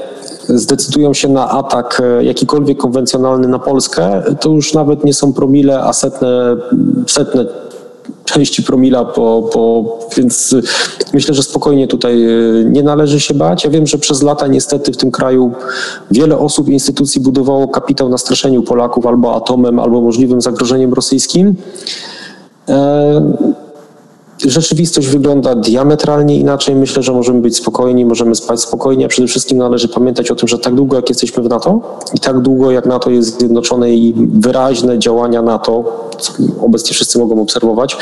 zdecydują 0.49 1.13
się 1.13 1.27
na 1.27 1.49
atak 1.49 2.01
e, 2.03 2.23
jakikolwiek 2.23 2.77
konwencjonalny 2.77 3.47
na 3.47 3.59
Polskę, 3.59 4.23
to 4.39 4.49
już 4.49 4.73
nawet 4.73 5.03
nie 5.03 5.13
są 5.13 5.33
promile, 5.33 5.83
a 5.83 5.93
setne, 5.93 6.57
setne 7.07 7.45
części 8.25 8.63
promila, 8.63 9.05
po, 9.05 9.49
po, 9.53 9.83
więc 10.17 10.55
myślę, 11.13 11.33
że 11.33 11.43
spokojnie 11.43 11.87
tutaj 11.87 12.25
e, 12.25 12.29
nie 12.65 12.83
należy 12.83 13.19
się 13.19 13.33
bać. 13.33 13.63
Ja 13.63 13.69
wiem, 13.69 13.87
że 13.87 13.97
przez 13.97 14.21
lata 14.21 14.47
niestety 14.47 14.91
w 14.91 14.97
tym 14.97 15.11
kraju 15.11 15.51
wiele 16.11 16.37
osób 16.37 16.69
i 16.69 16.73
instytucji 16.73 17.21
budowało 17.21 17.67
kapitał 17.67 18.09
na 18.09 18.17
straszeniu 18.17 18.63
Polaków 18.63 19.05
albo 19.05 19.35
atomem, 19.35 19.79
albo 19.79 20.01
możliwym 20.01 20.41
zagrożeniem 20.41 20.93
rosyjskim. 20.93 21.55
Rzeczywistość 24.45 25.07
wygląda 25.07 25.55
diametralnie 25.55 26.37
inaczej. 26.39 26.75
Myślę, 26.75 27.03
że 27.03 27.13
możemy 27.13 27.41
być 27.41 27.55
spokojni, 27.55 28.05
możemy 28.05 28.35
spać 28.35 28.61
spokojnie, 28.61 29.07
przede 29.07 29.27
wszystkim 29.27 29.57
należy 29.57 29.87
pamiętać 29.87 30.31
o 30.31 30.35
tym, 30.35 30.47
że 30.47 30.57
tak 30.57 30.75
długo 30.75 30.95
jak 30.95 31.09
jesteśmy 31.09 31.43
w 31.43 31.49
NATO 31.49 31.81
i 32.13 32.19
tak 32.19 32.39
długo 32.39 32.71
jak 32.71 32.85
NATO 32.85 33.09
jest 33.09 33.39
zjednoczone 33.39 33.93
i 33.93 34.13
wyraźne 34.17 34.99
działania 34.99 35.41
NATO, 35.41 36.09
co 36.19 36.33
obecnie 36.61 36.93
wszyscy 36.93 37.19
mogą 37.19 37.41
obserwować, 37.41 37.97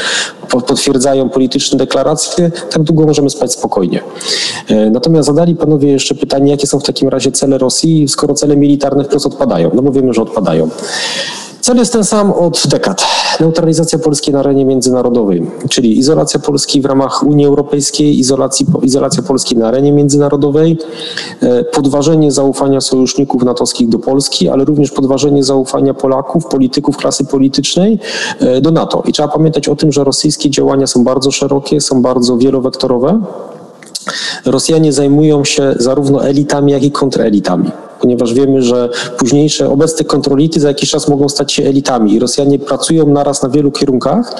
potwierdzają 0.49 1.29
polityczne 1.29 1.77
deklaracje, 1.77 2.51
tak 2.69 2.83
długo 2.83 3.05
możemy 3.05 3.29
spać 3.29 3.53
spokojnie. 3.53 4.03
E, 4.67 4.89
natomiast 4.89 5.27
zadali 5.27 5.55
panowie 5.55 5.91
jeszcze 5.91 6.15
pytanie, 6.15 6.51
jakie 6.51 6.67
są 6.67 6.79
w 6.79 6.83
takim 6.83 7.09
razie 7.09 7.31
cele 7.31 7.57
Rosji, 7.57 8.07
skoro 8.07 8.33
cele 8.33 8.57
militarne 8.57 9.03
wprost 9.03 9.25
odpadają? 9.25 9.71
No 9.73 9.81
bo 9.81 9.91
wiemy, 9.91 10.13
że 10.13 10.21
odpadają. 10.21 10.69
Cel 11.67 11.77
jest 11.77 11.93
ten 11.93 12.03
sam 12.03 12.31
od 12.31 12.67
dekad. 12.67 13.05
Neutralizacja 13.39 13.99
Polski 13.99 14.31
na 14.31 14.39
arenie 14.39 14.65
międzynarodowej, 14.65 15.47
czyli 15.69 15.97
izolacja 15.99 16.39
Polski 16.39 16.81
w 16.81 16.85
ramach 16.85 17.23
Unii 17.23 17.45
Europejskiej, 17.45 18.19
izolacji, 18.19 18.65
izolacja 18.81 19.23
Polski 19.23 19.57
na 19.57 19.67
arenie 19.67 19.91
międzynarodowej, 19.91 20.77
e, 21.41 21.63
podważenie 21.63 22.31
zaufania 22.31 22.81
sojuszników 22.81 23.43
natowskich 23.43 23.89
do 23.89 23.99
Polski, 23.99 24.49
ale 24.49 24.65
również 24.65 24.91
podważenie 24.91 25.43
zaufania 25.43 25.93
Polaków, 25.93 26.45
polityków 26.45 26.97
klasy 26.97 27.25
politycznej 27.25 27.99
e, 28.39 28.61
do 28.61 28.71
NATO. 28.71 29.03
I 29.07 29.13
trzeba 29.13 29.27
pamiętać 29.27 29.67
o 29.67 29.75
tym, 29.75 29.91
że 29.91 30.03
rosyjskie 30.03 30.49
działania 30.49 30.87
są 30.87 31.03
bardzo 31.03 31.31
szerokie, 31.31 31.81
są 31.81 32.01
bardzo 32.01 32.37
wielowektorowe. 32.37 33.21
Rosjanie 34.45 34.93
zajmują 34.93 35.45
się 35.45 35.73
zarówno 35.79 36.25
elitami, 36.27 36.71
jak 36.71 36.83
i 36.83 36.91
kontrelitami 36.91 37.71
ponieważ 38.07 38.33
wiemy, 38.33 38.61
że 38.61 38.89
późniejsze 39.17 39.69
obecne 39.69 40.05
kontrolity 40.05 40.59
za 40.59 40.67
jakiś 40.67 40.89
czas 40.89 41.07
mogą 41.07 41.29
stać 41.29 41.53
się 41.53 41.63
elitami 41.63 42.19
Rosjanie 42.19 42.59
pracują 42.59 43.07
naraz 43.07 43.43
na 43.43 43.49
wielu 43.49 43.71
kierunkach. 43.71 44.35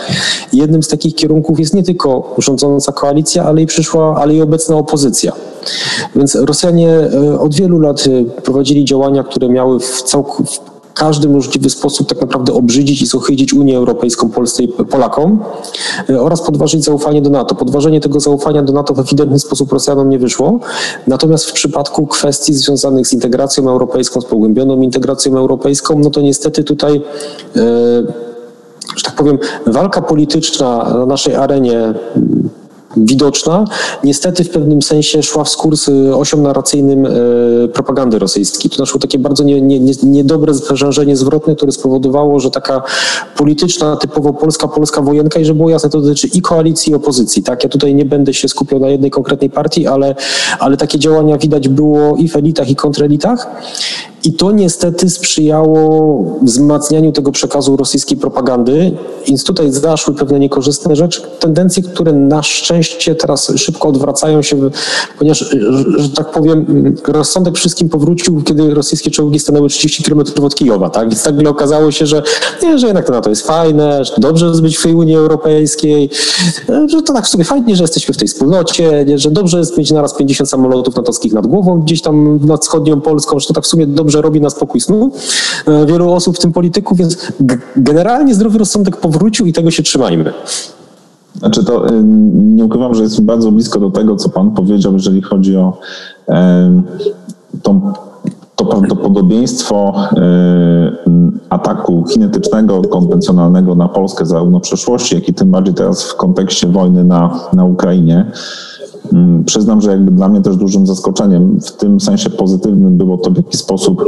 Jednym 0.54 0.84
z 0.84 0.88
takich 0.88 1.16
kierunków 1.16 1.60
jest 1.60 1.74
nie 1.74 1.84
tylko 1.84 2.36
rządząca 2.38 2.92
koalicja, 2.92 3.44
ale 3.44 3.62
i 3.62 3.66
przyszła, 3.66 4.16
ale 4.16 4.36
i 4.36 4.42
obecna 4.42 4.76
opozycja. 4.76 5.32
Więc 6.16 6.36
Rosjanie 6.36 6.90
e, 6.90 7.40
od 7.40 7.56
wielu 7.56 7.80
lat 7.80 8.04
e, 8.08 8.42
prowadzili 8.42 8.86
działania, 8.86 9.24
które 9.24 9.50
miały 9.50 9.80
w 9.80 10.04
całku, 10.04 10.44
każdy 10.98 11.30
możliwy 11.30 11.70
sposób 11.70 12.10
tak 12.10 12.22
naprawdę 12.22 12.54
obrzydzić 12.54 13.02
i 13.02 13.06
zohydzić 13.06 13.54
Unię 13.54 13.78
Europejską 13.78 14.30
Polsce 14.30 14.64
i 14.64 14.68
Polakom 14.68 15.44
e, 16.10 16.22
oraz 16.22 16.42
podważyć 16.42 16.84
zaufanie 16.84 17.22
do 17.22 17.30
NATO. 17.30 17.56
Podważenie 17.56 18.02
tego 18.02 18.20
zaufania 18.20 18.64
do 18.64 18.74
NATO 18.74 18.94
w 18.94 19.00
ewidentny 19.00 19.40
sposób 19.40 19.72
Rosjanom 19.72 20.10
nie 20.10 20.20
wyszło. 20.20 20.60
Natomiast 21.08 21.46
w 21.46 21.54
przypadku 21.54 22.08
kwestii 22.08 22.54
związanych 22.54 23.08
z 23.08 23.14
integracją 23.14 23.70
europejską, 23.70 24.22
z 24.22 24.26
pogłębioną 24.26 24.82
integracją 24.82 25.38
europejską, 25.38 26.00
no 26.00 26.10
to 26.10 26.22
niestety 26.22 26.64
tutaj 26.64 27.02
e, 27.56 28.28
że 28.96 29.04
tak 29.04 29.16
powiem, 29.16 29.40
walka 29.66 30.02
polityczna 30.02 30.84
na 30.84 31.06
naszej 31.06 31.36
arenie 31.36 31.94
widoczna, 33.06 33.66
niestety 34.04 34.44
w 34.44 34.50
pewnym 34.50 34.82
sensie 34.82 35.24
szła 35.24 35.44
w 35.44 35.50
skurs 35.50 35.90
osią 36.14 36.42
narracyjnym 36.42 37.06
e, 37.06 37.10
propagandy 37.68 38.20
rosyjskiej. 38.20 38.72
To 38.72 38.78
naszło 38.80 39.00
takie 39.00 39.20
bardzo 39.20 39.44
nie, 39.44 39.62
nie, 39.62 39.94
niedobre 40.04 40.54
sprzężenie 40.54 41.18
zwrotne, 41.18 41.56
które 41.56 41.72
spowodowało, 41.72 42.40
że 42.40 42.52
taka 42.52 42.82
polityczna, 43.38 43.96
typowo 43.96 44.34
polska, 44.34 44.68
polska 44.68 45.02
wojenka 45.02 45.40
i 45.40 45.46
że 45.46 45.54
było 45.54 45.70
jasne, 45.70 45.90
to 45.90 46.02
dotyczy 46.02 46.28
i 46.28 46.42
koalicji, 46.42 46.92
i 46.92 46.96
opozycji. 46.96 47.44
Tak? 47.44 47.64
Ja 47.64 47.70
tutaj 47.70 47.96
nie 47.96 48.06
będę 48.06 48.34
się 48.34 48.48
skupiał 48.48 48.80
na 48.80 48.88
jednej 48.88 49.12
konkretnej 49.12 49.50
partii, 49.50 49.88
ale, 49.88 50.16
ale 50.60 50.78
takie 50.78 51.00
działania 51.00 51.38
widać 51.38 51.70
było 51.70 52.16
i 52.16 52.28
w 52.28 52.36
elitach, 52.36 52.70
i 52.70 52.76
kontrelitach. 52.76 53.48
I 54.24 54.34
to 54.34 54.52
niestety 54.52 55.10
sprzyjało 55.10 56.40
wzmacnianiu 56.42 57.12
tego 57.12 57.32
przekazu 57.32 57.78
rosyjskiej 57.78 58.18
propagandy, 58.18 58.92
więc 59.28 59.44
tutaj 59.44 59.72
zaszły 59.72 60.14
pewne 60.14 60.40
niekorzystne 60.40 60.96
rzeczy, 60.96 61.22
tendencje, 61.40 61.84
które 61.84 62.12
na 62.14 62.44
szczęście 62.44 63.16
teraz 63.16 63.52
szybko 63.56 63.88
odwracają 63.88 64.42
się, 64.42 64.70
ponieważ, 65.20 65.56
że 65.98 66.10
tak 66.10 66.32
powiem, 66.32 66.96
rozsądek 67.08 67.56
wszystkim 67.56 67.90
powrócił, 67.90 68.42
kiedy 68.44 68.74
rosyjskie 68.74 69.12
czołgi 69.12 69.40
stanęły 69.40 69.70
30 69.70 70.04
km 70.04 70.22
od 70.44 70.56
Kijowa, 70.56 70.90
tak? 70.90 71.10
Więc 71.10 71.26
nagle 71.26 71.50
okazało 71.50 71.92
się, 71.92 72.06
że 72.06 72.24
nie, 72.64 72.80
że 72.80 72.88
jednak 72.88 73.06
to 73.06 73.12
NATO 73.12 73.30
jest 73.30 73.48
fajne, 73.48 74.06
że 74.06 74.14
dobrze 74.18 74.46
jest 74.46 74.62
być 74.62 74.78
w 74.78 74.84
tej 74.84 74.94
Unii 74.94 75.16
Europejskiej, 75.16 76.10
że 76.88 77.02
to 77.02 77.14
tak 77.14 77.26
w 77.26 77.30
sobie 77.30 77.44
fajnie, 77.44 77.76
że 77.76 77.84
jesteśmy 77.84 78.14
w 78.14 78.18
tej 78.18 78.28
wspólnocie, 78.28 79.06
że 79.16 79.32
dobrze 79.32 79.60
jest 79.60 79.78
mieć 79.78 79.92
naraz 79.92 80.14
50 80.14 80.50
samolotów 80.50 80.96
natowskich 80.96 81.34
nad 81.34 81.48
głową 81.48 81.82
gdzieś 81.82 82.02
tam 82.02 82.40
nad 82.46 82.64
wschodnią 82.64 83.02
Polską, 83.02 83.40
że 83.40 83.48
to 83.48 83.54
tak 83.54 83.64
w 83.64 83.68
sumie 83.68 83.88
dobrze 83.88 84.07
robi 84.16 84.42
na 84.42 84.50
spokój 84.50 84.82
snu 84.82 85.12
e, 85.68 85.86
wielu 85.86 86.12
osób, 86.12 86.38
w 86.38 86.40
tym 86.40 86.54
polityków, 86.54 86.98
więc 86.98 87.32
generalnie 87.76 88.36
zdrowy 88.36 88.58
rozsądek 88.58 88.98
powrócił 88.98 89.46
i 89.46 89.54
tego 89.54 89.72
się 89.72 89.84
trzymajmy. 89.84 90.34
Znaczy 91.36 91.66
to 91.66 91.90
y, 91.90 92.04
nie 92.34 92.66
ukrywam, 92.66 92.96
że 92.96 93.04
jest 93.04 93.22
bardzo 93.22 93.52
blisko 93.52 93.80
do 93.80 93.92
tego, 93.92 94.16
co 94.16 94.30
Pan 94.30 94.52
powiedział, 94.52 94.94
jeżeli 94.94 95.22
chodzi 95.22 95.58
o 95.58 95.78
tą, 97.64 97.94
to 98.58 98.66
prawdopodobieństwo 98.66 99.94
y, 100.14 100.18
ataku 101.50 102.04
kinetycznego, 102.04 102.82
konwencjonalnego 102.82 103.76
na 103.76 103.88
Polskę 103.88 104.26
zarówno 104.26 104.60
w 104.60 104.62
przeszłości, 104.62 105.16
jak 105.16 105.30
i 105.30 105.34
tym 105.34 105.52
bardziej 105.52 105.74
teraz 105.74 106.04
w 106.04 106.16
kontekście 106.16 106.68
wojny 106.68 107.04
na, 107.04 107.40
na 107.54 107.66
Ukrainie. 107.66 108.32
Mm, 109.14 109.44
przyznam, 109.44 109.82
że 109.82 109.92
jakby 109.92 110.12
dla 110.12 110.30
mnie 110.30 110.42
też 110.42 110.58
dużym 110.58 110.88
zaskoczeniem, 110.88 111.60
w 111.62 111.72
tym 111.72 112.00
sensie 112.00 112.30
pozytywnym 112.30 112.98
było 112.98 113.18
to, 113.18 113.32
w 113.32 113.38
jaki 113.38 113.58
sposób 113.58 114.04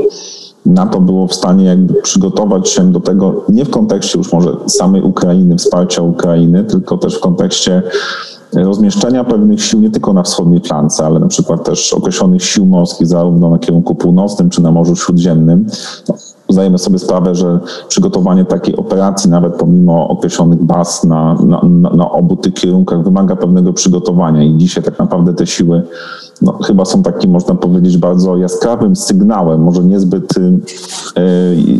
NATO 0.65 1.01
było 1.01 1.27
w 1.27 1.33
stanie 1.33 1.65
jakby 1.65 1.93
przygotować 1.93 2.69
się 2.69 2.91
do 2.91 2.99
tego, 2.99 3.45
nie 3.49 3.65
w 3.65 3.69
kontekście 3.69 4.17
już 4.17 4.33
może 4.33 4.55
samej 4.67 5.01
Ukrainy, 5.01 5.55
wsparcia 5.55 6.01
Ukrainy, 6.01 6.63
tylko 6.63 6.97
też 6.97 7.17
w 7.17 7.19
kontekście 7.19 7.83
rozmieszczenia 8.53 9.23
pewnych 9.23 9.63
sił 9.63 9.79
nie 9.79 9.89
tylko 9.89 10.13
na 10.13 10.23
wschodniej 10.23 10.61
flance, 10.61 11.05
ale 11.05 11.19
na 11.19 11.27
przykład 11.27 11.63
też 11.63 11.93
określonych 11.93 12.43
sił 12.43 12.65
morskich 12.65 13.07
zarówno 13.07 13.49
na 13.49 13.59
kierunku 13.59 13.95
północnym 13.95 14.49
czy 14.49 14.61
na 14.61 14.71
Morzu 14.71 14.95
Śródziemnym. 14.95 15.65
No, 16.09 16.15
zdajemy 16.49 16.77
sobie 16.77 16.99
sprawę, 16.99 17.35
że 17.35 17.59
przygotowanie 17.87 18.45
takiej 18.45 18.75
operacji, 18.75 19.29
nawet 19.29 19.55
pomimo 19.55 20.07
określonych 20.07 20.63
baz 20.63 21.03
na, 21.03 21.33
na, 21.33 21.89
na 21.89 22.11
obu 22.11 22.35
tych 22.35 22.53
kierunkach, 22.53 23.03
wymaga 23.03 23.35
pewnego 23.35 23.73
przygotowania 23.73 24.43
i 24.43 24.57
dzisiaj 24.57 24.83
tak 24.83 24.99
naprawdę 24.99 25.33
te 25.33 25.47
siły 25.47 25.83
no, 26.41 26.53
chyba 26.53 26.85
są 26.85 27.03
takim, 27.03 27.31
można 27.31 27.55
powiedzieć, 27.55 27.97
bardzo 27.97 28.37
jaskrawym 28.37 28.95
sygnałem, 28.95 29.61
może 29.61 29.83
niezbyt 29.83 30.37
y, 30.37 30.59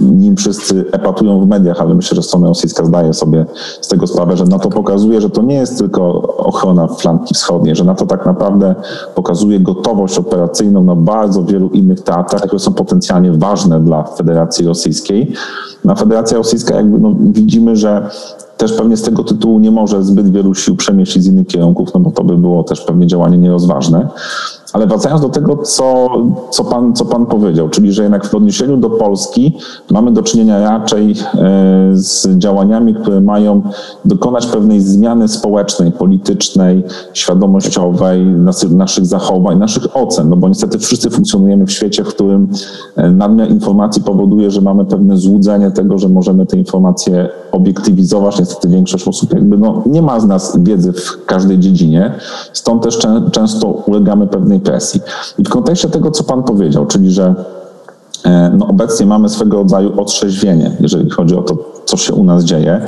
nim 0.02 0.36
wszyscy 0.36 0.86
epatują 0.91 1.41
w 1.41 1.48
mediach, 1.48 1.82
ale 1.82 1.95
myślę, 1.95 2.15
że 2.15 2.24
strona 2.24 2.48
rosyjska 2.48 2.86
zdaje 2.86 3.13
sobie 3.13 3.45
z 3.82 3.88
tego 3.88 4.08
sprawę, 4.08 4.38
że 4.38 4.45
NATO 4.45 4.69
pokazuje, 4.69 5.22
że 5.22 5.30
to 5.30 5.41
nie 5.41 5.56
jest 5.56 5.78
tylko 5.78 6.22
ochrona 6.38 6.88
flanki 6.88 7.34
wschodniej, 7.34 7.76
że 7.76 7.84
NATO 7.84 8.06
tak 8.06 8.26
naprawdę 8.26 8.76
pokazuje 9.15 9.60
gotowość 9.60 10.17
operacyjną 10.17 10.84
na 10.84 10.95
bardzo 10.95 11.43
wielu 11.43 11.69
innych 11.69 12.02
teatrach, 12.02 12.41
które 12.41 12.60
są 12.60 12.74
potencjalnie 12.74 13.32
ważne 13.32 13.80
dla 13.80 14.04
Federacji 14.04 14.65
Rosyjskiej. 14.65 15.34
Na 15.85 15.95
Federacja 15.95 16.37
Rosyjska 16.37 16.75
jakby 16.75 16.99
no, 16.99 17.15
widzimy, 17.19 17.75
że 17.75 18.09
też 18.57 18.73
pewnie 18.73 18.97
z 18.97 19.01
tego 19.01 19.23
tytułu 19.23 19.59
nie 19.59 19.71
może 19.71 20.03
zbyt 20.03 20.31
wielu 20.31 20.55
sił 20.55 20.75
przemieścić 20.75 21.23
z 21.23 21.27
innych 21.27 21.47
kierunków, 21.47 21.93
no 21.93 21.99
bo 21.99 22.11
to 22.11 22.23
by 22.23 22.37
było 22.37 22.63
też 22.63 22.81
pewnie 22.81 23.07
działanie 23.07 23.37
nierozważne. 23.37 24.07
Ale 24.73 24.88
wracając 24.88 25.21
do 25.21 25.29
tego, 25.29 25.58
co, 25.58 26.10
co, 26.49 26.63
pan, 26.63 26.93
co 26.93 27.05
pan 27.05 27.25
powiedział, 27.25 27.69
czyli 27.69 27.93
że 27.93 28.03
jednak 28.03 28.25
w 28.25 28.36
odniesieniu 28.36 28.77
do 28.77 28.89
Polski 28.89 29.58
mamy 29.91 30.12
do 30.12 30.23
czynienia 30.23 30.60
raczej 30.60 31.12
e, 31.12 31.15
z 31.93 32.38
działaniami, 32.38 32.95
które 32.95 33.21
mają 33.21 33.62
dokonać 34.05 34.45
pewnej 34.45 34.82
zmiany 34.82 35.27
społecznej, 35.27 35.91
politycznej, 35.91 36.84
świadomościowej, 37.13 38.25
naszych 38.69 39.05
zachowań, 39.05 39.58
naszych 39.58 39.97
ocen, 39.97 40.29
no 40.29 40.36
bo 40.36 40.47
niestety 40.47 40.79
wszyscy 40.79 41.10
funkcjonujemy 41.10 41.65
w 41.65 41.71
świecie, 41.71 42.03
w 42.03 42.08
którym 42.08 42.47
e, 42.95 43.12
nadmiar 43.12 43.49
informacji 43.49 44.03
powoduje, 44.03 44.51
że 44.51 44.62
mamy 44.62 44.86
pewne 44.86 45.17
złudzenie 45.17 45.71
tego, 45.71 45.97
że 45.97 46.10
możemy 46.10 46.45
te 46.45 46.58
informacje 46.58 47.29
obiektywizować. 47.51 48.39
Niestety 48.39 48.67
większość 48.67 49.08
osób 49.08 49.34
jakby 49.34 49.58
no, 49.58 49.84
nie 49.86 50.01
ma 50.01 50.19
z 50.19 50.27
nas 50.27 50.58
wiedzy 50.63 50.93
w 50.93 51.25
każdej 51.25 51.60
dziedzinie, 51.60 52.13
stąd 52.53 52.84
też 52.84 52.99
często 53.32 53.67
ulegamy 53.67 54.27
pewnej 54.27 54.59
presji. 54.60 55.02
I 55.38 55.43
w 55.43 55.50
kontekście 55.50 55.89
tego, 55.89 56.12
co 56.12 56.24
Pan 56.24 56.43
powiedział, 56.43 56.86
czyli 56.86 57.12
że 57.12 57.36
e, 58.26 58.52
no 58.58 58.67
obecnie 58.67 59.06
mamy 59.06 59.30
swego 59.30 59.58
rodzaju 59.58 60.02
otrzeźwienie, 60.02 60.78
jeżeli 60.80 61.10
chodzi 61.10 61.36
o 61.36 61.41
to, 61.41 61.58
co 61.86 61.98
się 61.98 62.13
u 62.13 62.24
nas 62.24 62.43
dzieje. 62.43 62.82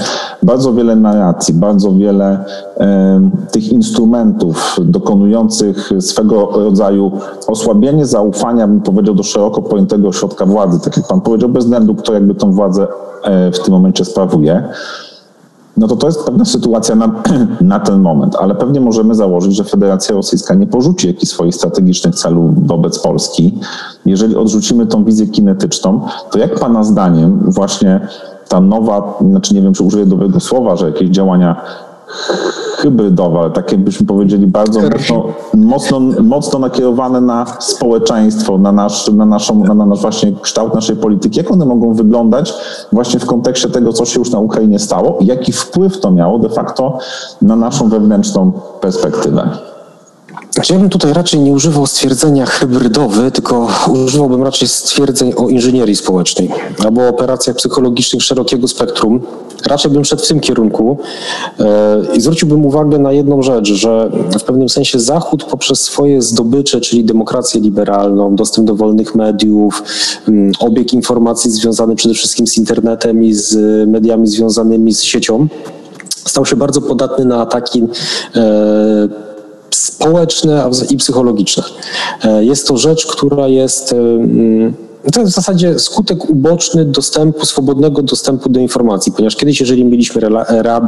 Bardzo 0.43 0.73
wiele 0.73 0.95
narracji, 0.95 1.53
bardzo 1.53 1.91
wiele 1.91 2.45
e, 2.79 3.29
tych 3.51 3.71
instrumentów 3.71 4.77
dokonujących 4.85 5.89
swego 5.99 6.49
rodzaju 6.53 7.11
osłabienie 7.47 8.05
zaufania, 8.05 8.67
bym 8.67 8.81
powiedział, 8.81 9.15
do 9.15 9.23
szeroko 9.23 9.61
pojętego 9.61 10.07
ośrodka 10.07 10.45
władzy, 10.45 10.79
tak 10.79 10.97
jak 10.97 11.07
pan 11.07 11.21
powiedział, 11.21 11.49
bez 11.49 11.63
względu 11.63 11.95
kto 11.95 12.13
jakby 12.13 12.35
tą 12.35 12.51
władzę 12.51 12.87
e, 13.23 13.51
w 13.51 13.59
tym 13.59 13.73
momencie 13.73 14.05
sprawuje 14.05 14.63
no 15.77 15.87
to 15.87 15.95
to 15.95 16.07
jest 16.07 16.25
pewna 16.25 16.45
sytuacja 16.45 16.95
na, 16.95 17.11
na 17.61 17.79
ten 17.79 17.99
moment, 17.99 18.35
ale 18.35 18.55
pewnie 18.55 18.81
możemy 18.81 19.15
założyć, 19.15 19.55
że 19.55 19.63
Federacja 19.63 20.15
Rosyjska 20.15 20.55
nie 20.55 20.67
porzuci 20.67 21.07
jakichś 21.07 21.31
swoich 21.31 21.55
strategicznych 21.55 22.15
celów 22.15 22.67
wobec 22.67 22.99
Polski. 22.99 23.59
Jeżeli 24.05 24.35
odrzucimy 24.35 24.87
tą 24.87 25.03
wizję 25.03 25.27
kinetyczną, 25.27 26.01
to 26.31 26.39
jak 26.39 26.59
Pana 26.59 26.83
zdaniem 26.83 27.39
właśnie 27.47 28.07
ta 28.47 28.61
nowa, 28.61 29.17
znaczy 29.29 29.53
nie 29.53 29.61
wiem, 29.61 29.73
czy 29.73 29.83
użyję 29.83 30.05
dobrego 30.05 30.39
słowa, 30.39 30.75
że 30.75 30.85
jakieś 30.85 31.09
działania 31.09 31.61
hybrydowe, 32.77 33.39
ale 33.39 33.51
takie 33.51 33.77
byśmy 33.77 34.05
powiedzieli 34.05 34.47
bardzo 34.47 34.79
mocno, 34.81 35.23
mocno, 35.53 35.99
mocno 36.23 36.59
nakierowane 36.59 37.21
na 37.21 37.45
społeczeństwo, 37.59 38.57
na 38.57 38.71
nasz, 38.71 39.11
na, 39.11 39.25
naszą, 39.25 39.63
na 39.63 39.85
nasz 39.85 40.01
właśnie 40.01 40.33
kształt 40.41 40.75
naszej 40.75 40.95
polityki. 40.95 41.37
Jak 41.37 41.51
one 41.51 41.65
mogą 41.65 41.93
wyglądać 41.93 42.53
właśnie 42.91 43.19
w 43.19 43.25
kontekście 43.25 43.69
tego, 43.69 43.93
co 43.93 44.05
się 44.05 44.19
już 44.19 44.31
na 44.31 44.39
Ukrainie 44.39 44.79
stało 44.79 45.17
i 45.19 45.25
jaki 45.25 45.51
wpływ 45.51 45.99
to 45.99 46.11
miało 46.11 46.39
de 46.39 46.49
facto 46.49 46.97
na 47.41 47.55
naszą 47.55 47.89
wewnętrzną 47.89 48.51
perspektywę? 48.81 49.70
Ja 50.69 50.79
bym 50.79 50.89
tutaj 50.89 51.13
raczej 51.13 51.39
nie 51.39 51.51
używał 51.51 51.87
stwierdzenia 51.87 52.45
hybrydowy, 52.45 53.31
tylko 53.31 53.67
używałbym 54.05 54.43
raczej 54.43 54.67
stwierdzeń 54.67 55.33
o 55.37 55.49
inżynierii 55.49 55.95
społecznej 55.95 56.51
albo 56.83 57.07
operacjach 57.07 57.55
psychologicznych 57.55 58.23
szerokiego 58.23 58.67
spektrum. 58.67 59.21
Raczej 59.67 59.91
bym 59.91 60.05
szedł 60.05 60.23
w 60.23 60.27
tym 60.27 60.39
kierunku 60.39 60.97
e, 61.59 62.01
i 62.15 62.21
zwróciłbym 62.21 62.65
uwagę 62.65 62.99
na 62.99 63.11
jedną 63.11 63.41
rzecz, 63.41 63.67
że 63.67 64.11
w 64.39 64.43
pewnym 64.43 64.69
sensie 64.69 64.99
Zachód 64.99 65.43
poprzez 65.43 65.81
swoje 65.81 66.21
zdobycze, 66.21 66.81
czyli 66.81 67.03
demokrację 67.03 67.61
liberalną, 67.61 68.35
dostęp 68.35 68.67
do 68.67 68.75
wolnych 68.75 69.15
mediów, 69.15 69.83
obieg 70.59 70.93
informacji 70.93 71.51
związany 71.51 71.95
przede 71.95 72.15
wszystkim 72.15 72.47
z 72.47 72.57
internetem 72.57 73.23
i 73.23 73.33
z 73.33 73.57
mediami 73.89 74.27
związanymi 74.27 74.93
z 74.93 75.03
siecią, 75.03 75.47
stał 76.25 76.45
się 76.45 76.55
bardzo 76.55 76.81
podatny 76.81 77.25
na 77.25 77.41
ataki 77.41 77.83
e, 78.35 79.30
społeczne 79.81 80.69
i 80.89 80.97
psychologiczne. 80.97 81.63
E, 82.23 82.45
jest 82.45 82.67
to 82.67 82.77
rzecz, 82.77 83.05
która 83.05 83.47
jest 83.47 83.95
to 85.13 85.19
jest 85.19 85.31
w 85.31 85.35
zasadzie 85.35 85.79
skutek 85.79 86.29
uboczny 86.29 86.85
dostępu, 86.85 87.45
swobodnego 87.45 88.03
dostępu 88.03 88.49
do 88.49 88.59
informacji, 88.59 89.11
ponieważ 89.11 89.35
kiedyś, 89.35 89.59
jeżeli 89.59 89.85
mieliśmy 89.85 90.21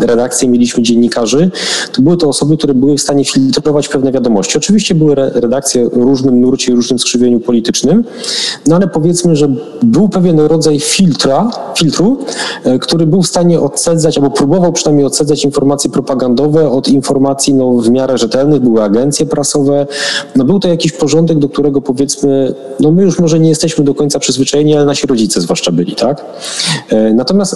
redakcję, 0.01 0.49
mieliśmy 0.49 0.83
dziennikarzy, 0.83 1.51
to 1.91 2.01
były 2.01 2.17
to 2.17 2.29
osoby, 2.29 2.57
które 2.57 2.73
były 2.73 2.97
w 2.97 3.01
stanie 3.01 3.25
filtrować 3.25 3.87
pewne 3.87 4.11
wiadomości. 4.11 4.57
Oczywiście 4.57 4.95
były 4.95 5.15
redakcje 5.15 5.85
o 5.85 5.89
różnym 5.89 6.41
nurcie 6.41 6.71
i 6.71 6.75
różnym 6.75 6.99
skrzywieniu 6.99 7.39
politycznym, 7.39 8.03
no 8.67 8.75
ale 8.75 8.87
powiedzmy, 8.87 9.35
że 9.35 9.55
był 9.83 10.09
pewien 10.09 10.39
rodzaj 10.39 10.79
filtra, 10.79 11.51
filtru, 11.77 12.17
e, 12.63 12.79
który 12.79 13.07
był 13.07 13.21
w 13.21 13.27
stanie 13.27 13.59
odsedzać, 13.59 14.17
albo 14.17 14.29
próbował 14.29 14.73
przynajmniej 14.73 15.05
odsedzać 15.05 15.45
informacje 15.45 15.89
propagandowe 15.89 16.69
od 16.69 16.87
informacji 16.87 17.53
no, 17.53 17.71
w 17.71 17.89
miarę 17.89 18.17
rzetelnych, 18.17 18.61
były 18.61 18.83
agencje 18.83 19.25
prasowe, 19.25 19.87
no 20.35 20.43
był 20.45 20.59
to 20.59 20.67
jakiś 20.67 20.91
porządek, 20.91 21.39
do 21.39 21.49
którego 21.49 21.81
powiedzmy, 21.81 22.55
no 22.79 22.91
my 22.91 23.03
już 23.03 23.19
może 23.19 23.39
nie 23.39 23.49
jesteśmy 23.49 23.83
do 23.83 23.93
końca 23.93 24.02
końca 24.03 24.19
przyzwyczajeni, 24.19 24.75
ale 24.75 24.85
nasi 24.85 25.07
rodzice 25.07 25.41
zwłaszcza 25.41 25.71
byli, 25.71 25.95
tak? 25.95 26.25
E, 26.89 27.13
natomiast 27.13 27.55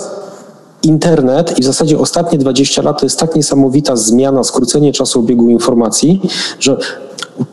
internet 0.83 1.60
i 1.60 1.62
w 1.62 1.65
zasadzie 1.65 1.99
ostatnie 1.99 2.38
20 2.38 2.81
lat 2.81 2.99
to 2.99 3.05
jest 3.05 3.19
tak 3.19 3.36
niesamowita 3.36 3.95
zmiana, 3.95 4.43
skrócenie 4.43 4.91
czasu 4.93 5.19
obiegu 5.19 5.49
informacji, 5.49 6.21
że 6.60 6.77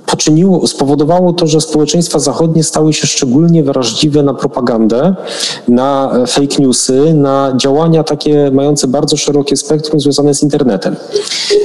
poczyniło, 0.07 0.66
spowodowało 0.66 1.33
to, 1.33 1.46
że 1.46 1.61
społeczeństwa 1.61 2.18
zachodnie 2.18 2.64
stały 2.64 2.92
się 2.92 3.07
szczególnie 3.07 3.62
wrażliwe 3.62 4.22
na 4.22 4.35
propagandę, 4.35 5.14
na 5.68 6.12
e, 6.22 6.27
fake 6.27 6.57
newsy, 6.59 7.14
na 7.14 7.53
działania 7.57 8.05
takie 8.05 8.50
mające 8.50 8.88
bardzo 8.88 9.16
szerokie 9.16 9.57
spektrum 9.57 10.00
związane 10.00 10.35
z 10.35 10.42
internetem. 10.42 10.96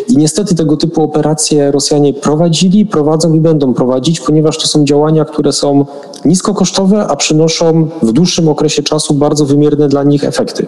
I 0.08 0.18
niestety 0.18 0.56
tego 0.56 0.78
typu 0.78 1.04
operacje 1.04 1.72
Rosjanie 1.72 2.14
prowadzili, 2.14 2.86
prowadzą 2.86 3.34
i 3.34 3.40
będą 3.40 3.74
prowadzić, 3.74 4.20
ponieważ 4.20 4.58
to 4.58 4.68
są 4.68 4.86
działania, 4.86 5.26
które 5.26 5.54
są 5.54 5.86
niskokosztowe, 6.26 7.08
a 7.08 7.16
przynoszą 7.16 7.88
w 8.02 8.12
dłuższym 8.12 8.48
okresie 8.48 8.84
czasu 8.84 9.14
bardzo 9.14 9.46
wymierne 9.46 9.88
dla 9.88 10.04
nich 10.04 10.24
efekty. 10.24 10.68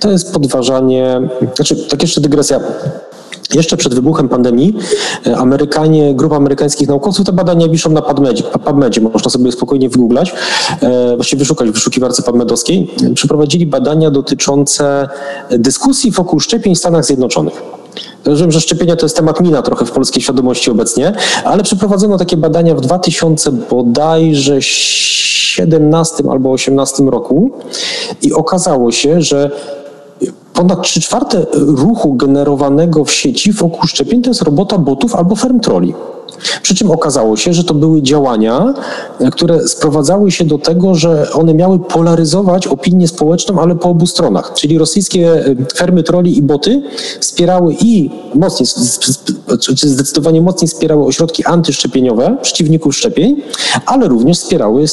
To 0.00 0.10
jest 0.10 0.32
podważanie, 0.32 1.28
znaczy 1.54 1.76
tak 1.76 2.02
jeszcze 2.02 2.20
dygresja, 2.20 2.60
jeszcze 3.54 3.76
przed 3.76 3.94
wybuchem 3.94 4.28
pandemii 4.28 4.76
e, 5.26 5.36
Amerykanie, 5.36 6.14
grupa 6.14 6.36
amerykańskich 6.36 6.88
naukowców 6.88 7.26
te 7.26 7.32
badania 7.32 7.68
wiszą 7.68 7.90
na 7.90 8.02
PubMedzie, 8.02 8.42
PubMedzie 8.42 9.00
można 9.00 9.30
sobie 9.30 9.52
spokojnie 9.52 9.88
wygooglać, 9.88 10.34
e, 10.80 11.16
właściwie 11.16 11.40
wyszukać 11.40 11.68
w 11.68 11.72
wyszukiwarce 11.72 12.22
PubMedowskiej. 12.22 12.90
Przeprowadzili 13.14 13.66
badania 13.66 14.10
dotyczące 14.10 15.08
dyskusji 15.50 16.10
wokół 16.10 16.40
szczepień 16.40 16.74
w 16.74 16.78
Stanach 16.78 17.04
Zjednoczonych. 17.04 17.62
Rozumiem, 18.24 18.52
że 18.52 18.60
szczepienia 18.60 18.96
to 18.96 19.06
jest 19.06 19.16
temat 19.16 19.40
mina 19.40 19.62
trochę 19.62 19.86
w 19.86 19.90
polskiej 19.90 20.22
świadomości 20.22 20.70
obecnie, 20.70 21.12
ale 21.44 21.62
przeprowadzono 21.62 22.18
takie 22.18 22.36
badania 22.36 22.74
w 22.74 22.80
2000 22.80 23.52
bodajże 23.52 24.62
17 24.62 26.24
albo 26.30 26.50
18 26.50 27.02
roku 27.02 27.50
i 28.22 28.32
okazało 28.32 28.92
się, 28.92 29.22
że 29.22 29.50
ponad 30.54 30.82
3 30.82 31.00
czwarte 31.00 31.46
ruchu 31.52 32.14
generowanego 32.14 33.04
w 33.04 33.12
sieci 33.12 33.52
wokół 33.52 33.86
szczepień 33.86 34.22
to 34.22 34.30
jest 34.30 34.42
robota 34.42 34.78
botów 34.78 35.14
albo 35.14 35.36
ferm 35.36 35.60
troli. 35.60 35.94
Przy 36.62 36.74
czym 36.74 36.90
okazało 36.90 37.36
się, 37.36 37.52
że 37.52 37.64
to 37.64 37.74
były 37.74 38.02
działania, 38.02 38.74
e, 39.20 39.30
które 39.30 39.68
sprowadzały 39.68 40.30
się 40.30 40.44
do 40.44 40.58
tego, 40.58 40.94
że 40.94 41.32
one 41.32 41.54
miały 41.54 41.78
polaryzować 41.78 42.66
opinię 42.66 43.08
społeczną, 43.08 43.60
ale 43.60 43.74
po 43.74 43.88
obu 43.88 44.06
stronach. 44.06 44.52
Czyli 44.54 44.78
rosyjskie 44.78 45.32
e, 45.32 45.54
fermy 45.74 46.02
troli 46.02 46.38
i 46.38 46.42
boty 46.42 46.82
wspierały 47.20 47.76
i 47.80 48.10
mocniej, 48.34 48.66
zdecydowanie 49.82 50.42
mocniej 50.42 50.68
wspierały 50.68 51.04
ośrodki 51.04 51.44
antyszczepieniowe, 51.44 52.36
przeciwników 52.42 52.96
szczepień, 52.96 53.42
ale 53.86 54.08
również 54.08 54.38
wspierały 54.38 54.84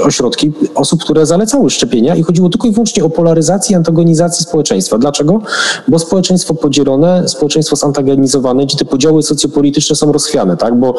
e, 0.00 0.02
ośrodki 0.02 0.52
osób, 0.74 1.02
które 1.04 1.26
zalecały 1.26 1.70
szczepienia 1.70 2.16
i 2.16 2.22
chodziło 2.22 2.48
tylko 2.48 2.68
i 2.68 2.72
wyłącznie 2.72 3.04
o 3.04 3.10
polaryzację 3.10 3.72
i 3.74 3.76
antagonizację 3.76 4.44
społeczeństwa. 4.44 4.98
Dlaczego? 4.98 5.40
Bo 5.88 5.98
społeczeństwo 5.98 6.54
podzielone, 6.54 7.28
społeczeństwo 7.28 7.76
zantagonizowane, 7.76 8.66
gdzie 8.66 8.76
te 8.76 8.84
podziały 8.84 9.22
socjopolityczne 9.22 9.96
są 9.96 10.12
rozchwiane, 10.12 10.56
tak? 10.56 10.79
Bo 10.80 10.94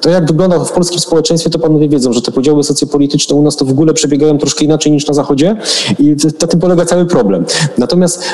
to 0.00 0.10
jak 0.10 0.26
wygląda 0.26 0.58
w 0.58 0.72
polskim 0.72 1.00
społeczeństwie, 1.00 1.50
to 1.50 1.58
panowie 1.58 1.88
wiedzą, 1.88 2.12
że 2.12 2.22
te 2.22 2.32
podziały 2.32 2.64
socjopolityczne 2.64 3.36
u 3.36 3.42
nas 3.42 3.56
to 3.56 3.64
w 3.64 3.70
ogóle 3.70 3.94
przebiegają 3.94 4.38
troszkę 4.38 4.64
inaczej 4.64 4.92
niż 4.92 5.06
na 5.06 5.14
Zachodzie 5.14 5.56
i 5.98 6.16
na 6.40 6.48
tym 6.48 6.60
polega 6.60 6.84
cały 6.84 7.06
problem. 7.06 7.44
Natomiast 7.78 8.24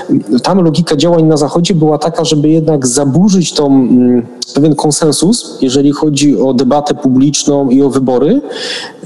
tam 0.43 0.65
logika 0.65 0.97
działań 0.97 1.25
na 1.25 1.37
Zachodzie 1.37 1.75
była 1.75 1.99
taka, 1.99 2.25
żeby 2.25 2.49
jednak 2.49 2.87
zaburzyć 2.87 3.53
tą 3.53 3.67
mm, 3.67 4.27
pewien 4.55 4.75
konsensus, 4.75 5.59
jeżeli 5.61 5.93
chodzi 5.93 6.41
o 6.41 6.55
debatę 6.55 6.95
publiczną 6.95 7.71
i 7.71 7.83
o 7.83 7.91
wybory, 7.91 8.41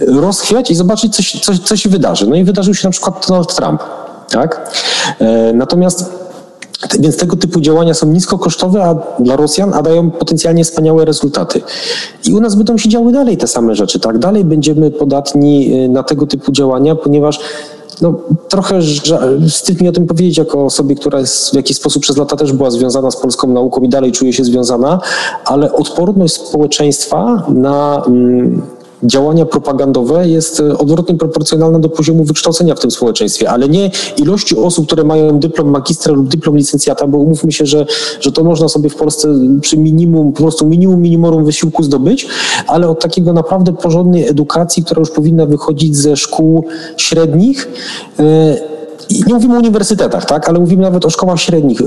rozchwiać 0.06 0.70
i 0.70 0.74
zobaczyć, 0.74 1.16
co 1.16 1.22
się, 1.22 1.38
co, 1.38 1.52
co 1.64 1.76
się 1.76 1.88
wydarzy. 1.88 2.26
No 2.26 2.36
i 2.36 2.44
wydarzył 2.44 2.74
się 2.74 2.88
na 2.88 2.92
przykład 2.92 3.26
Donald 3.28 3.54
Trump. 3.54 3.82
Tak? 4.30 4.72
E, 5.18 5.52
natomiast 5.52 6.21
więc 7.00 7.16
tego 7.16 7.36
typu 7.36 7.60
działania 7.60 7.94
są 7.94 8.06
niskokosztowe 8.06 8.84
a 8.84 9.22
dla 9.22 9.36
Rosjan, 9.36 9.74
a 9.74 9.82
dają 9.82 10.10
potencjalnie 10.10 10.64
wspaniałe 10.64 11.04
rezultaty. 11.04 11.60
I 12.28 12.34
u 12.34 12.40
nas 12.40 12.54
będą 12.54 12.78
się 12.78 12.88
działy 12.88 13.12
dalej 13.12 13.36
te 13.36 13.46
same 13.46 13.74
rzeczy, 13.74 14.00
tak? 14.00 14.18
Dalej 14.18 14.44
będziemy 14.44 14.90
podatni 14.90 15.84
y, 15.84 15.88
na 15.88 16.02
tego 16.02 16.26
typu 16.26 16.52
działania, 16.52 16.94
ponieważ 16.94 17.40
no, 18.00 18.14
trochę 18.48 18.80
wstyd 19.48 19.80
mi 19.80 19.88
o 19.88 19.92
tym 19.92 20.06
powiedzieć, 20.06 20.38
jako 20.38 20.64
osobie, 20.64 20.94
która 20.94 21.20
jest 21.20 21.50
w 21.50 21.54
jakiś 21.54 21.76
sposób 21.76 22.02
przez 22.02 22.16
lata 22.16 22.36
też 22.36 22.52
była 22.52 22.70
związana 22.70 23.10
z 23.10 23.16
polską 23.16 23.48
nauką 23.48 23.80
i 23.80 23.88
dalej 23.88 24.12
czuje 24.12 24.32
się 24.32 24.44
związana, 24.44 25.00
ale 25.44 25.72
odporność 25.72 26.34
społeczeństwa 26.34 27.46
na. 27.48 28.02
Działania 29.04 29.46
propagandowe 29.46 30.28
jest 30.28 30.60
e, 30.60 30.78
odwrotnie 30.78 31.14
proporcjonalna 31.14 31.78
do 31.78 31.88
poziomu 31.88 32.24
wykształcenia 32.24 32.74
w 32.74 32.80
tym 32.80 32.90
społeczeństwie, 32.90 33.50
ale 33.50 33.68
nie 33.68 33.90
ilości 34.16 34.56
osób, 34.56 34.86
które 34.86 35.04
mają 35.04 35.38
dyplom 35.38 35.68
magistra 35.68 36.12
lub 36.12 36.28
dyplom 36.28 36.56
licencjata, 36.56 37.06
bo 37.06 37.18
umówmy 37.18 37.52
się, 37.52 37.66
że, 37.66 37.86
że 38.20 38.32
to 38.32 38.44
można 38.44 38.68
sobie 38.68 38.90
w 38.90 38.96
Polsce 38.96 39.28
przy 39.60 39.76
minimum, 39.76 40.32
po 40.32 40.42
prostu 40.42 40.66
minimum 40.66 41.02
minimorum 41.02 41.44
wysiłku 41.44 41.82
zdobyć, 41.82 42.26
ale 42.66 42.88
od 42.88 43.00
takiego 43.00 43.32
naprawdę 43.32 43.72
porządnej 43.72 44.28
edukacji, 44.28 44.84
która 44.84 45.00
już 45.00 45.10
powinna 45.10 45.46
wychodzić 45.46 45.96
ze 45.96 46.16
szkół 46.16 46.64
średnich, 46.96 47.68
e, 49.20 49.24
nie 49.26 49.34
mówimy 49.34 49.54
o 49.54 49.58
uniwersytetach, 49.58 50.24
tak, 50.24 50.48
ale 50.48 50.58
mówimy 50.58 50.82
nawet 50.82 51.04
o 51.04 51.10
szkołach 51.10 51.40
średnich. 51.40 51.80
E, 51.80 51.84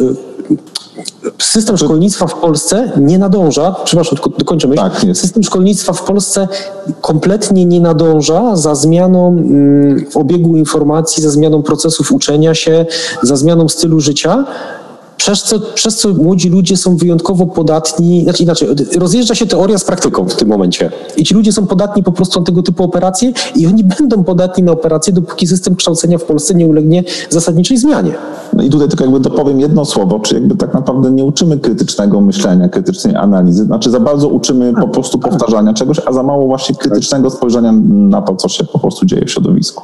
system 1.39 1.77
szkolnictwa 1.77 2.27
w 2.27 2.35
Polsce 2.35 2.91
nie 2.97 3.17
nadąża, 3.17 3.75
przepraszam, 3.85 4.19
dokończę 4.37 4.67
myśl. 4.67 4.81
Tak, 4.81 5.05
system 5.13 5.43
szkolnictwa 5.43 5.93
w 5.93 6.03
Polsce 6.03 6.47
kompletnie 7.01 7.65
nie 7.65 7.81
nadąża 7.81 8.55
za 8.55 8.75
zmianą 8.75 9.27
mm, 9.27 10.05
w 10.11 10.17
obiegu 10.17 10.57
informacji, 10.57 11.23
za 11.23 11.29
zmianą 11.29 11.63
procesów 11.63 12.11
uczenia 12.11 12.55
się, 12.55 12.85
za 13.23 13.35
zmianą 13.35 13.69
stylu 13.69 13.99
życia 13.99 14.45
przez 15.17 15.43
co, 15.43 15.59
przez 15.59 15.95
co 15.95 16.13
młodzi 16.13 16.49
ludzie 16.49 16.77
są 16.77 16.97
wyjątkowo 16.97 17.45
podatni, 17.45 18.23
znaczy 18.23 18.43
inaczej, 18.43 18.67
rozjeżdża 18.97 19.35
się 19.35 19.45
teoria 19.45 19.77
z 19.77 19.83
praktyką 19.83 20.29
w 20.29 20.35
tym 20.35 20.47
momencie. 20.47 20.91
I 21.17 21.23
ci 21.23 21.33
ludzie 21.33 21.51
są 21.51 21.67
podatni 21.67 22.03
po 22.03 22.11
prostu 22.11 22.39
na 22.39 22.45
tego 22.45 22.63
typu 22.63 22.83
operacje 22.83 23.33
i 23.55 23.67
oni 23.67 23.83
będą 23.83 24.23
podatni 24.23 24.63
na 24.63 24.71
operacje, 24.71 25.13
dopóki 25.13 25.47
system 25.47 25.75
kształcenia 25.75 26.17
w 26.17 26.23
Polsce 26.23 26.55
nie 26.55 26.67
ulegnie 26.67 27.03
zasadniczej 27.29 27.77
zmianie. 27.77 28.13
No 28.53 28.63
i 28.63 28.69
tutaj 28.69 28.87
tylko 28.87 29.03
jakby 29.03 29.19
dopowiem 29.19 29.59
jedno 29.59 29.85
słowo, 29.85 30.19
czy 30.19 30.35
jakby 30.35 30.55
tak 30.55 30.73
naprawdę 30.73 31.11
nie 31.11 31.23
uczymy 31.23 31.59
krytycznego 31.59 32.21
myślenia, 32.21 32.69
krytycznej 32.69 33.15
analizy, 33.15 33.63
znaczy 33.63 33.89
za 33.89 33.99
bardzo 33.99 34.27
uczymy 34.27 34.73
po 34.73 34.87
prostu 34.87 35.19
powtarzania 35.19 35.73
czegoś, 35.73 36.01
a 36.05 36.13
za 36.13 36.23
mało 36.23 36.47
właśnie 36.47 36.75
krytycznego 36.75 37.29
spojrzenia 37.29 37.71
na 37.85 38.21
to, 38.21 38.35
co 38.35 38.47
się 38.47 38.63
po 38.63 38.79
prostu 38.79 39.05
dzieje 39.05 39.25
w 39.25 39.31
środowisku. 39.31 39.83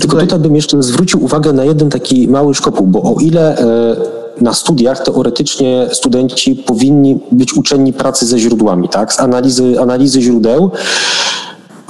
Tylko 0.00 0.16
tutaj 0.16 0.38
bym 0.38 0.56
jeszcze 0.56 0.82
zwrócił 0.82 1.24
uwagę 1.24 1.52
na 1.52 1.64
jeden 1.64 1.90
taki 1.90 2.28
mały 2.28 2.54
szkopuł, 2.54 2.86
bo 2.86 3.02
o 3.02 3.16
ile 3.20 3.58
e, 3.58 4.15
na 4.40 4.54
studiach 4.54 5.04
teoretycznie 5.04 5.88
studenci 5.92 6.54
powinni 6.54 7.18
być 7.32 7.54
uczeni 7.54 7.92
pracy 7.92 8.26
ze 8.26 8.38
źródłami, 8.38 8.88
tak? 8.88 9.12
Z 9.12 9.20
analizy, 9.20 9.80
analizy 9.80 10.22
źródeł 10.22 10.70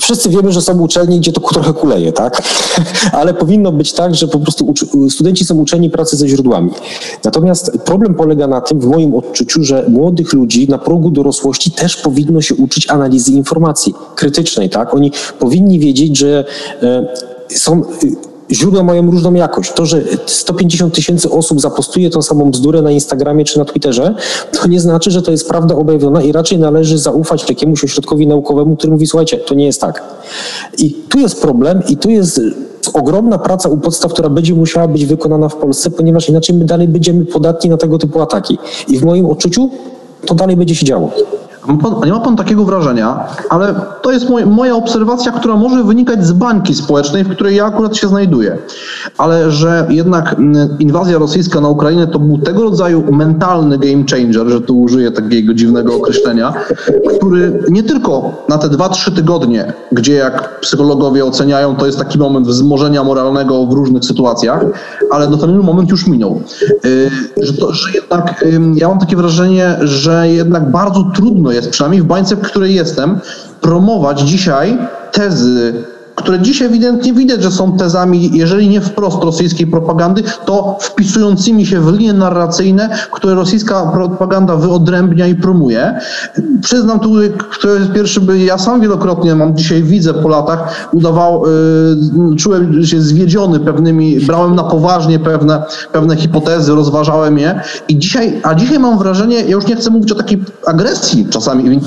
wszyscy 0.01 0.29
wiemy, 0.29 0.53
że 0.53 0.63
są 0.63 0.81
uczelnie, 0.81 1.19
gdzie 1.19 1.33
to 1.33 1.41
trochę 1.41 1.73
kuleje, 1.73 2.13
tak? 2.13 2.43
Ale 3.19 3.35
powinno 3.35 3.73
być 3.73 3.93
tak, 3.93 4.15
że 4.15 4.29
po 4.29 4.39
prostu 4.39 4.75
studenci 5.11 5.45
są 5.45 5.55
uczeni 5.55 5.91
pracy 5.91 6.17
ze 6.17 6.29
źródłami. 6.29 6.71
Natomiast 7.25 7.79
problem 7.85 8.15
polega 8.15 8.47
na 8.47 8.61
tym, 8.61 8.81
w 8.81 8.87
moim 8.87 9.15
odczuciu, 9.15 9.65
że 9.65 9.85
młodych 9.89 10.33
ludzi 10.33 10.69
na 10.69 10.79
progu 10.79 11.11
dorosłości 11.11 11.71
też 11.71 11.97
powinno 11.97 12.41
się 12.41 12.55
uczyć 12.55 12.91
analizy 12.91 13.33
informacji 13.33 13.95
krytycznej, 14.15 14.71
tak? 14.71 14.95
Oni 14.95 15.13
powinni 15.39 15.79
wiedzieć, 15.79 16.19
że 16.19 16.45
e, 16.83 17.07
są 17.49 17.83
źródła 18.51 18.83
mają 18.83 19.11
różną 19.11 19.35
jakość. 19.35 19.73
To, 19.73 19.87
że 19.87 20.03
150 20.27 20.95
tysięcy 20.95 21.31
osób 21.31 21.61
zapostuje 21.61 22.11
tą 22.11 22.23
samą 22.23 22.51
bzdurę 22.51 22.83
na 22.83 22.91
Instagramie 22.91 23.45
czy 23.45 23.59
na 23.59 23.65
Twitterze, 23.65 24.15
to 24.53 24.69
nie 24.69 24.81
znaczy, 24.81 25.11
że 25.11 25.23
to 25.23 25.31
jest 25.31 25.49
prawda 25.49 25.75
objawiona 25.75 26.23
i 26.23 26.33
raczej 26.33 26.59
należy 26.59 26.99
zaufać 26.99 27.49
jakiemuś 27.49 27.85
ośrodkowi 27.85 28.27
naukowemu, 28.27 28.77
który 28.77 28.93
mówi, 28.93 29.07
słuchajcie, 29.07 29.39
to 29.39 29.55
nie 29.55 29.67
jest 29.67 29.81
tak. 29.81 30.03
I 30.79 30.91
tu 31.09 31.19
jest 31.19 31.43
problem 31.43 31.83
i 31.89 31.97
tu 31.97 32.11
jest 32.11 32.41
ogromna 32.95 33.39
praca 33.39 33.69
u 33.69 33.77
podstaw, 33.77 34.13
która 34.13 34.29
będzie 34.29 34.55
musiała 34.55 34.89
być 34.89 35.07
wykonana 35.07 35.49
w 35.49 35.57
Polsce, 35.57 35.91
ponieważ 35.91 36.29
inaczej 36.29 36.57
my 36.57 36.65
dalej 36.65 36.89
będziemy 36.89 37.25
podatni 37.25 37.71
na 37.71 37.77
tego 37.77 37.99
typu 37.99 38.23
ataki. 38.23 38.59
I 38.89 38.99
w 38.99 39.05
moim 39.05 39.27
odczuciu 39.27 39.71
to 40.27 40.35
dalej 40.35 40.57
będzie 40.57 40.75
się 40.75 40.87
działo. 40.87 41.11
Nie 42.05 42.13
ma 42.13 42.21
pan 42.21 42.37
takiego 42.37 42.65
wrażenia, 42.65 43.25
ale 43.51 43.75
to 44.03 44.13
jest 44.13 44.27
moja 44.47 44.77
obserwacja, 44.77 45.33
która 45.33 45.57
może 45.57 45.85
wynikać 45.85 46.27
z 46.27 46.33
bańki 46.33 46.75
społecznej, 46.75 47.25
w 47.25 47.29
której 47.29 47.57
ja 47.57 47.65
akurat 47.65 47.97
się 47.97 48.09
znajduję. 48.09 48.59
Ale 49.19 49.51
że 49.51 49.87
jednak 49.91 50.35
mm, 50.39 50.69
inwazja 50.79 51.19
rosyjska 51.19 51.61
na 51.61 51.69
Ukrainę 51.69 52.07
to 52.07 52.19
był 52.19 52.39
tego 52.39 52.63
rodzaju 52.63 53.13
mentalny 53.13 53.79
game 53.79 54.05
changer, 54.11 54.49
że 54.49 54.61
tu 54.61 54.81
użyję 54.81 55.11
takiego 55.11 55.55
dziwnego 55.55 55.97
określenia, 55.97 56.55
który 57.17 57.63
nie 57.69 57.83
tylko 57.83 58.45
na 58.49 58.59
te 58.59 58.69
2-3 58.69 59.13
tygodnie, 59.13 59.73
gdzie 59.93 60.15
jak 60.15 60.61
psychologowie 60.61 61.25
oceniają, 61.25 61.77
to 61.77 61.87
jest 61.87 61.99
taki 61.99 62.19
moment 62.19 62.47
wzmożenia 62.47 63.05
moralnego 63.05 63.67
w 63.67 63.73
różnych 63.73 64.05
sytuacjach, 64.05 64.65
ale 65.11 65.29
no 65.29 65.37
ten 65.37 65.59
moment 65.59 65.91
już 65.91 66.07
minął. 66.07 66.41
Y, 66.85 67.11
że, 67.43 67.53
to, 67.53 67.73
że 67.73 67.93
jednak 67.93 68.45
ja 68.75 68.89
mam 68.89 68.99
takie 68.99 69.17
wrażenie, 69.17 69.77
że 69.81 70.29
jednak 70.29 70.71
bardzo 70.71 71.11
trudno 71.15 71.53
jest, 71.57 71.71
przynajmniej 71.71 72.03
w 72.03 72.07
bańce, 72.07 72.37
w 72.37 72.41
której 72.41 72.75
jestem, 72.75 73.19
promować 73.61 74.21
dzisiaj 74.21 74.79
tezy 75.13 75.85
które 76.17 76.41
dziś 76.41 76.63
ewidentnie 76.63 77.13
widać, 77.13 77.43
że 77.43 77.51
są 77.51 77.79
tezami, 77.79 78.31
jeżeli 78.33 78.69
nie 78.69 78.81
wprost 78.81 79.25
rosyjskiej 79.25 79.67
propagandy, 79.67 80.23
to 80.45 80.79
wpisującymi 80.81 81.67
się 81.67 81.81
w 81.81 81.93
linie 81.93 82.13
narracyjne, 82.13 82.89
które 83.13 83.35
rosyjska 83.35 83.87
propaganda 83.87 84.57
wyodrębnia 84.57 85.27
i 85.27 85.35
promuje. 85.35 85.99
Przyznam 86.63 87.01
tu, 87.01 87.13
kto 87.51 87.69
jest 87.69 87.93
pierwszy, 87.93 88.21
by 88.21 88.39
ja 88.39 88.59
sam 88.59 88.81
wielokrotnie 88.81 89.35
mam 89.35 89.57
dzisiaj 89.57 89.83
widzę 89.83 90.15
po 90.15 90.29
latach, 90.29 90.89
udawał, 90.93 91.43
yy, 92.31 92.37
czułem 92.37 92.87
się 92.87 93.01
zwiedziony 93.01 93.61
pewnymi, 93.61 94.21
brałem 94.21 94.55
na 94.55 94.65
poważnie 94.65 95.19
pewne, 95.19 95.63
pewne 95.93 96.17
hipotezy, 96.17 96.75
rozważałem 96.75 97.39
je 97.39 97.61
i 97.89 97.99
dzisiaj, 97.99 98.41
a 98.43 98.55
dzisiaj 98.55 98.79
mam 98.79 98.99
wrażenie, 98.99 99.37
ja 99.37 99.51
już 99.51 99.67
nie 99.67 99.77
chcę 99.77 99.91
mówić 99.91 100.13
o 100.13 100.15
takiej 100.15 100.45
agresji 100.67 101.27
czasami 101.31 101.81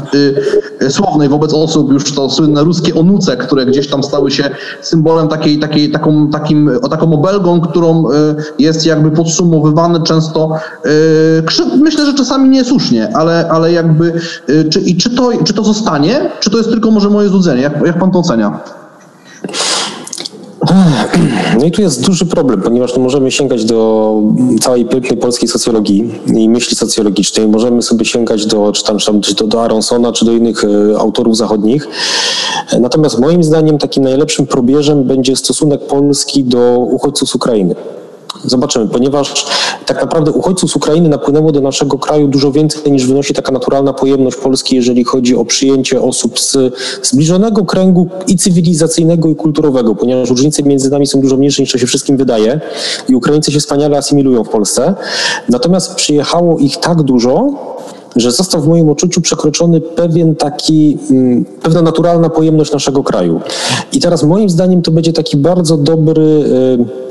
yy, 0.82 0.92
słownej 0.92 1.30
wobec 1.30 1.54
osób, 1.54 1.92
już 1.92 2.14
to 2.14 2.30
słynne 2.30 2.64
ruskie 2.64 2.96
onuce, 2.96 3.38
które 3.38 3.66
gdzieś 3.66 3.88
tam 3.88 4.04
stały 4.04 4.19
stały 4.20 4.32
się 4.32 4.50
symbolem 4.82 5.28
takiej, 5.28 5.60
takiej, 5.60 5.92
taką, 5.92 6.30
takim, 6.30 6.72
taką 6.90 7.14
obelgą, 7.14 7.62
którą 7.62 8.12
y, 8.12 8.36
jest 8.60 8.86
jakby 8.86 9.12
podsumowywane 9.12 10.04
często, 10.04 10.56
y, 10.86 11.78
myślę, 11.78 12.06
że 12.06 12.14
czasami 12.14 12.50
niesłusznie, 12.50 13.18
ale, 13.18 13.50
ale 13.52 13.72
jakby, 13.72 14.14
y, 14.50 14.70
czy, 14.70 14.80
i 14.80 14.98
czy 14.98 15.10
to, 15.10 15.32
czy 15.44 15.54
to 15.54 15.64
zostanie, 15.64 16.30
czy 16.40 16.50
to 16.50 16.58
jest 16.58 16.70
tylko 16.70 16.92
może 16.92 17.10
moje 17.10 17.30
złudzenie? 17.30 17.62
Jak, 17.62 17.86
jak 17.86 18.00
pan 18.00 18.12
to 18.12 18.20
ocenia? 18.20 18.60
No 21.60 21.66
i 21.66 21.72
tu 21.72 21.82
jest 21.82 22.06
duży 22.06 22.26
problem, 22.26 22.62
ponieważ 22.62 22.96
no 22.96 23.04
możemy 23.04 23.32
sięgać 23.32 23.66
do 23.66 24.14
całej 24.62 24.86
pięknej 24.86 25.18
polskiej 25.18 25.50
socjologii 25.50 26.12
i 26.36 26.50
myśli 26.50 26.76
socjologicznej. 26.76 27.48
Możemy 27.48 27.82
sobie 27.82 28.06
sięgać 28.06 28.46
do, 28.46 28.72
czy 28.72 28.84
tam, 28.84 28.98
czy 28.98 29.06
tam 29.06 29.20
do, 29.20 29.48
do 29.48 29.64
Aronsona, 29.64 30.12
czy 30.12 30.26
do 30.26 30.32
innych 30.32 30.64
e, 30.64 31.00
autorów 31.00 31.38
zachodnich. 31.38 31.88
Natomiast 32.80 33.20
moim 33.20 33.44
zdaniem 33.44 33.78
takim 33.78 34.04
najlepszym 34.04 34.48
probierzem 34.48 35.04
będzie 35.04 35.36
stosunek 35.36 35.88
Polski 35.88 36.44
do 36.44 36.78
uchodźców 36.78 37.30
z 37.30 37.36
Ukrainy. 37.36 37.76
Zobaczymy, 38.46 38.88
ponieważ 38.88 39.46
tak 39.86 40.02
naprawdę 40.02 40.32
uchodźców 40.32 40.72
z 40.72 40.76
Ukrainy 40.76 41.10
napłynęło 41.10 41.52
do 41.52 41.62
naszego 41.62 41.98
kraju 41.98 42.28
dużo 42.28 42.52
więcej 42.52 42.92
niż 42.92 43.08
wynosi 43.08 43.34
taka 43.34 43.52
naturalna 43.52 43.94
pojemność 43.94 44.38
Polski, 44.38 44.76
jeżeli 44.76 45.04
chodzi 45.04 45.36
o 45.36 45.46
przyjęcie 45.46 46.02
osób 46.02 46.40
z 46.40 46.58
zbliżonego 47.04 47.66
kręgu 47.66 48.10
i 48.28 48.38
cywilizacyjnego, 48.38 49.30
i 49.30 49.36
kulturowego, 49.36 49.96
ponieważ 49.96 50.30
różnice 50.30 50.64
między 50.64 50.90
nami 50.90 51.08
są 51.08 51.22
dużo 51.22 51.38
mniejsze 51.38 51.62
niż 51.62 51.72
to 51.72 51.78
się 51.78 51.88
wszystkim 51.88 52.18
wydaje 52.18 52.62
i 53.10 53.16
Ukraińcy 53.16 53.52
się 53.52 53.60
wspaniale 53.60 53.98
asymilują 53.98 54.44
w 54.44 54.50
Polsce. 54.50 54.96
Natomiast 55.50 55.96
przyjechało 55.96 56.58
ich 56.58 56.78
tak 56.78 57.04
dużo, 57.04 57.50
że 58.16 58.32
został 58.32 58.62
w 58.62 58.68
moim 58.68 58.90
odczuciu 58.90 59.22
przekroczony 59.22 59.82
pewien 59.82 60.36
taki, 60.36 60.98
mm, 61.12 61.46
pewna 61.46 61.82
naturalna 61.82 62.30
pojemność 62.30 62.72
naszego 62.72 63.04
kraju. 63.04 63.42
I 63.94 64.00
teraz 64.00 64.24
moim 64.24 64.50
zdaniem 64.50 64.82
to 64.82 64.92
będzie 64.92 65.14
taki 65.14 65.38
bardzo 65.38 65.78
dobry 65.78 66.22
y, 66.22 67.10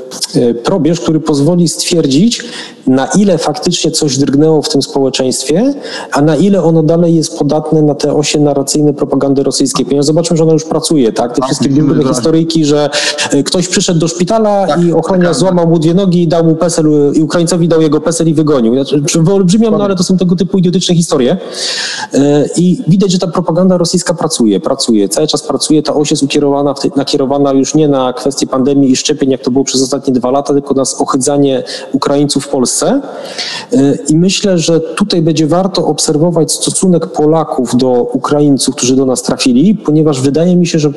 probierz, 0.63 0.99
który 0.99 1.19
pozwoli 1.19 1.67
stwierdzić, 1.67 2.43
na 2.87 3.05
ile 3.05 3.37
faktycznie 3.37 3.91
coś 3.91 4.17
drgnęło 4.17 4.61
w 4.61 4.69
tym 4.69 4.81
społeczeństwie, 4.81 5.73
a 6.11 6.21
na 6.21 6.35
ile 6.35 6.63
ono 6.63 6.83
dalej 6.83 7.15
jest 7.15 7.37
podatne 7.37 7.81
na 7.81 7.95
te 7.95 8.13
osie 8.13 8.39
narracyjne 8.39 8.93
propagandy 8.93 9.43
rosyjskiej. 9.43 9.85
Ponieważ 9.85 10.05
zobaczmy, 10.05 10.37
że 10.37 10.43
ona 10.43 10.53
już 10.53 10.63
pracuje, 10.63 11.13
tak? 11.13 11.35
Te 11.35 11.41
wszystkie 11.45 11.69
biegłe 11.69 12.03
historyjki, 12.03 12.65
że 12.65 12.89
y, 13.33 13.43
ktoś 13.43 13.67
przyszedł 13.67 13.99
do 13.99 14.07
szpitala 14.07 14.67
tak, 14.67 14.83
i 14.83 14.93
ochroniarz 14.93 15.27
tak, 15.27 15.39
złamał 15.39 15.67
mu 15.67 15.79
dwie 15.79 15.93
nogi 15.93 16.23
i 16.23 16.27
dał 16.27 16.43
mu 16.43 16.55
pesel, 16.55 16.85
i 17.13 17.23
Ukraińcowi 17.23 17.67
dał 17.67 17.81
jego 17.81 18.01
pesel 18.01 18.27
i 18.27 18.33
wygonił. 18.33 18.73
Znaczy, 18.73 19.01
wyolbrzymiam, 19.19 19.77
no 19.77 19.83
ale 19.83 19.95
to 19.95 20.03
są 20.03 20.17
tego 20.17 20.35
typu 20.35 20.57
idiotyczne 20.57 20.95
historie. 20.95 21.37
I 22.57 22.81
widać, 22.87 23.11
że 23.11 23.19
ta 23.19 23.27
propaganda 23.27 23.77
rosyjska 23.77 24.13
pracuje, 24.13 24.59
pracuje, 24.59 25.09
cały 25.09 25.27
czas 25.27 25.43
pracuje. 25.43 25.83
Ta 25.83 25.93
oś 25.93 26.11
jest 26.11 26.23
ukierowana, 26.23 26.73
nakierowana 26.95 27.53
już 27.53 27.75
nie 27.75 27.87
na 27.87 28.13
kwestie 28.13 28.47
pandemii 28.47 28.91
i 28.91 28.95
szczepień, 28.95 29.31
jak 29.31 29.41
to 29.41 29.51
było 29.51 29.63
przez 29.63 29.83
ostatnie 29.83 29.98
dwa 30.07 30.31
lata, 30.31 30.53
tylko 30.53 30.73
na 30.73 30.83
ochydzanie 30.99 31.63
Ukraińców 31.91 32.45
w 32.45 32.47
Polsce. 32.47 33.01
I 34.09 34.17
myślę, 34.17 34.57
że 34.57 34.79
tutaj 34.79 35.21
będzie 35.21 35.47
warto 35.47 35.85
obserwować 35.87 36.51
stosunek 36.51 37.07
Polaków 37.07 37.77
do 37.77 37.91
Ukraińców, 38.13 38.75
którzy 38.75 38.95
do 38.95 39.05
nas 39.05 39.21
trafili, 39.21 39.75
ponieważ 39.75 40.21
wydaje 40.21 40.55
mi 40.55 40.67
się, 40.67 40.79
że 40.79 40.91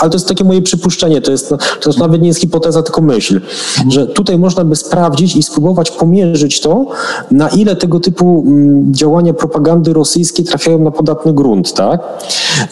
ale 0.00 0.10
to 0.10 0.16
jest 0.16 0.28
takie 0.28 0.44
moje 0.44 0.62
przypuszczenie, 0.62 1.20
to 1.20 1.30
jest, 1.30 1.54
to 1.80 1.90
nawet 1.98 2.22
nie 2.22 2.28
jest 2.28 2.40
hipoteza, 2.40 2.82
tylko 2.82 3.00
myśl, 3.00 3.40
że 3.88 4.06
tutaj 4.06 4.38
można 4.38 4.64
by 4.64 4.76
sprawdzić 4.76 5.36
i 5.36 5.42
spróbować 5.42 5.90
pomierzyć 5.90 6.60
to, 6.60 6.86
na 7.30 7.48
ile 7.48 7.76
tego 7.76 8.00
typu 8.00 8.44
mm, 8.46 8.94
działania 8.94 9.34
propagandy 9.34 9.92
rosyjskiej 9.92 10.44
trafiają 10.44 10.78
na 10.78 10.90
podatny 10.90 11.32
grunt, 11.32 11.72
tak? 11.72 12.00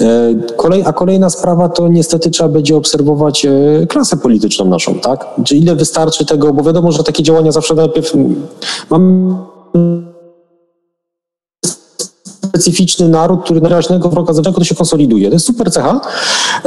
E, 0.01 0.35
kolej, 0.57 0.83
a 0.87 0.93
kolejna 0.93 1.31
sprawa 1.31 1.69
to 1.69 1.89
niestety 1.89 2.31
trzeba 2.31 2.49
będzie 2.49 2.77
obserwować 2.77 3.47
e, 3.47 3.87
klasę 3.87 4.17
polityczną 4.17 4.65
naszą, 4.65 4.95
tak? 4.95 5.27
Czy 5.45 5.57
ile 5.57 5.77
wystarczy 5.77 6.27
tego, 6.27 6.53
bo 6.53 6.63
wiadomo, 6.63 6.93
że 6.93 7.05
takie 7.05 7.23
działania 7.23 7.53
zawsze 7.53 7.75
najpierw 7.75 8.15
mm, 8.15 8.47
mam 8.91 9.37
specyficzny 12.55 13.09
naród, 13.09 13.45
który 13.45 13.61
na 13.61 13.69
raźnego 13.69 14.09
wroga 14.09 14.33
zawsze 14.33 14.53
to 14.53 14.65
się 14.65 14.75
konsoliduje. 14.75 15.29
To 15.29 15.35
jest 15.35 15.47
super 15.47 15.73
cecha. 15.73 16.01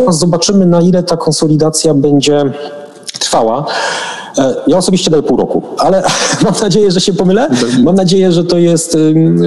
Zobaczymy, 0.10 0.66
na 0.66 0.82
ile 0.82 1.04
ta 1.04 1.18
konsolidacja 1.18 1.94
będzie 1.94 2.44
trwała. 3.20 3.66
E, 4.38 4.56
ja 4.68 4.78
osobiście 4.78 5.12
daję 5.12 5.24
pół 5.24 5.38
roku, 5.38 5.64
ale 5.78 6.04
mam 6.46 6.54
nadzieję, 6.62 6.92
że 6.92 7.02
się 7.02 7.14
pomylę. 7.14 7.50
Mam 7.84 7.96
nadzieję, 7.96 8.32
że 8.32 8.44
to 8.44 8.58
jest, 8.58 8.98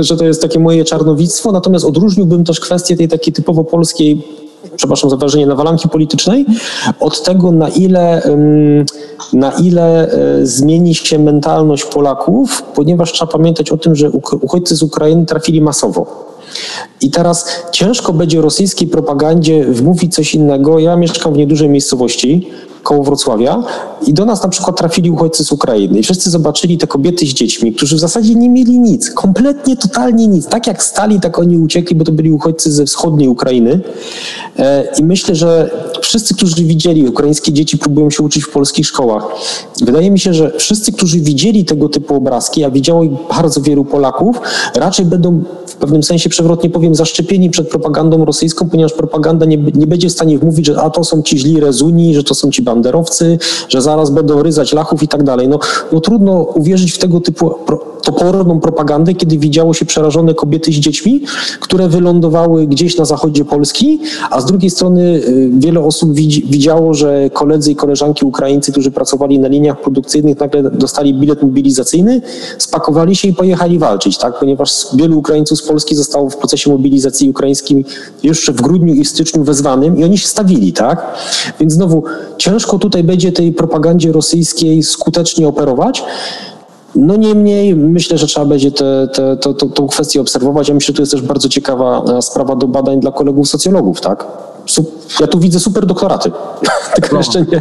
że 0.01 0.16
to 0.16 0.24
jest 0.24 0.43
takie 0.43 0.59
moje 0.59 0.84
czarnowictwo. 0.84 1.53
Natomiast 1.53 1.84
odróżniłbym 1.84 2.45
też 2.45 2.61
kwestię 2.61 2.97
tej 2.97 3.09
takiej 3.09 3.32
typowo 3.32 3.64
polskiej 3.64 4.22
przepraszam 4.76 5.11
za 5.11 5.16
wrażenie, 5.16 5.47
nawalanki 5.47 5.88
politycznej, 5.88 6.47
od 7.01 7.22
tego, 7.22 7.53
na 7.53 7.68
ile, 7.68 8.22
na 9.32 9.53
ile 9.53 10.12
e, 10.12 10.47
zmieni 10.47 10.95
się 10.95 11.18
mentalność 11.18 11.84
Polaków, 11.84 12.62
ponieważ 12.62 13.12
trzeba 13.12 13.32
pamiętać 13.32 13.70
o 13.70 13.76
tym, 13.76 13.95
że 13.95 14.11
uchodźcy 14.41 14.76
z 14.76 14.82
Ukrainy 14.82 15.26
trafili 15.26 15.61
masowo. 15.61 16.30
I 17.01 17.11
teraz 17.11 17.46
ciężko 17.72 18.12
będzie 18.12 18.40
rosyjskiej 18.40 18.88
propagandzie 18.88 19.64
wmówić 19.64 20.14
coś 20.14 20.34
innego. 20.34 20.78
Ja 20.78 20.96
mieszkam 20.96 21.34
w 21.34 21.36
niedużej 21.36 21.68
miejscowości, 21.68 22.48
koło 22.83 23.05
Wrocławia 23.05 23.62
i 24.07 24.14
do 24.14 24.24
nas 24.24 24.43
na 24.43 24.49
przykład 24.49 24.76
trafili 24.76 25.11
uchodźcy 25.11 25.45
z 25.45 25.53
Ukrainy 25.53 25.99
i 25.99 26.03
wszyscy 26.03 26.31
zobaczyli 26.31 26.78
te 26.78 26.87
kobiety 26.87 27.26
z 27.26 27.28
dziećmi, 27.28 27.72
którzy 27.72 27.97
w 27.97 27.99
zasadzie 27.99 28.35
nie 28.35 28.49
mieli 28.49 28.81
nic, 28.81 29.11
kompletnie, 29.11 29.76
totalnie 29.76 30.26
nic. 30.26 30.47
Tak 30.47 30.66
jak 30.66 30.83
stali, 30.83 31.20
tak 31.20 31.39
oni 31.39 31.59
uciekli, 31.59 31.97
bo 31.97 32.05
to 32.05 32.12
byli 32.12 32.33
uchodźcy 32.33 32.72
ze 32.72 32.85
wschodniej 32.85 33.28
Ukrainy 33.28 33.81
e, 34.59 34.85
i 34.99 35.05
myślę, 35.05 35.35
że 35.35 35.70
wszyscy, 36.03 36.35
którzy 36.35 36.64
widzieli, 36.64 37.09
ukraińskie 37.09 37.53
dzieci 37.53 37.78
próbują 37.78 38.11
się 38.11 38.22
uczyć 38.22 38.45
w 38.45 38.51
polskich 38.51 38.87
szkołach. 38.87 39.26
Wydaje 39.83 40.11
mi 40.11 40.18
się, 40.18 40.35
że 40.35 40.53
wszyscy, 40.59 40.93
którzy 40.93 41.20
widzieli 41.20 41.64
tego 41.64 41.89
typu 41.89 42.14
obrazki, 42.14 42.64
a 42.64 42.70
widziało 42.70 43.03
ich 43.03 43.12
bardzo 43.28 43.61
wielu 43.61 43.85
Polaków, 43.85 44.41
raczej 44.74 45.07
będą 45.07 45.43
w 45.66 45.74
pewnym 45.74 46.03
sensie 46.03 46.28
przewrotnie 46.28 46.70
powiem 46.70 46.95
zaszczepieni 46.95 47.51
przed 47.51 47.68
propagandą 47.68 48.24
rosyjską, 48.24 48.68
ponieważ 48.68 48.93
propaganda 48.93 49.47
nie, 49.47 49.57
nie 49.57 49.87
będzie 49.87 50.09
w 50.09 50.12
stanie 50.12 50.39
mówić, 50.43 50.66
że 50.66 50.83
a 50.83 50.91
to 50.91 51.05
są 51.05 51.22
ci 51.22 51.39
źli 51.39 51.61
rezuni, 51.61 52.14
że 52.14 52.24
to 52.24 52.35
są 52.35 52.51
ci 52.51 52.62
banderowcy, 52.70 53.38
że 53.68 53.82
zaraz 53.82 54.10
będą 54.10 54.42
ryzać 54.42 54.72
lachów 54.72 55.02
i 55.02 55.08
tak 55.08 55.22
dalej. 55.22 55.48
No, 55.48 55.58
no 55.92 56.00
trudno 56.00 56.32
uwierzyć 56.54 56.92
w 56.92 56.98
tego 56.98 57.20
typu 57.20 57.54
toporną 58.02 58.60
propagandę, 58.60 59.14
kiedy 59.14 59.38
widziało 59.38 59.74
się 59.74 59.84
przerażone 59.84 60.34
kobiety 60.34 60.72
z 60.72 60.74
dziećmi, 60.74 61.22
które 61.60 61.88
wylądowały 61.88 62.66
gdzieś 62.66 62.96
na 62.96 63.04
zachodzie 63.04 63.44
Polski, 63.44 64.00
a 64.30 64.40
z 64.40 64.46
drugiej 64.46 64.70
strony 64.70 65.02
y, 65.02 65.50
wiele 65.58 65.80
osób 65.80 66.14
widzi, 66.14 66.46
widziało, 66.50 66.94
że 66.94 67.30
koledzy 67.30 67.72
i 67.72 67.76
koleżanki 67.76 68.24
Ukraińcy, 68.24 68.72
którzy 68.72 68.90
pracowali 68.90 69.38
na 69.38 69.48
liniach 69.48 69.80
produkcyjnych, 69.80 70.40
nagle 70.40 70.62
dostali 70.62 71.14
bilet 71.14 71.42
mobilizacyjny, 71.42 72.22
spakowali 72.58 73.16
się 73.16 73.28
i 73.28 73.34
pojechali 73.34 73.78
walczyć, 73.78 74.18
tak? 74.18 74.38
ponieważ 74.38 74.86
wielu 74.94 75.18
Ukraińców 75.18 75.58
z 75.58 75.62
Polski 75.62 75.94
zostało 75.94 76.30
w 76.30 76.36
procesie 76.36 76.70
mobilizacji 76.70 77.30
ukraińskim 77.30 77.84
jeszcze 78.22 78.52
w 78.52 78.60
grudniu 78.60 78.94
i 78.94 79.04
w 79.04 79.08
styczniu 79.08 79.44
wezwanym 79.44 79.98
i 79.98 80.04
oni 80.04 80.18
się 80.18 80.28
stawili. 80.28 80.72
tak? 80.72 80.98
Więc 81.60 81.72
znowu 81.72 82.04
ciężko 82.38 82.59
tutaj 82.78 83.04
będzie 83.04 83.32
tej 83.32 83.52
propagandzie 83.52 84.12
rosyjskiej 84.12 84.82
skutecznie 84.82 85.48
operować, 85.48 86.02
no 86.94 87.16
niemniej 87.16 87.76
myślę, 87.76 88.18
że 88.18 88.26
trzeba 88.26 88.46
będzie 88.46 88.70
te, 88.70 89.08
te, 89.14 89.36
kwestię 89.88 90.20
obserwować. 90.20 90.68
Ja 90.68 90.74
myślę, 90.74 90.92
że 90.92 90.96
to 90.96 91.02
jest 91.02 91.12
też 91.12 91.22
bardzo 91.22 91.48
ciekawa 91.48 92.04
e, 92.18 92.22
sprawa 92.22 92.56
do 92.56 92.68
badań 92.68 93.00
dla 93.00 93.12
kolegów 93.12 93.48
socjologów, 93.48 94.00
tak? 94.00 94.26
Ja 95.20 95.26
tu 95.26 95.38
widzę 95.38 95.60
super 95.60 95.86
doktoraty. 95.86 96.32
Tylko 96.94 97.08
no. 97.12 97.18
jeszcze 97.18 97.40
nie. 97.40 97.60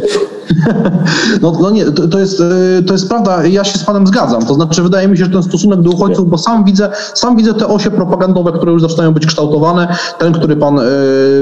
No, 1.42 1.52
no 1.60 1.70
nie, 1.70 1.84
to, 1.84 2.08
to, 2.08 2.18
jest, 2.18 2.40
e, 2.40 2.82
to 2.82 2.92
jest 2.92 3.08
prawda, 3.08 3.46
ja 3.46 3.64
się 3.64 3.78
z 3.78 3.84
panem 3.84 4.06
zgadzam. 4.06 4.46
To 4.46 4.54
znaczy, 4.54 4.82
wydaje 4.82 5.08
mi 5.08 5.18
się, 5.18 5.24
że 5.24 5.30
ten 5.30 5.42
stosunek 5.42 5.80
do 5.80 5.90
uchodźców, 5.90 6.30
bo 6.30 6.38
sam 6.38 6.64
widzę, 6.64 6.90
sam 7.14 7.36
widzę 7.36 7.54
te 7.54 7.66
osie 7.66 7.90
propagandowe, 7.90 8.52
które 8.52 8.72
już 8.72 8.82
zaczynają 8.82 9.14
być 9.14 9.26
kształtowane. 9.26 9.96
Ten, 10.18 10.32
który 10.32 10.56
pan 10.56 10.78
y, 10.78 10.82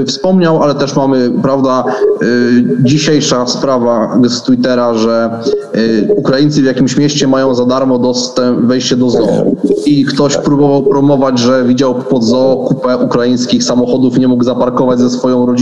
wspomniał, 0.07 0.63
ale 0.63 0.75
też 0.75 0.95
mamy, 0.95 1.31
prawda, 1.41 1.83
y, 2.23 2.77
dzisiejsza 2.83 3.47
sprawa 3.47 4.19
z 4.27 4.41
Twittera, 4.41 4.93
że 4.93 5.39
y, 5.75 6.09
Ukraińcy 6.17 6.61
w 6.61 6.65
jakimś 6.65 6.97
mieście 6.97 7.27
mają 7.27 7.55
za 7.55 7.65
darmo 7.65 7.99
dostęp, 7.99 8.59
wejście 8.59 8.95
do 8.95 9.09
zoo. 9.09 9.45
I 9.85 10.05
ktoś 10.05 10.37
próbował 10.37 10.83
promować, 10.83 11.39
że 11.39 11.63
widział 11.63 11.95
pod 11.95 12.23
zoo 12.23 12.65
kupę 12.67 12.97
ukraińskich 12.97 13.63
samochodów, 13.63 14.17
nie 14.17 14.27
mógł 14.27 14.43
zaparkować 14.43 14.99
ze 14.99 15.09
swoją 15.09 15.45
rodziną 15.45 15.58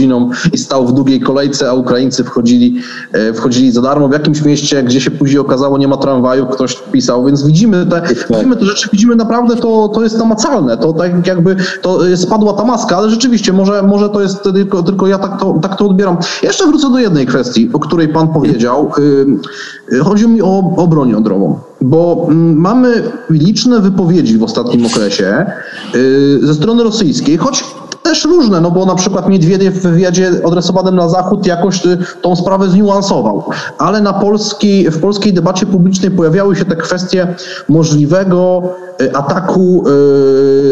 i 0.52 0.58
stał 0.58 0.86
w 0.86 0.92
długiej 0.92 1.20
kolejce, 1.20 1.70
a 1.70 1.72
Ukraińcy 1.74 2.24
wchodzili, 2.24 2.80
e, 3.12 3.32
wchodzili 3.32 3.72
za 3.72 3.82
darmo. 3.82 4.08
W 4.08 4.12
jakimś 4.12 4.42
mieście, 4.42 4.82
gdzie 4.82 5.00
się 5.00 5.10
później 5.10 5.38
okazało, 5.38 5.78
nie 5.78 5.88
ma 5.88 5.96
tramwaju, 5.96 6.46
ktoś 6.46 6.76
pisał, 6.92 7.24
więc 7.24 7.46
widzimy 7.46 7.86
te, 7.86 8.02
widzimy 8.30 8.56
te 8.56 8.64
rzeczy, 8.64 8.88
widzimy 8.92 9.16
naprawdę 9.16 9.56
to, 9.56 9.88
to 9.88 10.02
jest 10.02 10.18
namacalne, 10.18 10.76
to 10.76 10.92
tak 10.92 11.26
jakby 11.26 11.56
to 11.82 12.16
spadła 12.16 12.52
ta 12.52 12.64
maska, 12.64 12.96
ale 12.96 13.10
rzeczywiście 13.10 13.52
może, 13.52 13.82
może 13.82 14.08
to 14.08 14.20
jest 14.20 14.42
tylko, 14.42 14.82
tylko 14.82 15.06
ja 15.06 15.18
tak 15.18 15.40
to, 15.40 15.58
tak 15.62 15.76
to 15.76 15.86
odbieram. 15.86 16.16
Jeszcze 16.42 16.66
wrócę 16.66 16.90
do 16.90 16.98
jednej 16.98 17.26
kwestii, 17.26 17.70
o 17.72 17.78
której 17.78 18.08
pan 18.08 18.28
powiedział. 18.28 18.92
Chodzi 20.02 20.28
mi 20.28 20.42
o, 20.42 20.74
o 20.76 20.86
broń 20.86 21.10
jądrową, 21.10 21.58
bo 21.80 22.26
mm, 22.28 22.56
mamy 22.56 23.02
liczne 23.30 23.80
wypowiedzi 23.80 24.38
w 24.38 24.42
ostatnim 24.42 24.86
okresie 24.86 25.46
y, 25.94 26.38
ze 26.42 26.54
strony 26.54 26.82
rosyjskiej, 26.82 27.36
choć 27.36 27.64
też 28.08 28.24
różne, 28.24 28.60
no 28.60 28.70
bo 28.70 28.86
na 28.86 28.94
przykład 28.94 29.28
Miedwiediew 29.28 29.74
w 29.74 29.82
wywiadzie 29.82 30.30
adresowanym 30.46 30.96
na 30.96 31.08
Zachód 31.08 31.46
jakoś 31.46 31.86
y, 31.86 31.98
tą 32.22 32.36
sprawę 32.36 32.68
zniuansował, 32.68 33.44
ale 33.78 34.00
na 34.00 34.12
polski, 34.12 34.90
w 34.90 35.00
polskiej 35.00 35.32
debacie 35.32 35.66
publicznej 35.66 36.10
pojawiały 36.10 36.56
się 36.56 36.64
te 36.64 36.76
kwestie 36.76 37.34
możliwego 37.68 38.62
y, 39.02 39.16
ataku 39.16 39.84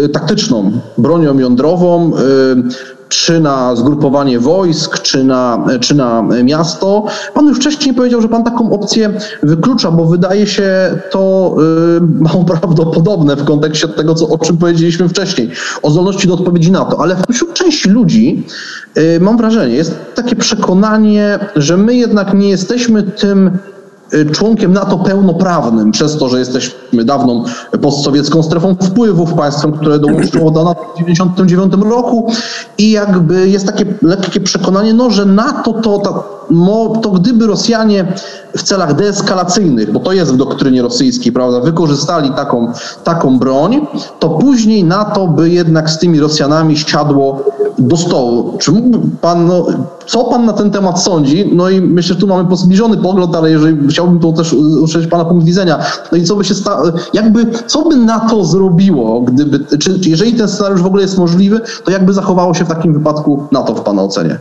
y, 0.04 0.08
taktyczną 0.08 0.72
bronią 0.98 1.38
jądrową, 1.38 2.12
y, 2.16 3.05
czy 3.08 3.40
na 3.40 3.76
zgrupowanie 3.76 4.40
wojsk, 4.40 4.98
czy 4.98 5.24
na, 5.24 5.66
czy 5.80 5.94
na 5.94 6.22
miasto. 6.22 7.04
Pan 7.34 7.46
już 7.46 7.58
wcześniej 7.58 7.94
powiedział, 7.94 8.20
że 8.20 8.28
pan 8.28 8.44
taką 8.44 8.72
opcję 8.72 9.10
wyklucza, 9.42 9.90
bo 9.90 10.06
wydaje 10.06 10.46
się 10.46 10.70
to 11.10 11.54
y, 11.96 12.00
mało 12.00 12.44
prawdopodobne 12.44 13.36
w 13.36 13.44
kontekście 13.44 13.88
tego, 13.88 14.14
co, 14.14 14.28
o 14.28 14.38
czym 14.38 14.56
powiedzieliśmy 14.56 15.08
wcześniej, 15.08 15.50
o 15.82 15.90
zdolności 15.90 16.28
do 16.28 16.34
odpowiedzi 16.34 16.72
na 16.72 16.84
to. 16.84 17.00
Ale 17.00 17.16
wśród 17.32 17.54
części 17.54 17.88
ludzi 17.88 18.46
y, 18.98 19.20
mam 19.20 19.36
wrażenie, 19.36 19.74
jest 19.74 19.94
takie 20.14 20.36
przekonanie, 20.36 21.38
że 21.56 21.76
my 21.76 21.94
jednak 21.94 22.34
nie 22.34 22.48
jesteśmy 22.48 23.02
tym 23.02 23.58
członkiem 24.32 24.72
NATO 24.72 24.98
pełnoprawnym 24.98 25.90
przez 25.90 26.18
to, 26.18 26.28
że 26.28 26.38
jesteśmy 26.38 27.04
dawną 27.04 27.44
postsowiecką 27.82 28.42
strefą 28.42 28.76
wpływów, 28.82 29.34
państwem, 29.34 29.72
które 29.72 29.98
dołączyło 29.98 30.50
do 30.50 30.64
NATO 30.64 30.80
w 30.80 31.04
1999 31.04 31.90
roku 31.90 32.32
i 32.78 32.90
jakby 32.90 33.48
jest 33.48 33.66
takie 33.66 33.84
lekkie 34.02 34.40
przekonanie, 34.40 34.94
no, 34.94 35.10
że 35.10 35.24
NATO 35.24 35.72
to, 35.72 35.98
to, 35.98 36.24
to 37.02 37.10
gdyby 37.10 37.46
Rosjanie 37.46 38.12
w 38.56 38.62
celach 38.62 38.94
deeskalacyjnych, 38.94 39.92
bo 39.92 40.00
to 40.00 40.12
jest 40.12 40.32
w 40.32 40.36
doktrynie 40.36 40.82
rosyjskiej, 40.82 41.32
prawda, 41.32 41.60
wykorzystali 41.60 42.30
taką, 42.30 42.72
taką 43.04 43.38
broń, 43.38 43.86
to 44.18 44.28
później 44.28 44.84
NATO 44.84 45.28
by 45.28 45.50
jednak 45.50 45.90
z 45.90 45.98
tymi 45.98 46.20
Rosjanami 46.20 46.76
siadło 46.76 47.42
do 47.78 47.96
stołu. 47.96 48.58
Czy 48.58 48.72
mógłby 48.72 48.98
pan, 49.20 49.46
no, 49.46 49.66
co 50.06 50.24
pan 50.24 50.44
na 50.44 50.52
ten 50.52 50.70
temat 50.70 51.02
sądzi? 51.02 51.50
No 51.54 51.70
i 51.70 51.80
myślę, 51.80 52.14
że 52.14 52.20
tu 52.20 52.26
mamy 52.26 52.56
zbliżony 52.56 52.96
pogląd, 52.96 53.36
ale 53.36 53.50
jeżeli 53.50 53.88
chciałbym 53.88 54.20
to 54.20 54.32
też 54.32 54.52
usłyszeć 54.52 55.10
pana 55.10 55.24
punkt 55.24 55.46
widzenia. 55.46 55.78
No 56.12 56.18
i 56.18 56.24
co 56.24 56.36
by 56.36 56.44
się 56.44 56.54
stało, 56.54 56.86
jakby, 57.14 57.46
co 57.66 57.88
by 57.88 57.96
NATO 57.96 58.44
zrobiło, 58.44 59.20
gdyby, 59.20 59.78
czy, 59.78 60.00
jeżeli 60.06 60.34
ten 60.34 60.48
scenariusz 60.48 60.82
w 60.82 60.86
ogóle 60.86 61.02
jest 61.02 61.18
możliwy, 61.18 61.60
to 61.84 61.90
jakby 61.90 62.12
zachowało 62.12 62.54
się 62.54 62.64
w 62.64 62.68
takim 62.68 62.92
wypadku 62.92 63.46
NATO 63.52 63.74
w 63.74 63.80
pana 63.80 64.02
ocenie? 64.02 64.38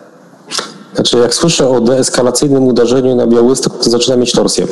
Znaczy, 0.96 1.18
jak 1.18 1.34
słyszę 1.36 1.70
o 1.70 1.82
deeskalacyjnym 1.82 2.64
uderzeniu 2.64 3.16
na 3.16 3.28
Białystok, 3.28 3.84
to 3.84 3.90
zaczyna 3.90 4.18
mieć 4.18 4.32
torsję. 4.32 4.68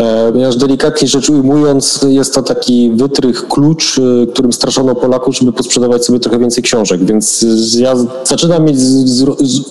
E, 0.00 0.32
ponieważ 0.32 0.56
delikatnie 0.56 1.08
rzecz 1.08 1.30
ujmując, 1.30 2.00
jest 2.08 2.34
to 2.34 2.42
taki 2.42 2.92
wytrych 2.94 3.48
klucz, 3.48 3.98
e, 3.98 4.26
którym 4.26 4.52
straszono 4.52 4.94
Polaków, 4.94 5.36
żeby 5.36 5.52
posprzedawać 5.52 6.04
sobie 6.04 6.20
trochę 6.20 6.38
więcej 6.38 6.64
książek. 6.64 7.04
Więc 7.04 7.46
ja 7.78 7.94
zaczynam 8.24 8.64
mieć 8.64 8.76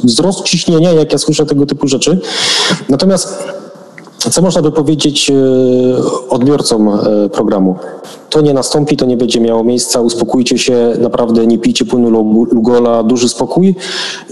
wzrost 0.04 0.44
ciśnienia, 0.44 0.92
jak 0.92 1.12
ja 1.12 1.18
słyszę 1.18 1.46
tego 1.46 1.66
typu 1.66 1.88
rzeczy. 1.88 2.20
Natomiast 2.90 3.38
co 4.18 4.42
można 4.42 4.62
by 4.62 4.72
powiedzieć 4.72 5.30
e, 5.30 5.34
odbiorcom 6.30 7.00
programu? 7.32 7.76
to 8.30 8.42
nie 8.42 8.54
nastąpi, 8.54 8.98
to 8.98 9.06
nie 9.06 9.18
będzie 9.18 9.40
miało 9.40 9.64
miejsca, 9.64 10.02
uspokójcie 10.02 10.58
się, 10.58 10.94
naprawdę 11.00 11.48
nie 11.48 11.58
pijcie 11.58 11.86
płynu 11.86 12.10
Lugola, 12.52 13.04
duży 13.04 13.30
spokój. 13.30 13.76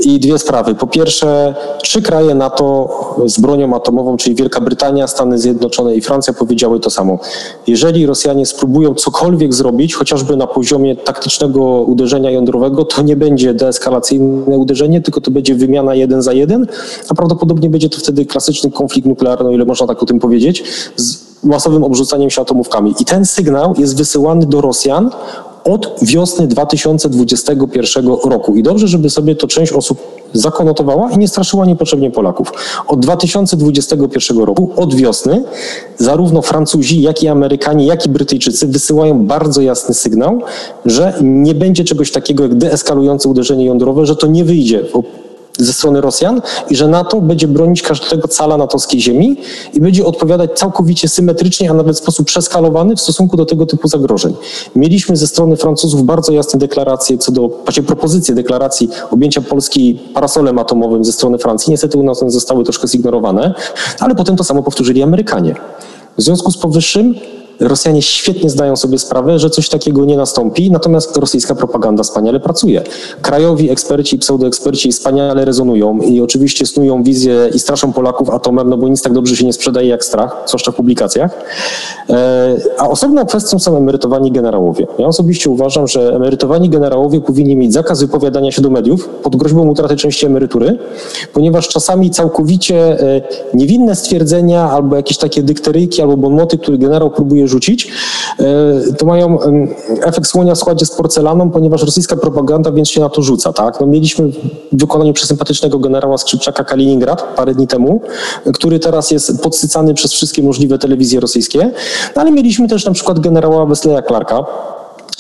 I 0.02 0.20
dwie 0.20 0.40
sprawy. 0.40 0.76
Po 0.76 0.88
pierwsze, 0.88 1.56
trzy 1.84 2.02
kraje 2.02 2.36
NATO 2.36 2.90
z 3.26 3.40
bronią 3.40 3.76
atomową, 3.76 4.18
czyli 4.18 4.36
Wielka 4.36 4.62
Brytania, 4.62 5.08
Stany 5.08 5.38
Zjednoczone 5.38 5.96
i 5.96 6.02
Francja 6.02 6.34
powiedziały 6.34 6.80
to 6.80 6.90
samo. 6.90 7.20
Jeżeli 7.68 8.06
Rosjanie 8.06 8.46
spróbują 8.46 8.94
cokolwiek 8.94 9.54
zrobić, 9.54 9.96
chociażby 9.96 10.36
na 10.36 10.48
poziomie 10.48 10.96
taktycznego 10.96 11.64
uderzenia 11.64 12.32
jądrowego, 12.32 12.86
to 12.86 13.02
nie 13.02 13.16
będzie 13.16 13.54
deeskalacyjne 13.54 14.58
uderzenie, 14.58 15.02
tylko 15.02 15.22
to 15.22 15.32
będzie 15.32 15.56
wymiana 15.56 15.96
jeden 15.96 16.22
za 16.22 16.34
jeden, 16.34 16.68
a 17.10 17.16
prawdopodobnie 17.16 17.70
będzie 17.70 17.90
to 17.90 17.98
wtedy 17.98 18.26
klasyczny 18.26 18.72
konflikt 18.72 19.08
nuklearny, 19.08 19.50
o 19.50 19.52
ile 19.52 19.66
można 19.66 19.75
tak 19.88 20.04
o 20.04 20.06
tym 20.06 20.20
powiedzieć, 20.20 20.64
z 20.96 21.26
masowym 21.44 21.84
obrzucaniem 21.84 22.30
się 22.30 22.42
atomówkami. 22.42 22.96
I 23.00 23.06
ten 23.06 23.26
sygnał 23.26 23.74
jest 23.78 23.98
wysyłany 23.98 24.46
do 24.46 24.62
Rosjan 24.62 25.10
od 25.64 25.96
wiosny 26.02 26.48
2021 26.48 28.08
roku. 28.08 28.56
I 28.56 28.64
dobrze, 28.64 28.88
żeby 28.88 29.10
sobie 29.10 29.36
to 29.36 29.48
część 29.48 29.72
osób 29.72 30.16
zakonotowała 30.34 31.12
i 31.12 31.18
nie 31.18 31.28
straszyła 31.28 31.66
niepotrzebnie 31.66 32.12
Polaków. 32.12 32.54
Od 32.88 33.00
2021 33.00 34.38
roku, 34.38 34.72
od 34.76 34.96
wiosny, 34.96 35.44
zarówno 35.98 36.42
Francuzi, 36.42 37.02
jak 37.02 37.24
i 37.24 37.28
Amerykanie, 37.28 37.86
jak 37.86 38.06
i 38.06 38.10
Brytyjczycy 38.10 38.68
wysyłają 38.68 39.26
bardzo 39.26 39.62
jasny 39.62 39.96
sygnał, 39.96 40.42
że 40.86 41.14
nie 41.22 41.56
będzie 41.56 41.84
czegoś 41.84 42.12
takiego 42.12 42.44
jak 42.44 42.56
deeskalujące 42.56 43.30
uderzenie 43.30 43.66
jądrowe, 43.66 44.06
że 44.06 44.16
to 44.16 44.28
nie 44.28 44.46
wyjdzie 44.46 44.84
ze 45.60 45.74
strony 45.74 46.02
Rosjan 46.02 46.42
i 46.70 46.76
że 46.76 46.88
NATO 46.88 47.22
będzie 47.22 47.48
bronić 47.48 47.82
każdego 47.82 48.28
cala 48.28 48.58
natowskiej 48.58 49.02
ziemi 49.02 49.38
i 49.74 49.80
będzie 49.80 50.06
odpowiadać 50.06 50.52
całkowicie 50.60 51.08
symetrycznie, 51.08 51.72
a 51.72 51.74
nawet 51.74 51.96
w 51.96 52.00
sposób 52.00 52.28
przeskalowany 52.28 52.96
w 52.96 53.02
stosunku 53.02 53.38
do 53.38 53.46
tego 53.46 53.66
typu 53.66 53.88
zagrożeń. 53.88 54.34
Mieliśmy 54.76 55.16
ze 55.16 55.28
strony 55.28 55.58
Francuzów 55.58 56.04
bardzo 56.04 56.32
jasne 56.32 56.60
deklaracje 56.60 57.18
co 57.18 57.32
do, 57.32 57.48
właśnie 57.48 57.84
propozycje 57.84 58.36
deklaracji 58.36 58.90
objęcia 59.12 59.42
Polski 59.42 60.00
parasolem 60.14 60.60
atomowym 60.60 61.06
ze 61.06 61.12
strony 61.12 61.38
Francji. 61.38 61.72
Niestety 61.72 61.98
u 61.98 62.04
nas 62.04 62.22
one 62.22 62.32
zostały 62.32 62.64
troszkę 62.64 62.88
zignorowane, 62.88 63.54
ale 64.00 64.16
potem 64.16 64.36
to 64.36 64.44
samo 64.44 64.64
powtórzyli 64.64 65.04
Amerykanie. 65.04 65.56
W 66.18 66.22
związku 66.22 66.52
z 66.52 66.58
powyższym 66.58 67.16
Rosjanie 67.60 68.02
świetnie 68.02 68.50
zdają 68.50 68.76
sobie 68.76 69.00
sprawę, 69.00 69.40
że 69.40 69.50
coś 69.50 69.70
takiego 69.70 70.06
nie 70.06 70.18
nastąpi, 70.18 70.72
natomiast 70.72 71.18
rosyjska 71.18 71.56
propaganda 71.56 72.04
wspaniale 72.04 72.40
pracuje. 72.40 72.84
Krajowi 73.22 73.70
eksperci 73.70 74.16
i 74.16 74.20
pseudoeksperci 74.20 74.92
wspaniale 74.92 75.46
rezonują 75.46 75.98
i 75.98 76.22
oczywiście 76.22 76.66
snują 76.66 77.04
wizję 77.04 77.50
i 77.54 77.60
straszą 77.60 77.94
Polaków 77.94 78.30
atomem, 78.30 78.70
no 78.70 78.78
bo 78.78 78.88
nic 78.88 79.02
tak 79.02 79.14
dobrze 79.14 79.36
się 79.36 79.46
nie 79.46 79.54
sprzedaje 79.54 79.88
jak 79.88 80.06
strach, 80.06 80.44
zwłaszcza 80.48 80.72
w 80.72 80.76
publikacjach. 80.76 81.32
E, 82.10 82.56
a 82.78 82.90
osobną 82.90 83.26
kwestią 83.26 83.60
są 83.60 83.78
emerytowani 83.78 84.32
generałowie. 84.32 84.88
Ja 85.00 85.08
osobiście 85.08 85.50
uważam, 85.50 85.88
że 85.88 86.16
emerytowani 86.16 86.70
generałowie 86.70 87.22
powinni 87.22 87.56
mieć 87.56 87.74
zakaz 87.74 88.02
wypowiadania 88.02 88.52
się 88.52 88.62
do 88.62 88.70
mediów 88.70 89.10
pod 89.24 89.36
groźbą 89.36 89.68
utraty 89.68 89.96
części 89.96 90.26
emerytury, 90.26 90.78
ponieważ 91.34 91.68
czasami 91.68 92.12
całkowicie 92.12 93.00
e, 93.00 93.22
niewinne 93.54 93.96
stwierdzenia 93.96 94.70
albo 94.72 94.96
jakieś 94.96 95.18
takie 95.18 95.44
dykteryjki 95.44 96.02
albo 96.02 96.18
bonmoty, 96.18 96.58
które 96.58 96.78
generał 96.78 97.12
próbuje 97.12 97.45
rzucić, 97.48 97.92
e, 98.40 98.94
to 98.98 99.06
mają 99.06 99.40
efekt 100.02 100.28
słonia 100.28 100.56
w 100.56 100.58
składzie 100.58 100.86
z 100.86 100.92
porcelaną, 100.92 101.52
ponieważ 101.52 101.84
rosyjska 101.84 102.16
propaganda 102.16 102.72
więc 102.72 102.90
się 102.90 103.02
na 103.02 103.10
to 103.10 103.22
rzuca. 103.22 103.54
Tak? 103.54 103.82
No, 103.82 103.88
mieliśmy 103.88 104.28
w 104.72 104.80
wykonaniu 104.80 105.14
przesympatycznego 105.14 105.80
generała 105.80 106.18
Skrzypczaka 106.18 106.64
Kaliningrad 106.64 107.36
parę 107.36 107.56
dni 107.56 107.68
temu, 107.68 108.02
który 108.54 108.80
teraz 108.80 109.12
jest 109.12 109.42
podsycany 109.42 109.94
przez 109.94 110.14
wszystkie 110.14 110.44
możliwe 110.44 110.80
telewizje 110.80 111.20
rosyjskie, 111.20 111.72
no, 112.16 112.22
ale 112.22 112.32
mieliśmy 112.32 112.68
też 112.68 112.86
na 112.86 112.92
przykład 112.92 113.20
generała 113.20 113.66
Wesleya 113.66 114.04
Clarka, 114.08 114.46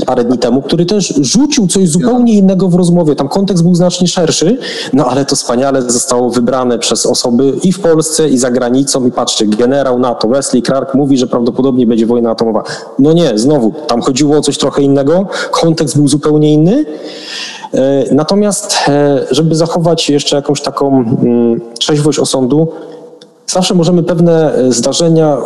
parę 0.06 0.24
dni 0.24 0.38
temu, 0.38 0.62
który 0.62 0.86
też 0.86 1.14
rzucił 1.22 1.68
coś 1.68 1.90
zupełnie 1.90 2.34
innego 2.34 2.70
w 2.70 2.76
rozmowie. 2.76 3.16
Tam 3.16 3.28
kontekst 3.28 3.64
był 3.64 3.76
znacznie 3.76 4.08
szerszy, 4.08 4.58
no 4.94 5.06
ale 5.06 5.26
to 5.26 5.36
wspaniale 5.36 5.82
zostało 5.82 6.30
wybrane 6.30 6.80
przez 6.80 7.06
osoby 7.06 7.54
i 7.64 7.72
w 7.72 7.80
Polsce, 7.80 8.30
i 8.30 8.38
za 8.38 8.52
granicą. 8.52 9.06
I 9.06 9.12
patrzcie, 9.12 9.46
generał 9.46 10.00
NATO 10.00 10.28
Wesley 10.28 10.62
Clark 10.62 10.94
mówi, 10.94 11.18
że 11.18 11.28
prawdopodobnie 11.28 11.88
będzie 11.88 12.06
wojna 12.06 12.32
atomowa. 12.32 12.64
No 13.00 13.14
nie, 13.14 13.38
znowu, 13.38 13.74
tam 13.88 14.02
chodziło 14.02 14.38
o 14.38 14.42
coś 14.42 14.58
trochę 14.58 14.82
innego, 14.82 15.28
kontekst 15.52 15.98
był 15.98 16.08
zupełnie 16.08 16.54
inny. 16.54 16.86
E, 17.74 18.16
natomiast, 18.16 18.76
e, 18.88 19.26
żeby 19.32 19.56
zachować 19.56 20.10
jeszcze 20.10 20.36
jakąś 20.36 20.62
taką 20.62 20.88
mm, 21.24 21.62
trzeźwość 21.80 22.20
osądu, 22.20 22.68
zawsze 23.48 23.74
możemy 23.74 24.04
pewne 24.04 24.54
e, 24.54 24.72
zdarzenia 24.72 25.38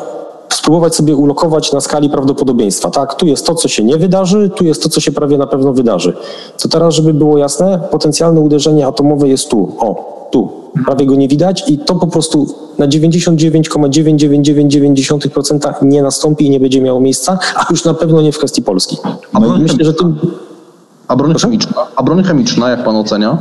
spróbować 0.54 0.96
sobie 0.96 1.16
ulokować 1.16 1.74
na 1.74 1.82
skali 1.82 2.10
prawdopodobieństwa. 2.10 2.90
Tak, 2.90 3.16
tu 3.16 3.26
jest 3.26 3.46
to, 3.46 3.56
co 3.56 3.68
się 3.68 3.84
nie 3.84 3.98
wydarzy, 3.98 4.50
tu 4.56 4.64
jest 4.64 4.84
to, 4.84 4.90
co 4.90 5.02
się 5.02 5.12
prawie 5.12 5.38
na 5.38 5.48
pewno 5.48 5.74
wydarzy. 5.74 6.14
To 6.62 6.70
teraz, 6.70 6.94
żeby 6.94 7.14
było 7.14 7.38
jasne, 7.38 7.80
potencjalne 7.92 8.42
uderzenie 8.42 8.88
atomowe 8.88 9.28
jest 9.28 9.50
tu, 9.50 9.76
o, 9.80 10.20
tu. 10.32 10.50
Prawie 10.86 11.06
go 11.06 11.16
nie 11.16 11.28
widać 11.28 11.64
i 11.68 11.78
to 11.78 11.96
po 11.96 12.08
prostu 12.08 12.48
na 12.78 12.88
99,999% 12.88 15.74
nie 15.82 16.04
nastąpi 16.04 16.46
i 16.46 16.50
nie 16.50 16.60
będzie 16.60 16.82
miało 16.82 17.00
miejsca, 17.00 17.40
a 17.56 17.66
już 17.70 17.86
na 17.86 17.94
pewno 17.94 18.22
nie 18.22 18.32
w 18.32 18.38
kwestii 18.38 18.62
Polski. 18.62 18.98
A 19.34 19.40
broń, 19.40 19.62
myślę, 19.62 19.86
że 19.86 19.94
tym... 19.94 20.20
a 21.08 21.16
broń 21.16 21.34
chemiczna? 21.42 21.88
A 21.96 22.04
broń 22.04 22.24
chemiczna, 22.24 22.70
jak 22.70 22.84
pan 22.84 22.96
ocenia? 22.96 23.38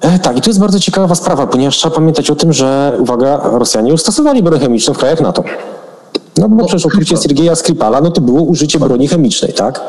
E, 0.00 0.18
tak, 0.18 0.36
i 0.36 0.40
to 0.40 0.50
jest 0.50 0.60
bardzo 0.60 0.80
ciekawa 0.80 1.14
sprawa, 1.14 1.46
ponieważ 1.46 1.76
trzeba 1.76 1.94
pamiętać 1.94 2.30
o 2.30 2.36
tym, 2.36 2.52
że, 2.52 2.92
uwaga, 2.98 3.40
Rosjanie 3.44 3.90
już 3.90 4.00
stosowali 4.00 4.42
broń 4.42 4.60
chemiczną 4.60 4.94
w 4.94 4.98
krajach 4.98 5.20
NATO. 5.20 5.44
No 6.40 6.48
bo 6.48 6.56
no, 6.56 6.64
przecież 6.64 6.86
ukrycie 6.86 7.16
Sergeja 7.16 7.56
Skripala, 7.56 8.00
no 8.00 8.10
to 8.10 8.20
było 8.20 8.42
użycie 8.42 8.78
broni 8.78 9.08
chemicznej, 9.08 9.52
tak? 9.52 9.80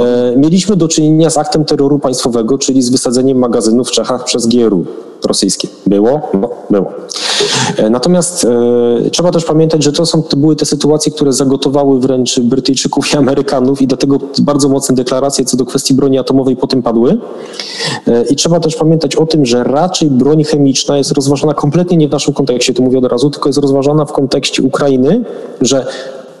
E, 0.00 0.36
mieliśmy 0.36 0.76
do 0.76 0.88
czynienia 0.88 1.30
z 1.30 1.38
aktem 1.38 1.64
terroru 1.64 1.98
państwowego, 1.98 2.58
czyli 2.58 2.82
z 2.82 2.90
wysadzeniem 2.90 3.38
magazynów 3.38 3.88
w 3.88 3.90
Czechach 3.90 4.24
przez 4.24 4.46
GRU 4.46 4.86
rosyjskie. 5.24 5.68
Było? 5.86 6.20
No, 6.34 6.50
było. 6.70 6.92
E, 7.76 7.90
natomiast 7.90 8.44
e, 8.44 9.10
trzeba 9.10 9.30
też 9.30 9.44
pamiętać, 9.44 9.84
że 9.84 9.92
to, 9.92 10.06
są, 10.06 10.22
to 10.22 10.36
były 10.36 10.56
te 10.56 10.64
sytuacje, 10.64 11.12
które 11.12 11.32
zagotowały 11.32 12.00
wręcz 12.00 12.40
Brytyjczyków 12.40 13.12
i 13.12 13.16
Amerykanów 13.16 13.82
i 13.82 13.86
dlatego 13.86 14.18
bardzo 14.38 14.68
mocne 14.68 14.94
deklaracje 14.94 15.44
co 15.44 15.56
do 15.56 15.64
kwestii 15.64 15.94
broni 15.94 16.18
atomowej 16.18 16.56
potem 16.56 16.82
padły. 16.82 17.18
E, 18.06 18.24
I 18.24 18.36
trzeba 18.36 18.60
też 18.60 18.76
pamiętać 18.76 19.16
o 19.16 19.26
tym, 19.26 19.46
że 19.46 19.64
raczej 19.64 20.10
broń 20.10 20.44
chemiczna 20.44 20.98
jest 20.98 21.12
rozważana 21.12 21.54
kompletnie 21.54 21.96
nie 21.96 22.08
w 22.08 22.12
naszym 22.12 22.34
kontekście, 22.34 22.74
to 22.74 22.82
mówię 22.82 22.98
od 22.98 23.04
razu, 23.04 23.30
tylko 23.30 23.48
jest 23.48 23.58
rozważana 23.58 24.04
w 24.04 24.12
kontekście 24.12 24.62
Ukrainy, 24.62 25.24
że 25.60 25.86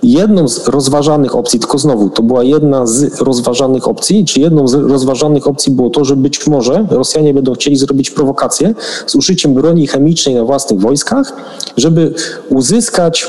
jedną 0.02 0.48
z 0.48 0.68
rozważanych 0.68 1.36
opcji, 1.36 1.60
tylko 1.60 1.78
znowu, 1.78 2.10
to 2.10 2.22
była 2.22 2.42
jedna 2.42 2.86
z 2.86 3.20
rozważanych 3.20 3.88
opcji, 3.88 4.24
czy 4.24 4.40
jedną 4.40 4.68
z 4.68 4.74
rozważanych 4.74 5.46
opcji 5.46 5.72
było 5.72 5.90
to, 5.90 6.04
że 6.04 6.16
być 6.16 6.46
może 6.46 6.86
Rosjanie 6.90 7.34
będą 7.34 7.54
chcieli 7.54 7.76
zrobić 7.76 8.10
prowokację 8.10 8.74
z 9.06 9.14
użyciem 9.14 9.54
broni 9.54 9.86
chemicznej 9.86 10.34
na 10.34 10.44
własnych 10.44 10.80
wojskach, 10.80 11.32
żeby 11.76 12.14
uzyskać 12.50 13.28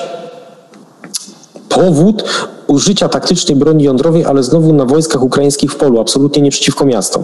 powód 1.70 2.24
użycia 2.70 3.10
taktycznej 3.10 3.58
broni 3.58 3.84
jądrowej, 3.84 4.26
ale 4.26 4.44
znowu 4.44 4.74
na 4.74 4.86
wojskach 4.86 5.24
ukraińskich 5.24 5.72
w 5.72 5.76
polu, 5.76 6.00
absolutnie 6.00 6.42
nie 6.42 6.52
przeciwko 6.52 6.86
miastom. 6.86 7.24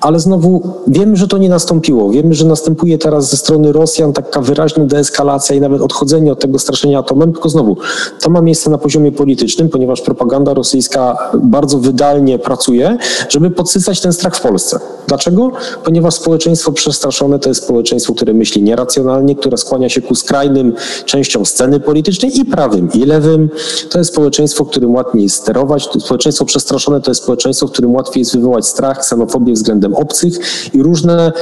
Ale 0.00 0.20
znowu 0.20 0.74
wiemy, 0.86 1.16
że 1.16 1.28
to 1.28 1.38
nie 1.38 1.48
nastąpiło. 1.48 2.10
Wiemy, 2.10 2.34
że 2.34 2.44
następuje 2.44 2.98
teraz 2.98 3.30
ze 3.30 3.36
strony 3.36 3.72
Rosjan 3.72 4.12
taka 4.12 4.40
wyraźna 4.40 4.84
deeskalacja 4.84 5.56
i 5.56 5.60
nawet 5.60 5.82
odchodzenie 5.82 6.32
od 6.32 6.40
tego 6.40 6.58
straszenia 6.58 6.98
atomem, 6.98 7.32
tylko 7.32 7.48
znowu 7.48 7.76
to 8.20 8.30
ma 8.30 8.40
miejsce 8.40 8.70
na 8.70 8.78
poziomie 8.78 9.12
politycznym, 9.12 9.68
ponieważ 9.68 10.00
propaganda 10.00 10.54
rosyjska 10.54 11.30
bardzo 11.34 11.78
wydalnie 11.78 12.38
pracuje, 12.38 12.98
żeby 13.28 13.50
podsycać 13.50 14.00
ten 14.00 14.12
strach 14.12 14.36
w 14.36 14.40
Polsce. 14.40 14.80
Dlaczego? 15.08 15.52
Ponieważ 15.84 16.14
społeczeństwo 16.14 16.72
przestraszone 16.72 17.38
to 17.38 17.48
jest 17.48 17.64
społeczeństwo, 17.64 18.14
które 18.14 18.34
myśli 18.34 18.62
nieracjonalnie, 18.62 19.36
które 19.36 19.56
skłania 19.56 19.88
się 19.88 20.02
ku 20.02 20.14
skrajnym 20.14 20.74
częściom 21.04 21.46
sceny 21.46 21.80
politycznej 21.80 22.40
i 22.40 22.44
prawym, 22.44 22.88
i 22.94 23.04
lewym. 23.04 23.50
To 23.90 23.98
jest 23.98 24.12
społeczeństwo, 24.12 24.64
którym 24.68 24.94
łatwiej 24.94 25.28
sterować. 25.28 25.88
Społeczeństwo 25.98 26.44
przestraszone 26.44 27.00
to 27.00 27.10
jest 27.10 27.22
społeczeństwo, 27.22 27.66
w 27.66 27.72
którym 27.72 27.94
łatwiej 27.94 28.20
jest 28.20 28.36
wywołać 28.36 28.66
strach, 28.66 28.98
ksenofobię 28.98 29.52
względem 29.52 29.94
obcych 29.94 30.38
i 30.74 30.82
różne 30.82 31.32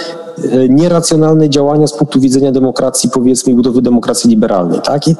e, 0.52 0.68
nieracjonalne 0.68 1.50
działania 1.50 1.86
z 1.86 1.92
punktu 1.92 2.20
widzenia 2.20 2.52
demokracji, 2.52 3.10
powiedzmy, 3.10 3.54
budowy 3.54 3.82
demokracji 3.82 4.30
liberalnej. 4.30 4.80
Tak? 4.80 5.08
I 5.08 5.14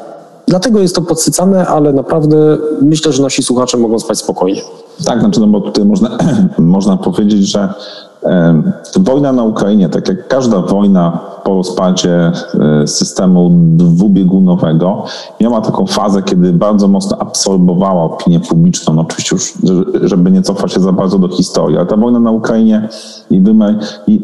dlatego 0.46 0.80
jest 0.80 0.94
to 0.94 1.02
podsycane, 1.02 1.66
ale 1.66 1.92
naprawdę 1.92 2.58
myślę, 2.82 3.12
że 3.12 3.22
nasi 3.22 3.42
słuchacze 3.42 3.78
mogą 3.78 3.98
spać 3.98 4.18
spokojnie. 4.18 4.60
Tak, 5.04 5.20
znaczy, 5.20 5.40
no 5.40 5.46
bo 5.46 5.60
tutaj 5.60 5.84
można, 5.84 6.18
można 6.58 6.96
powiedzieć, 6.96 7.48
że 7.48 7.74
Wojna 8.96 9.32
na 9.32 9.44
Ukrainie, 9.44 9.88
tak 9.88 10.08
jak 10.08 10.28
każda 10.28 10.60
wojna 10.60 11.18
po 11.44 11.54
rozpadzie 11.54 12.32
e, 12.82 12.86
systemu 12.86 13.50
dwubiegunowego, 13.52 15.04
miała 15.40 15.60
taką 15.60 15.86
fazę, 15.86 16.22
kiedy 16.22 16.52
bardzo 16.52 16.88
mocno 16.88 17.18
absorbowała 17.18 18.02
opinię 18.02 18.40
publiczną. 18.40 18.94
No 18.94 19.02
oczywiście 19.02 19.36
już, 19.36 19.54
żeby 20.02 20.30
nie 20.30 20.42
cofać 20.42 20.72
się 20.72 20.80
za 20.80 20.92
bardzo 20.92 21.18
do 21.18 21.28
historii, 21.28 21.76
ale 21.76 21.86
ta 21.86 21.96
wojna 21.96 22.20
na 22.20 22.30
Ukrainie 22.30 22.88
i 23.30 23.40
wymiar, 23.40 23.74
i 24.06 24.20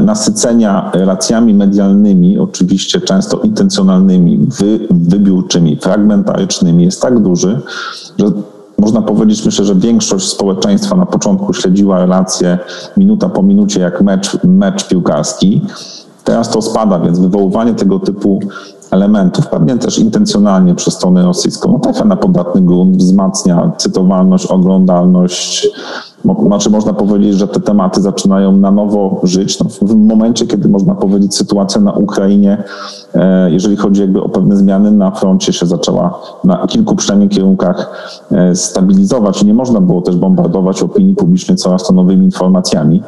nasycenia 0.00 0.90
relacjami 0.94 1.54
medialnymi, 1.54 2.38
oczywiście 2.38 3.00
często 3.00 3.38
intencjonalnymi, 3.38 4.38
wy, 4.38 4.80
wybiórczymi, 4.90 5.76
fragmentarycznymi 5.76 6.84
jest 6.84 7.02
tak 7.02 7.18
duży, 7.18 7.60
że 8.18 8.26
można 8.80 9.02
powiedzieć, 9.02 9.44
myślę, 9.44 9.64
że 9.64 9.74
większość 9.74 10.28
społeczeństwa 10.28 10.96
na 10.96 11.06
początku 11.06 11.54
śledziła 11.54 11.98
relacje 11.98 12.58
minuta 12.96 13.28
po 13.28 13.42
minucie 13.42 13.80
jak 13.80 14.02
mecz, 14.02 14.44
mecz 14.44 14.88
piłkarski. 14.88 15.62
Teraz 16.24 16.50
to 16.50 16.62
spada, 16.62 17.00
więc 17.00 17.18
wywoływanie 17.18 17.74
tego 17.74 17.98
typu 17.98 18.40
elementów, 18.90 19.46
pewnie 19.46 19.76
też 19.76 19.98
intencjonalnie 19.98 20.74
przez 20.74 20.94
stronę 20.94 21.22
rosyjską, 21.22 21.72
no 21.72 21.78
trafia 21.78 22.04
na 22.04 22.16
podatny 22.16 22.60
grunt, 22.60 22.96
wzmacnia 22.96 23.72
cytowalność, 23.78 24.46
oglądalność. 24.46 25.68
Znaczy 26.24 26.70
można 26.70 26.92
powiedzieć, 26.92 27.34
że 27.34 27.48
te 27.48 27.60
tematy 27.60 28.00
zaczynają 28.00 28.56
na 28.56 28.70
nowo 28.70 29.20
żyć. 29.22 29.58
No, 29.60 29.66
w 29.88 29.96
momencie, 29.96 30.46
kiedy 30.46 30.68
można 30.68 30.94
powiedzieć 30.94 31.34
sytuacja 31.34 31.80
na 31.80 31.92
Ukrainie, 31.92 32.64
e, 33.14 33.50
jeżeli 33.50 33.76
chodzi 33.76 34.00
jakby 34.00 34.22
o 34.22 34.28
pewne 34.28 34.56
zmiany 34.56 34.90
na 34.90 35.10
froncie 35.10 35.52
się 35.52 35.66
zaczęła 35.66 36.20
na 36.44 36.66
kilku 36.66 36.96
przynajmniej 36.96 37.28
kierunkach 37.28 37.90
e, 38.32 38.54
stabilizować 38.54 39.44
nie 39.44 39.54
można 39.54 39.80
było 39.80 40.02
też 40.02 40.16
bombardować 40.16 40.82
opinii 40.82 41.14
publicznej 41.14 41.56
coraz 41.56 41.86
to 41.86 41.92
nowymi 41.92 42.24
informacjami. 42.24 43.02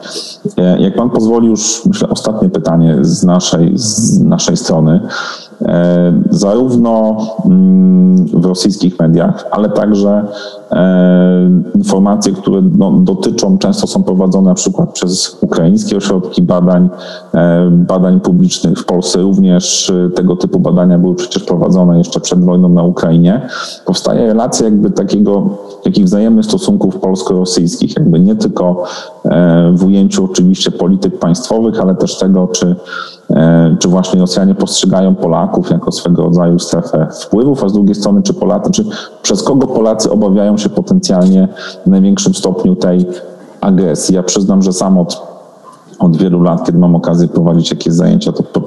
E, 0.59 0.81
jak 0.81 0.95
pan 0.97 1.11
pozwoli 1.11 1.49
już, 1.49 1.87
myślę, 1.87 2.09
ostatnie 2.09 2.49
pytanie 2.49 2.99
z 3.01 3.25
naszej, 3.25 3.73
z 3.75 4.21
naszej 4.21 4.57
strony. 4.57 5.01
zarówno 6.31 7.17
mm, 7.45 8.27
w 8.27 8.45
rosyjskich 8.45 8.99
mediach, 8.99 9.45
ale 9.51 9.69
także 9.69 10.25
informacje, 11.75 12.33
które 12.33 12.62
no, 12.79 12.93
dotyczą, 12.93 13.59
często 13.59 13.87
są 13.87 14.03
prowadzone 14.03 14.49
na 14.49 14.55
przykład 14.55 14.93
przez 14.93 15.39
ukraińskie 15.41 15.97
ośrodki 15.97 16.43
badań, 16.43 16.89
badań 17.70 18.20
publicznych. 18.20 18.79
W 18.79 18.85
Polsce 18.85 19.23
również 19.23 19.93
tego 20.14 20.37
typu 20.37 20.59
badania 20.61 20.99
były 20.99 21.14
przecież 21.14 21.43
prowadzone 21.43 21.99
jeszcze 21.99 22.20
przed 22.20 22.45
wojną 22.45 22.68
na 22.68 22.83
Ukrainie. 22.83 23.49
Powstaje 23.87 24.27
relacja 24.27 24.64
jakby 24.64 24.91
takiego, 24.91 25.49
takich 25.85 26.05
wzajemnych 26.05 26.45
stosunków 26.45 26.97
polsko-rosyjskich, 26.97 27.97
jakby 27.97 28.20
nie 28.20 28.37
tylko 28.37 28.85
w 29.75 29.85
ujęciu 29.85 30.25
oczywiście 30.25 30.70
polityk 30.70 31.18
państwowych, 31.18 31.81
ale 31.81 31.95
też 31.95 32.18
tego, 32.18 32.47
czy, 32.47 32.77
e, 33.31 33.77
czy 33.79 33.89
właśnie 33.89 34.20
Rosjanie 34.20 34.55
postrzegają 34.55 35.14
Polaków 35.14 35.70
jako 35.70 35.93
swego 35.93 36.23
rodzaju 36.23 36.59
strefę 36.59 37.07
wpływów, 37.20 37.64
a 37.64 37.68
z 37.68 37.73
drugiej 37.73 37.95
strony, 37.95 38.23
czy 38.23 38.35
Polacy, 38.35 38.70
czy 38.70 38.85
przez 39.23 39.43
kogo 39.43 39.66
Polacy 39.66 40.11
obawiają 40.11 40.59
się 40.59 40.62
potencjalnie 40.69 41.49
w 41.87 41.91
największym 41.91 42.35
stopniu 42.35 42.77
tej 42.77 43.07
agresji. 43.61 44.15
Ja 44.15 44.23
przyznam, 44.23 44.63
że 44.63 44.73
sam 44.73 44.99
od, 44.99 45.23
od 45.99 46.17
wielu 46.17 46.43
lat, 46.43 46.67
kiedy 46.67 46.79
mam 46.79 46.97
okazję 46.97 47.29
prowadzić 47.29 47.71
jakieś 47.71 47.93
zajęcia, 47.93 48.33
to 48.33 48.63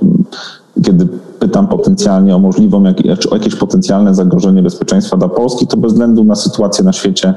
kiedy 0.83 1.07
pytam 1.39 1.67
potencjalnie 1.67 2.35
o 2.35 2.39
możliwą, 2.39 2.83
o 3.31 3.35
jakieś 3.35 3.55
potencjalne 3.55 4.15
zagrożenie 4.15 4.61
bezpieczeństwa 4.61 5.17
dla 5.17 5.27
Polski, 5.27 5.67
to 5.67 5.77
bez 5.77 5.91
względu 5.91 6.23
na 6.23 6.35
sytuację 6.35 6.83
na 6.83 6.93
świecie 6.93 7.33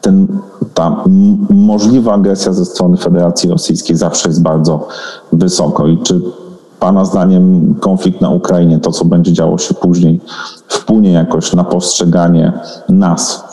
ten, 0.00 0.26
ta 0.74 1.04
możliwa 1.50 2.14
agresja 2.14 2.52
ze 2.52 2.64
strony 2.64 2.96
Federacji 2.96 3.50
Rosyjskiej 3.50 3.96
zawsze 3.96 4.28
jest 4.28 4.42
bardzo 4.42 4.88
wysoko. 5.32 5.86
I 5.86 5.98
czy 5.98 6.20
Pana 6.80 7.04
zdaniem 7.04 7.74
konflikt 7.80 8.20
na 8.20 8.30
Ukrainie, 8.30 8.78
to 8.78 8.92
co 8.92 9.04
będzie 9.04 9.32
działo 9.32 9.58
się 9.58 9.74
później, 9.74 10.20
wpłynie 10.68 11.12
jakoś 11.12 11.52
na 11.52 11.64
postrzeganie 11.64 12.52
nas 12.88 13.51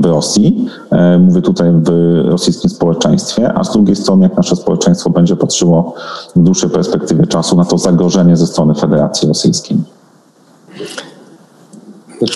w 0.00 0.04
Rosji, 0.04 0.66
e, 0.90 1.18
mówię 1.18 1.42
tutaj 1.42 1.68
w 1.72 1.90
rosyjskim 2.24 2.70
społeczeństwie, 2.70 3.52
a 3.54 3.64
z 3.64 3.72
drugiej 3.72 3.96
strony, 3.96 4.22
jak 4.22 4.36
nasze 4.36 4.56
społeczeństwo 4.56 5.10
będzie 5.10 5.36
patrzyło 5.36 5.94
w 6.36 6.42
dłuższej 6.42 6.70
perspektywie 6.70 7.26
czasu 7.26 7.56
na 7.56 7.64
to 7.64 7.78
zagrożenie 7.78 8.36
ze 8.36 8.46
strony 8.46 8.74
Federacji 8.74 9.28
Rosyjskiej? 9.28 9.76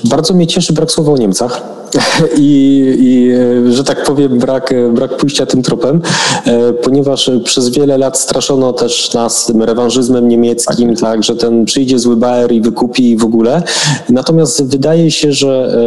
Bardzo 0.04 0.34
mnie 0.34 0.46
cieszy 0.46 0.72
brak 0.72 0.90
słowa 0.90 1.12
o 1.12 1.16
Niemcach 1.16 1.62
i, 2.36 2.94
i 2.98 3.32
że 3.72 3.84
tak 3.84 4.04
powiem, 4.04 4.38
brak, 4.38 4.74
brak 4.94 5.16
pójścia 5.16 5.46
tym 5.46 5.62
tropem, 5.62 6.02
e, 6.46 6.72
ponieważ 6.72 7.30
przez 7.44 7.68
wiele 7.68 7.98
lat 7.98 8.18
straszono 8.18 8.72
też 8.72 9.14
nas 9.14 9.46
tym 9.46 9.62
rewanżyzmem 9.62 10.28
niemieckim, 10.28 10.96
tak, 10.96 11.22
że 11.22 11.36
ten 11.36 11.64
przyjdzie 11.64 11.98
zły 11.98 12.16
Bayer 12.16 12.52
i 12.52 12.60
wykupi 12.60 13.10
i 13.10 13.16
w 13.16 13.24
ogóle. 13.24 13.62
Natomiast 14.08 14.66
wydaje 14.66 15.10
się, 15.10 15.32
że 15.32 15.78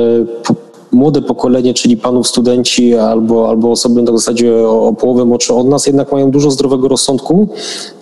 e, 0.50 0.56
młode 0.92 1.22
pokolenie, 1.22 1.74
czyli 1.74 1.98
panów 1.98 2.28
studenci 2.28 2.96
albo, 2.96 3.50
albo 3.50 3.72
osoby 3.72 4.02
na 4.02 4.12
zasadzie 4.12 4.56
o, 4.56 4.88
o 4.88 4.94
połowę 4.94 5.26
młodsze 5.26 5.54
od 5.54 5.68
nas, 5.68 5.88
jednak 5.88 6.12
mają 6.12 6.32
dużo 6.32 6.52
zdrowego 6.52 6.88
rozsądku 6.88 7.48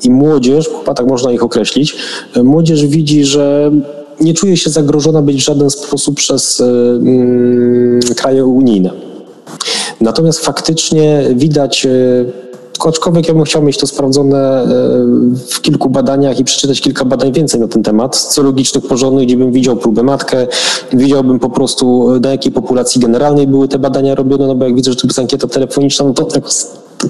i 0.04 0.10
młodzież, 0.10 0.70
chyba 0.80 0.94
tak 0.94 1.08
można 1.08 1.32
ich 1.32 1.44
określić, 1.44 1.96
młodzież 2.44 2.86
widzi, 2.86 3.26
że 3.26 3.72
nie 4.22 4.34
czuje 4.34 4.58
się 4.58 4.70
zagrożona 4.70 5.22
być 5.22 5.38
w 5.38 5.46
żaden 5.46 5.70
sposób 5.70 6.16
przez 6.16 6.62
e, 6.62 6.66
mm, 6.66 8.00
kraje 8.16 8.46
unijne. 8.46 8.92
Natomiast 10.02 10.40
faktycznie 10.40 11.26
widać 11.36 11.86
e, 11.86 11.90
aczkolwiek 12.88 13.28
ja 13.28 13.34
bym 13.34 13.44
chciał 13.44 13.62
mieć 13.62 13.78
to 13.78 13.88
sprawdzone 13.88 14.38
e, 14.38 14.68
w 15.50 15.62
kilku 15.62 15.90
badaniach 15.90 16.40
i 16.40 16.44
przeczytać 16.44 16.82
kilka 16.82 17.06
badań 17.06 17.32
więcej 17.32 17.60
na 17.60 17.68
ten 17.68 17.84
temat, 17.84 18.16
socjologicznych, 18.16 18.88
porządnych, 18.88 19.26
gdzie 19.26 19.38
bym 19.38 19.52
widział 19.52 19.76
próbę 19.76 20.04
matkę, 20.04 20.48
widziałbym 20.94 21.40
po 21.40 21.50
prostu 21.50 22.08
na 22.20 22.30
jakiej 22.30 22.52
populacji 22.52 23.02
generalnej 23.02 23.48
były 23.48 23.68
te 23.68 23.80
badania 23.80 24.16
robione, 24.16 24.48
no 24.48 24.56
bo 24.56 24.66
jak 24.66 24.76
widzę, 24.76 24.92
że 24.92 24.98
to 24.98 25.08
jest 25.08 25.20
ankieta 25.20 25.48
telefoniczna, 25.48 26.06
no 26.06 26.14
to 26.14 26.24
tak 26.24 26.44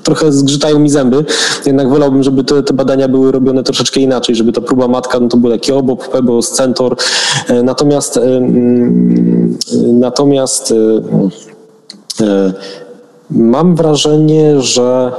trochę 0.03 0.31
zgrzytają 0.31 0.79
mi 0.79 0.89
zęby. 0.89 1.25
Jednak 1.65 1.89
wolałbym, 1.89 2.23
żeby 2.23 2.43
te, 2.43 2.63
te, 2.63 2.73
badania 2.73 3.07
były 3.07 3.31
robione 3.31 3.63
troszeczkę 3.63 3.99
inaczej, 3.99 4.35
żeby 4.35 4.51
ta 4.51 4.61
próba 4.61 4.87
matka 4.87 5.19
no 5.19 5.27
to 5.27 5.37
był 5.37 5.51
taki 5.51 5.71
obok, 5.71 6.07
pebos, 6.07 6.51
centor. 6.51 6.95
E, 7.47 7.63
natomiast 7.63 8.17
e, 8.17 8.21
mm, 8.21 9.57
natomiast 9.93 10.73
e, 12.21 12.53
mam 13.29 13.75
wrażenie, 13.75 14.61
że 14.61 15.11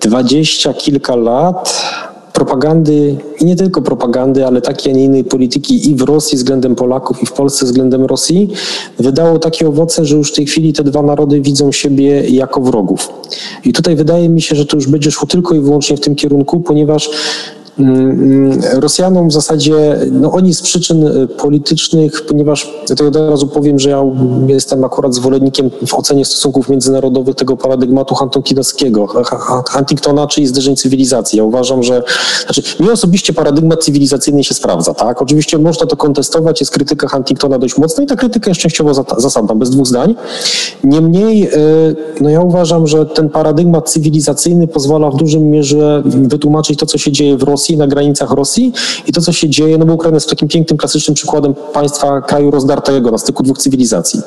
dwadzieścia 0.00 0.74
kilka 0.74 1.16
lat 1.16 1.82
propagandy 2.32 3.16
i 3.40 3.44
nie 3.44 3.56
tylko 3.56 3.82
propagandy, 3.82 4.46
ale 4.46 4.60
takiej, 4.60 4.92
a 4.92 4.96
nie 4.96 5.04
innej 5.04 5.24
polityki 5.24 5.90
i 5.90 5.94
w 5.94 6.02
Rosji 6.02 6.38
względem 6.38 6.74
Polaków 6.74 7.22
i 7.22 7.26
w 7.26 7.32
Polsce 7.32 7.66
względem 7.66 8.04
Rosji 8.04 8.48
wydało 8.98 9.38
takie 9.38 9.68
owoce, 9.68 10.04
że 10.04 10.16
już 10.16 10.32
w 10.32 10.34
tej 10.34 10.46
chwili 10.46 10.72
te 10.72 10.84
dwa 10.84 11.02
narody 11.02 11.40
widzą 11.40 11.72
siebie 11.72 12.28
jako 12.28 12.60
wrogów. 12.60 13.08
I 13.64 13.72
tutaj 13.72 13.96
wydaje 13.96 14.28
mi 14.28 14.42
się, 14.42 14.56
że 14.56 14.66
to 14.66 14.76
już 14.76 14.88
będzie 14.88 15.10
szło 15.10 15.28
tylko 15.28 15.54
i 15.54 15.60
wyłącznie 15.60 15.96
w 15.96 16.00
tym 16.00 16.14
kierunku, 16.14 16.60
ponieważ 16.60 17.10
Rosjanom 18.72 19.28
w 19.28 19.32
zasadzie, 19.32 19.98
no 20.10 20.32
oni 20.32 20.54
z 20.54 20.62
przyczyn 20.62 21.06
y, 21.06 21.28
politycznych, 21.28 22.26
ponieważ 22.26 22.74
ja 23.00 23.06
od 23.06 23.16
razu 23.16 23.46
powiem, 23.46 23.78
że 23.78 23.90
ja 23.90 24.02
jestem 24.46 24.84
akurat 24.84 25.14
zwolennikiem 25.14 25.70
w 25.86 25.94
ocenie 25.94 26.24
stosunków 26.24 26.68
międzynarodowych 26.68 27.34
tego 27.34 27.56
paradygmatu 27.56 28.14
Huntingtonowskiego, 28.14 29.06
Huntingtona, 29.70 30.26
czyli 30.26 30.46
zderzeń 30.46 30.76
cywilizacji. 30.76 31.36
Ja 31.36 31.44
uważam, 31.44 31.82
że, 31.82 32.02
znaczy 32.44 32.62
mi 32.80 32.90
osobiście 32.90 33.32
paradygmat 33.32 33.84
cywilizacyjny 33.84 34.44
się 34.44 34.54
sprawdza, 34.54 34.94
tak? 34.94 35.22
Oczywiście 35.22 35.58
można 35.58 35.86
to 35.86 35.96
kontestować, 35.96 36.60
jest 36.60 36.72
krytyka 36.72 37.08
Huntingtona 37.08 37.58
dość 37.58 37.78
mocna 37.78 38.04
i 38.04 38.06
ta 38.06 38.16
krytyka 38.16 38.50
jest 38.50 38.60
częściowo 38.60 38.94
zasadna, 39.18 39.54
bez 39.54 39.70
dwóch 39.70 39.86
zdań. 39.86 40.14
Niemniej, 40.84 41.48
y, 41.54 41.96
no 42.20 42.30
ja 42.30 42.40
uważam, 42.40 42.86
że 42.86 43.06
ten 43.06 43.28
paradygmat 43.28 43.90
cywilizacyjny 43.90 44.68
pozwala 44.68 45.10
w 45.10 45.16
dużym 45.16 45.50
mierze 45.50 46.02
wytłumaczyć 46.04 46.78
to, 46.78 46.86
co 46.86 46.98
się 46.98 47.12
dzieje 47.12 47.36
w 47.36 47.42
Rosji, 47.42 47.65
Rosji, 47.66 47.76
na 47.76 47.86
granicach 47.86 48.30
Rosji 48.30 48.72
i 49.06 49.12
to, 49.12 49.20
co 49.20 49.32
się 49.32 49.48
dzieje, 49.48 49.78
no 49.78 49.86
bo 49.86 49.94
Ukraina 49.94 50.16
jest 50.16 50.30
takim 50.30 50.48
pięknym, 50.48 50.78
klasycznym 50.78 51.14
przykładem 51.14 51.54
państwa, 51.72 52.20
kraju 52.20 52.50
rozdartego 52.50 53.10
na 53.10 53.18
styku 53.18 53.42
dwóch 53.42 53.58
cywilizacji. 53.58 54.20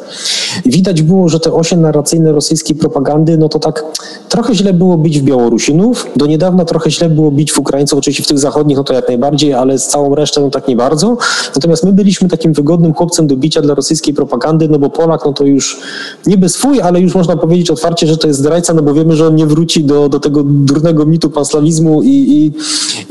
Widać 0.66 1.02
było, 1.02 1.30
że 1.30 1.40
te 1.40 1.54
osie 1.54 1.78
narracyjne 1.78 2.32
rosyjskiej 2.32 2.76
propagandy, 2.76 3.38
no 3.38 3.50
to 3.50 3.60
tak 3.60 3.84
trochę 4.30 4.56
źle 4.56 4.74
było 4.74 4.98
bić 4.98 5.20
w 5.20 5.24
Białorusinów, 5.24 6.08
do 6.16 6.26
niedawna 6.26 6.66
trochę 6.66 6.92
źle 6.92 7.10
było 7.10 7.32
bić 7.32 7.52
w 7.52 7.60
Ukraińców, 7.60 8.00
oczywiście 8.00 8.24
w 8.24 8.28
tych 8.28 8.40
zachodnich, 8.40 8.78
no 8.78 8.84
to 8.84 8.94
jak 8.94 9.08
najbardziej, 9.08 9.54
ale 9.54 9.80
z 9.80 9.88
całą 9.88 10.16
resztą, 10.16 10.42
no 10.42 10.50
tak 10.50 10.68
nie 10.68 10.76
bardzo. 10.76 11.18
Natomiast 11.56 11.84
my 11.84 11.94
byliśmy 11.94 12.30
takim 12.30 12.54
wygodnym 12.54 12.94
chłopcem 12.94 13.28
do 13.28 13.36
bicia 13.36 13.62
dla 13.62 13.76
rosyjskiej 13.76 14.14
propagandy, 14.14 14.70
no 14.70 14.80
bo 14.80 14.90
Polak, 14.90 15.26
no 15.26 15.34
to 15.34 15.44
już 15.46 15.82
niby 16.28 16.50
swój, 16.50 16.82
ale 16.82 17.02
już 17.02 17.16
można 17.16 17.38
powiedzieć 17.38 17.72
otwarcie, 17.72 18.08
że 18.08 18.18
to 18.18 18.28
jest 18.28 18.40
zdrajca, 18.40 18.74
no 18.74 18.82
bo 18.82 18.94
wiemy, 18.94 19.16
że 19.16 19.28
on 19.28 19.36
nie 19.36 19.46
wróci 19.46 19.84
do, 19.84 20.10
do 20.10 20.20
tego 20.20 20.44
durnego 20.44 21.06
mitu 21.06 21.30
panslawizmu 21.30 22.04
i, 22.04 22.10
i, 22.10 22.54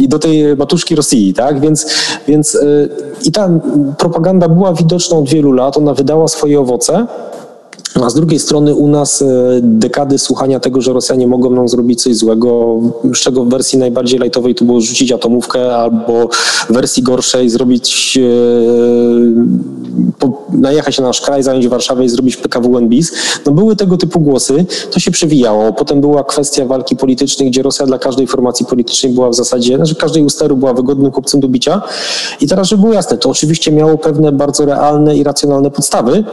i 0.05 0.09
do 0.09 0.18
do 0.19 0.23
tej 0.23 0.57
matuszki 0.57 0.95
Rosji, 0.95 1.35
tak? 1.35 1.61
Więc, 1.61 1.87
więc 2.29 2.55
y, 2.55 2.89
i 3.25 3.33
ta 3.33 3.49
propaganda 3.99 4.49
była 4.49 4.73
widoczna 4.73 5.17
od 5.17 5.29
wielu 5.29 5.53
lat, 5.53 5.77
ona 5.77 5.95
wydała 5.95 6.29
swoje 6.29 6.61
owoce. 6.61 7.07
A 7.95 8.11
z 8.11 8.15
drugiej 8.15 8.39
strony 8.39 8.75
u 8.75 8.89
nas 8.89 9.23
e, 9.23 9.27
dekady 9.63 10.19
słuchania 10.19 10.61
tego, 10.61 10.81
że 10.81 10.93
Rosjanie 10.93 11.27
mogą 11.27 11.51
nam 11.51 11.69
zrobić 11.69 12.03
coś 12.03 12.17
złego, 12.17 12.81
z 13.15 13.19
czego 13.19 13.45
w 13.45 13.49
wersji 13.49 13.79
najbardziej 13.79 14.19
lajtowej 14.19 14.55
to 14.55 14.65
było 14.65 14.81
rzucić 14.81 15.13
atomówkę, 15.13 15.77
albo 15.77 16.29
w 16.69 16.73
wersji 16.73 17.03
gorszej 17.03 17.51
zrobić, 17.51 18.19
e, 20.23 20.31
najechać 20.51 20.99
na 20.99 21.05
nasz 21.05 21.21
kraj, 21.21 21.43
zająć 21.43 21.69
Warszawę 21.69 22.05
i 22.05 22.09
zrobić 22.09 22.37
PKW 22.37 22.79
NBIS. 22.79 23.13
No 23.47 23.53
były 23.53 23.77
tego 23.77 23.97
typu 23.97 24.21
głosy, 24.21 24.67
to 24.91 25.01
się 25.01 25.11
przewijało. 25.11 25.73
Potem 25.73 26.01
była 26.01 26.25
kwestia 26.25 26.67
walki 26.67 26.97
politycznej, 26.97 27.51
gdzie 27.51 27.63
Rosja 27.63 27.87
dla 27.87 27.99
każdej 27.99 28.27
formacji 28.27 28.67
politycznej 28.67 29.13
była 29.13 29.31
w 29.31 29.35
zasadzie, 29.35 29.77
znaczy 29.77 29.95
każdej 29.95 30.23
usteru 30.23 30.57
była 30.57 30.75
wygodnym 30.75 31.13
chłopcem 31.13 31.41
do 31.41 31.49
bicia. 31.49 31.83
I 32.41 32.47
teraz, 32.47 32.69
żeby 32.69 32.83
było 32.83 32.93
jasne, 32.93 33.19
to 33.19 33.31
oczywiście 33.31 33.73
miało 33.73 33.99
pewne 33.99 34.33
bardzo 34.33 34.65
realne 34.65 35.17
i 35.17 35.23
racjonalne 35.23 35.71
podstawy, 35.71 36.25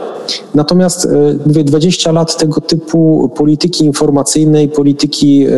natomiast 0.54 1.04
e, 1.04 1.08
mówię, 1.46 1.64
20 1.64 2.12
lat 2.12 2.36
tego 2.36 2.60
typu 2.60 3.30
polityki 3.36 3.84
informacyjnej, 3.84 4.68
polityki 4.68 5.46
e, 5.46 5.50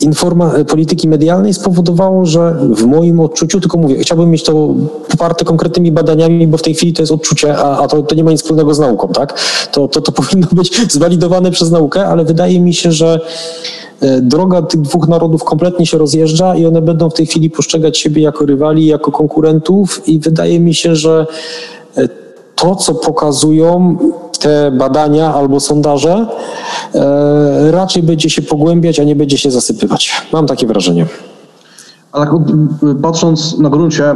informa- 0.00 0.64
polityki 0.64 1.08
medialnej 1.08 1.54
spowodowało, 1.54 2.26
że 2.26 2.56
w 2.60 2.84
moim 2.84 3.20
odczuciu, 3.20 3.60
tylko 3.60 3.78
mówię, 3.78 3.98
chciałbym 3.98 4.30
mieć 4.30 4.42
to 4.42 4.74
poparte 5.08 5.44
konkretnymi 5.44 5.92
badaniami, 5.92 6.46
bo 6.46 6.58
w 6.58 6.62
tej 6.62 6.74
chwili 6.74 6.92
to 6.92 7.02
jest 7.02 7.12
odczucie, 7.12 7.58
a, 7.58 7.78
a 7.78 7.88
to, 7.88 8.02
to 8.02 8.14
nie 8.14 8.24
ma 8.24 8.30
nic 8.30 8.42
wspólnego 8.42 8.74
z 8.74 8.78
nauką, 8.78 9.08
tak? 9.08 9.40
To, 9.72 9.88
to, 9.88 10.00
to 10.00 10.12
powinno 10.22 10.46
być 10.52 10.92
zwalidowane 10.92 11.50
przez 11.50 11.70
naukę, 11.70 12.06
ale 12.06 12.24
wydaje 12.24 12.60
mi 12.60 12.74
się, 12.74 12.92
że 12.92 13.20
e, 14.00 14.20
droga 14.20 14.62
tych 14.62 14.80
dwóch 14.80 15.08
narodów 15.08 15.44
kompletnie 15.44 15.86
się 15.86 15.98
rozjeżdża 15.98 16.56
i 16.56 16.66
one 16.66 16.82
będą 16.82 17.10
w 17.10 17.14
tej 17.14 17.26
chwili 17.26 17.50
postrzegać 17.50 17.98
siebie 17.98 18.22
jako 18.22 18.46
rywali, 18.46 18.86
jako 18.86 19.12
konkurentów 19.12 20.08
i 20.08 20.18
wydaje 20.18 20.60
mi 20.60 20.74
się, 20.74 20.96
że 20.96 21.26
e, 21.96 22.08
to, 22.54 22.76
co 22.76 22.94
pokazują 22.94 23.98
te 24.40 24.70
badania 24.70 25.34
albo 25.34 25.60
sondaże, 25.60 26.26
e, 26.94 27.70
raczej 27.70 28.02
będzie 28.02 28.30
się 28.30 28.42
pogłębiać, 28.42 29.00
a 29.00 29.04
nie 29.04 29.16
będzie 29.16 29.38
się 29.38 29.50
zasypywać. 29.50 30.12
Mam 30.32 30.46
takie 30.46 30.66
wrażenie. 30.66 31.06
Ale 32.12 32.26
patrząc 33.02 33.58
na 33.58 33.70
gruncie 33.70 34.14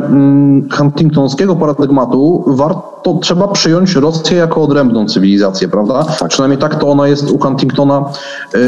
huntingtonskiego 0.72 1.56
paradygmatu, 1.56 2.44
warto, 2.46 2.91
trzeba 3.22 3.48
przyjąć 3.48 3.94
Rosję 3.94 4.36
jako 4.36 4.62
odrębną 4.62 5.06
cywilizację, 5.06 5.68
prawda? 5.68 6.04
Tak. 6.04 6.28
Przynajmniej 6.28 6.58
tak 6.58 6.74
to 6.74 6.88
ona 6.88 7.08
jest 7.08 7.30
u 7.30 7.38
Huntingtona 7.38 8.04
tak. 8.52 8.62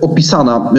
opisana. 0.00 0.72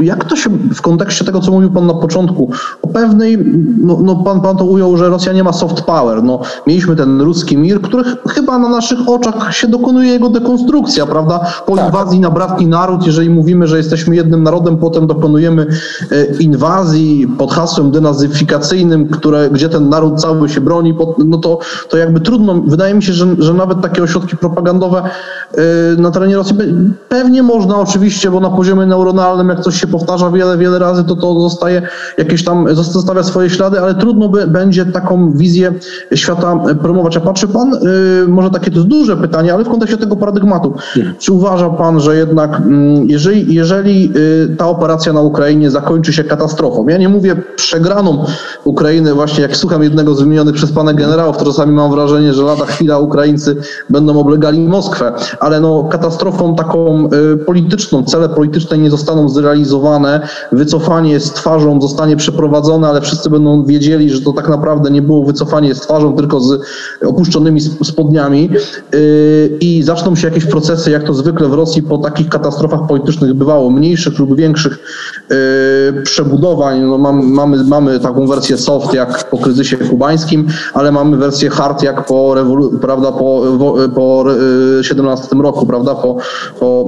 Jak 0.00 0.24
to 0.24 0.36
się 0.36 0.50
w 0.74 0.82
kontekście 0.82 1.24
tego, 1.24 1.40
co 1.40 1.50
mówił 1.50 1.70
Pan 1.70 1.86
na 1.86 1.94
początku, 1.94 2.50
o 2.82 2.88
pewnej, 2.88 3.38
no, 3.82 3.98
no 4.02 4.16
pan, 4.16 4.40
pan 4.40 4.56
to 4.56 4.64
ujął, 4.64 4.96
że 4.96 5.08
Rosja 5.08 5.32
nie 5.32 5.44
ma 5.44 5.52
soft 5.52 5.80
power. 5.80 6.22
No, 6.22 6.40
mieliśmy 6.66 6.96
ten 6.96 7.20
ruski 7.20 7.58
mir, 7.58 7.80
który 7.80 8.04
chyba 8.28 8.58
na 8.58 8.68
naszych 8.68 9.08
oczach 9.08 9.54
się 9.54 9.68
dokonuje 9.68 10.12
jego 10.12 10.28
dekonstrukcja, 10.28 11.06
prawda? 11.06 11.40
Po 11.66 11.76
tak. 11.76 11.86
inwazji 11.86 12.20
na 12.20 12.30
bratni 12.30 12.66
naród, 12.66 13.06
jeżeli 13.06 13.30
mówimy, 13.30 13.66
że 13.66 13.76
jesteśmy 13.76 14.16
jednym 14.16 14.42
narodem, 14.42 14.76
potem 14.76 15.06
dokonujemy 15.06 15.66
inwazji, 16.40 17.28
pod 17.38 17.52
hasłem 17.52 17.90
denazyfikacyjnym, 17.90 19.08
które, 19.08 19.50
gdzie 19.50 19.68
ten 19.68 19.88
naród 19.88 20.20
cały 20.20 20.48
się 20.48 20.60
broni, 20.60 20.94
no 21.18 21.38
to, 21.38 21.58
to 21.88 21.96
jakby 21.96 22.20
trudno, 22.20 22.55
wydaje 22.66 22.94
mi 22.94 23.02
się, 23.02 23.12
że, 23.12 23.26
że 23.38 23.54
nawet 23.54 23.80
takie 23.80 24.02
ośrodki 24.02 24.36
propagandowe 24.36 25.02
y, 25.02 26.00
na 26.00 26.10
terenie 26.10 26.36
Rosji 26.36 26.56
pewnie 27.08 27.42
można 27.42 27.76
oczywiście, 27.76 28.30
bo 28.30 28.40
na 28.40 28.50
poziomie 28.50 28.86
neuronalnym, 28.86 29.48
jak 29.48 29.60
coś 29.60 29.80
się 29.80 29.86
powtarza 29.86 30.30
wiele, 30.30 30.58
wiele 30.58 30.78
razy, 30.78 31.04
to 31.04 31.16
to 31.16 31.40
zostaje 31.40 31.82
jakieś 32.18 32.44
tam, 32.44 32.74
zostawia 32.74 33.22
swoje 33.22 33.50
ślady, 33.50 33.80
ale 33.80 33.94
trudno 33.94 34.28
by, 34.28 34.46
będzie 34.46 34.86
taką 34.86 35.32
wizję 35.32 35.72
świata 36.14 36.56
promować. 36.82 37.16
A 37.16 37.20
patrzy 37.20 37.48
pan, 37.48 37.74
y, 37.74 38.28
może 38.28 38.50
takie 38.50 38.70
to 38.70 38.76
jest 38.76 38.88
duże 38.88 39.16
pytanie, 39.16 39.54
ale 39.54 39.64
w 39.64 39.68
kontekście 39.68 39.98
tego 39.98 40.16
paradygmatu, 40.16 40.74
czy 41.18 41.32
uważa 41.32 41.70
pan, 41.70 42.00
że 42.00 42.16
jednak 42.16 42.56
mm, 42.56 43.08
jeżeli, 43.08 43.54
jeżeli 43.54 44.12
y, 44.16 44.56
ta 44.56 44.68
operacja 44.68 45.12
na 45.12 45.20
Ukrainie 45.20 45.70
zakończy 45.70 46.12
się 46.12 46.24
katastrofą, 46.24 46.88
ja 46.88 46.98
nie 46.98 47.08
mówię 47.08 47.36
przegraną 47.56 48.24
Ukrainy, 48.64 49.14
właśnie 49.14 49.42
jak 49.42 49.56
słucham 49.56 49.82
jednego 49.82 50.14
z 50.14 50.20
wymienionych 50.20 50.54
przez 50.54 50.72
pana 50.72 50.92
generałów, 50.94 51.36
to 51.36 51.44
czasami 51.44 51.72
mam 51.72 51.90
wrażenie, 51.90 52.34
że 52.34 52.44
lata 52.46 52.66
chwila 52.66 52.98
Ukraińcy 52.98 53.56
będą 53.90 54.20
oblegali 54.20 54.60
Moskwę, 54.60 55.12
ale 55.40 55.60
no 55.60 55.84
katastrofą 55.84 56.54
taką 56.54 57.08
y, 57.34 57.36
polityczną, 57.36 58.04
cele 58.04 58.28
polityczne 58.28 58.78
nie 58.78 58.90
zostaną 58.90 59.28
zrealizowane, 59.28 60.28
wycofanie 60.52 61.20
z 61.20 61.32
twarzą 61.32 61.80
zostanie 61.80 62.16
przeprowadzone, 62.16 62.88
ale 62.88 63.00
wszyscy 63.00 63.30
będą 63.30 63.64
wiedzieli, 63.64 64.10
że 64.10 64.20
to 64.20 64.32
tak 64.32 64.48
naprawdę 64.48 64.90
nie 64.90 65.02
było 65.02 65.24
wycofanie 65.24 65.74
z 65.74 65.80
twarzą, 65.80 66.16
tylko 66.16 66.40
z 66.40 66.60
opuszczonymi 67.06 67.60
spodniami. 67.60 68.50
Y, 68.94 69.58
i 69.60 69.82
zaczną 69.82 70.16
się 70.16 70.28
jakieś 70.28 70.44
procesy, 70.44 70.90
jak 70.90 71.04
to 71.04 71.14
zwykle 71.14 71.48
w 71.48 71.52
Rosji 71.54 71.82
po 71.82 71.98
takich 71.98 72.28
katastrofach 72.28 72.86
politycznych 72.88 73.34
bywało, 73.34 73.70
mniejszych 73.70 74.18
lub 74.18 74.36
większych 74.36 74.78
y, 75.98 76.02
przebudowań. 76.02 76.80
No, 76.80 76.98
mam, 76.98 77.26
mamy, 77.26 77.64
mamy 77.64 78.00
taką 78.00 78.26
wersję 78.26 78.58
soft 78.58 78.94
jak 78.94 79.30
po 79.30 79.38
kryzysie 79.38 79.76
kubańskim, 79.76 80.46
ale 80.74 80.92
mamy 80.92 81.16
wersję 81.16 81.50
hard 81.50 81.82
jak 81.82 82.06
po, 82.06 82.34
rewolu- 82.36 82.78
prawda, 82.78 83.12
po, 83.12 83.42
po 83.94 84.24
17 84.82 85.36
roku, 85.36 85.66
prawda, 85.66 85.94
po, 85.94 86.16
po, 86.60 86.86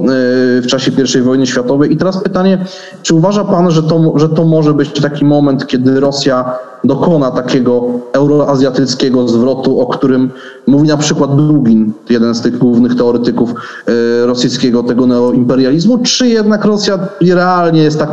w 0.61 0.65
czasie 0.67 0.91
I 0.91 1.21
wojny 1.21 1.47
światowej. 1.47 1.93
I 1.93 1.97
teraz 1.97 2.23
pytanie, 2.23 2.65
czy 3.01 3.15
uważa 3.15 3.43
Pan, 3.43 3.71
że 3.71 3.83
to, 3.83 4.13
że 4.15 4.29
to 4.29 4.45
może 4.45 4.73
być 4.73 5.01
taki 5.01 5.25
moment, 5.25 5.67
kiedy 5.67 5.99
Rosja 5.99 6.55
dokona 6.83 7.31
takiego 7.31 7.83
euroazjatyckiego 8.13 9.27
zwrotu, 9.27 9.79
o 9.79 9.85
którym 9.85 10.29
mówi 10.67 10.87
na 10.87 10.97
przykład 10.97 11.35
Dugin, 11.35 11.93
jeden 12.09 12.35
z 12.35 12.41
tych 12.41 12.57
głównych 12.57 12.95
teoretyków 12.95 13.51
e, 13.51 14.25
rosyjskiego 14.25 14.83
tego 14.83 15.07
neoimperializmu, 15.07 15.97
czy 15.97 16.27
jednak 16.27 16.65
Rosja 16.65 16.99
realnie 17.21 17.81
jest 17.81 17.99
tak 17.99 18.09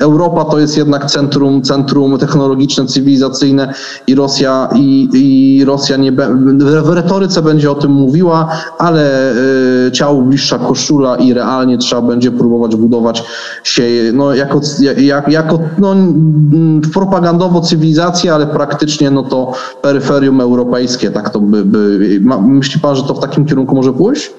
Europa 0.00 0.44
to 0.44 0.58
jest 0.58 0.76
jednak 0.76 1.06
centrum, 1.06 1.62
centrum 1.62 2.18
technologiczne, 2.18 2.86
cywilizacyjne 2.86 3.74
i 4.06 4.14
Rosja 4.14 4.68
i, 4.76 5.08
i 5.14 5.64
Rosja 5.64 5.96
nie 5.96 6.12
w 6.58 6.88
retoryce 6.88 7.42
będzie 7.42 7.70
o 7.70 7.74
tym 7.74 7.90
mówiła, 7.90 8.48
ale 8.78 9.32
y, 9.86 9.92
ciału 9.92 10.22
bliższa 10.22 10.58
koszula 10.58 11.16
i 11.16 11.34
realnie 11.34 11.78
trzeba 11.78 12.02
będzie 12.02 12.30
próbować 12.30 12.76
budować 12.76 13.24
się 13.64 13.82
no, 14.12 14.34
jako, 14.34 14.60
jak, 14.96 15.28
jako 15.28 15.58
no, 15.78 15.94
propagandowo 16.92 17.61
cywilizację, 17.62 18.34
ale 18.34 18.46
praktycznie 18.46 19.10
no 19.10 19.22
to 19.22 19.52
peryferium 19.82 20.40
europejskie, 20.40 21.10
tak 21.10 21.30
to 21.30 21.40
by, 21.40 21.64
by 21.64 22.20
myśli 22.42 22.80
pan, 22.80 22.96
że 22.96 23.02
to 23.02 23.14
w 23.14 23.20
takim 23.20 23.46
kierunku 23.46 23.74
może 23.74 23.92
pójść? 23.92 24.30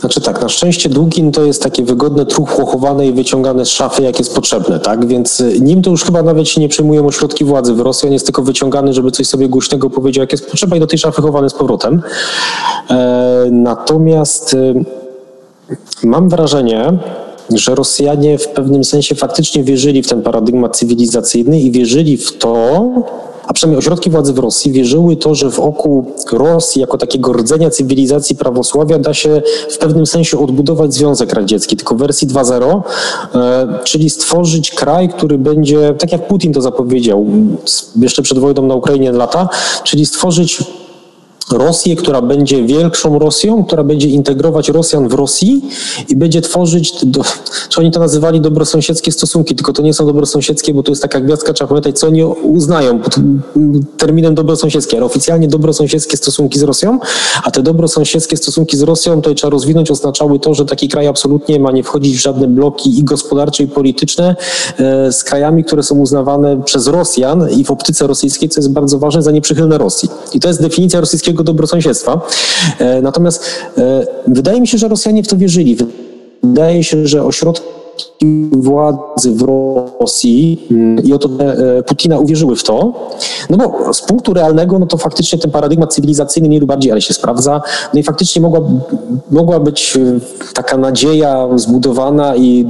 Znaczy 0.00 0.20
tak, 0.20 0.42
na 0.42 0.48
szczęście 0.48 0.88
Dugin 0.88 1.32
to 1.32 1.44
jest 1.44 1.62
takie 1.62 1.84
wygodne 1.84 2.26
truchło 2.26 2.66
chowane 2.66 3.06
i 3.06 3.12
wyciągane 3.12 3.64
z 3.64 3.68
szafy, 3.68 4.02
jak 4.02 4.18
jest 4.18 4.34
potrzebne, 4.34 4.80
tak? 4.80 5.06
Więc 5.06 5.40
y, 5.40 5.60
nim 5.60 5.82
to 5.82 5.90
już 5.90 6.04
chyba 6.04 6.22
nawet 6.22 6.48
się 6.48 6.60
nie 6.60 6.68
przejmują 6.68 7.06
ośrodki 7.06 7.44
władzy 7.44 7.74
w 7.74 7.80
Rosji, 7.80 8.06
on 8.06 8.12
jest 8.12 8.26
tylko 8.26 8.42
wyciągany, 8.42 8.92
żeby 8.92 9.10
coś 9.10 9.26
sobie 9.26 9.48
głośnego 9.48 9.90
powiedział, 9.90 10.22
jak 10.22 10.32
jest 10.32 10.50
potrzeba 10.50 10.76
i 10.76 10.80
do 10.80 10.86
tej 10.86 10.98
szafy 10.98 11.22
chowany 11.22 11.50
z 11.50 11.54
powrotem. 11.54 12.02
E, 12.90 13.48
natomiast 13.50 14.54
y, 14.54 14.84
mam 16.04 16.28
wrażenie, 16.28 16.92
że 17.54 17.74
Rosjanie 17.74 18.38
w 18.38 18.48
pewnym 18.48 18.84
sensie 18.84 19.14
faktycznie 19.14 19.64
wierzyli 19.64 20.02
w 20.02 20.08
ten 20.08 20.22
paradygmat 20.22 20.76
cywilizacyjny 20.76 21.60
i 21.60 21.70
wierzyli 21.70 22.16
w 22.16 22.38
to, 22.38 22.84
a 23.48 23.52
przynajmniej 23.52 23.78
ośrodki 23.78 24.10
władzy 24.10 24.32
w 24.32 24.38
Rosji 24.38 24.72
wierzyły 24.72 25.16
to, 25.16 25.34
że 25.34 25.50
wokół 25.50 26.12
Rosji 26.32 26.80
jako 26.80 26.98
takiego 26.98 27.32
rdzenia 27.32 27.70
cywilizacji 27.70 28.36
prawosławia 28.36 28.98
da 28.98 29.14
się 29.14 29.42
w 29.70 29.78
pewnym 29.78 30.06
sensie 30.06 30.38
odbudować 30.38 30.94
Związek 30.94 31.32
Radziecki, 31.32 31.76
tylko 31.76 31.94
w 31.94 31.98
wersji 31.98 32.28
2.0, 32.28 32.82
e, 33.34 33.78
czyli 33.84 34.10
stworzyć 34.10 34.70
kraj, 34.70 35.08
który 35.08 35.38
będzie, 35.38 35.94
tak 35.98 36.12
jak 36.12 36.28
Putin 36.28 36.52
to 36.52 36.60
zapowiedział 36.60 37.26
jeszcze 38.00 38.22
przed 38.22 38.38
wojną 38.38 38.62
na 38.62 38.74
Ukrainie 38.74 39.12
lata, 39.12 39.48
czyli 39.84 40.06
stworzyć 40.06 40.62
Rosję, 41.52 41.96
która 41.96 42.22
będzie 42.22 42.62
większą 42.62 43.18
Rosją, 43.18 43.64
która 43.64 43.84
będzie 43.84 44.08
integrować 44.08 44.68
Rosjan 44.68 45.08
w 45.08 45.14
Rosji 45.14 45.62
i 46.08 46.16
będzie 46.16 46.40
tworzyć, 46.40 47.04
do, 47.04 47.22
czy 47.68 47.80
oni 47.80 47.90
to 47.90 48.00
nazywali 48.00 48.40
dobrosąsiedzkie 48.40 49.12
stosunki, 49.12 49.54
tylko 49.54 49.72
to 49.72 49.82
nie 49.82 49.94
są 49.94 50.06
dobrosąsiedzkie, 50.06 50.74
bo 50.74 50.82
to 50.82 50.92
jest 50.92 51.02
taka 51.02 51.20
gwiazdka, 51.20 51.52
trzeba 51.52 51.68
pamiętać, 51.68 51.98
co 51.98 52.06
oni 52.06 52.24
uznają 52.24 53.00
terminem 53.96 54.34
dobrosąsiedzkie, 54.34 54.96
ale 54.96 55.06
oficjalnie 55.06 55.48
dobrosąsiedzkie 55.48 56.16
stosunki 56.16 56.58
z 56.58 56.62
Rosją, 56.62 56.98
a 57.44 57.50
te 57.50 57.62
dobrosąsiedzkie 57.62 58.36
stosunki 58.36 58.76
z 58.76 58.82
Rosją, 58.82 59.22
to 59.22 59.34
trzeba 59.34 59.50
rozwinąć, 59.50 59.90
oznaczały 59.90 60.38
to, 60.38 60.54
że 60.54 60.64
taki 60.64 60.88
kraj 60.88 61.06
absolutnie 61.06 61.60
ma 61.60 61.72
nie 61.72 61.82
wchodzić 61.82 62.16
w 62.16 62.22
żadne 62.22 62.48
bloki 62.48 62.98
i 62.98 63.04
gospodarcze, 63.04 63.62
i 63.62 63.66
polityczne 63.66 64.36
e, 64.78 65.12
z 65.12 65.24
krajami, 65.24 65.64
które 65.64 65.82
są 65.82 65.98
uznawane 65.98 66.62
przez 66.62 66.86
Rosjan 66.86 67.50
i 67.50 67.64
w 67.64 67.70
optyce 67.70 68.06
rosyjskiej, 68.06 68.48
co 68.48 68.60
jest 68.60 68.72
bardzo 68.72 68.98
ważne, 68.98 69.22
za 69.22 69.30
nieprzychylne 69.30 69.78
Rosji. 69.78 70.08
I 70.34 70.40
to 70.40 70.48
jest 70.48 70.62
definicja 70.62 71.00
rosyjskiego 71.00 71.37
tego 71.38 71.44
dobrosąsiedztwa. 71.44 72.20
E, 72.78 73.02
natomiast 73.02 73.44
e, 73.78 74.06
wydaje 74.26 74.60
mi 74.60 74.68
się, 74.68 74.78
że 74.78 74.88
Rosjanie 74.88 75.22
w 75.22 75.28
to 75.28 75.36
wierzyli. 75.36 75.76
Wydaje 76.42 76.84
się, 76.84 77.06
że 77.06 77.24
ośrodki 77.24 77.62
władzy 78.52 79.32
w 79.32 79.42
Rosji 80.00 80.66
mm, 80.70 81.04
i 81.04 81.12
oto 81.12 81.28
e, 81.28 81.82
Putina 81.82 82.18
uwierzyły 82.18 82.56
w 82.56 82.62
to, 82.62 82.92
no 83.50 83.56
bo 83.56 83.94
z 83.94 84.02
punktu 84.02 84.34
realnego, 84.34 84.78
no 84.78 84.86
to 84.86 84.96
faktycznie 84.96 85.38
ten 85.38 85.50
paradygmat 85.50 85.94
cywilizacyjny 85.94 86.48
mniej 86.48 86.60
lub 86.60 86.68
bardziej, 86.68 86.92
ale 86.92 87.00
się 87.00 87.14
sprawdza, 87.14 87.62
no 87.94 88.00
i 88.00 88.02
faktycznie 88.02 88.42
mogła, 88.42 88.60
mogła 89.30 89.60
być 89.60 89.98
taka 90.54 90.76
nadzieja 90.76 91.48
zbudowana 91.56 92.36
i 92.36 92.66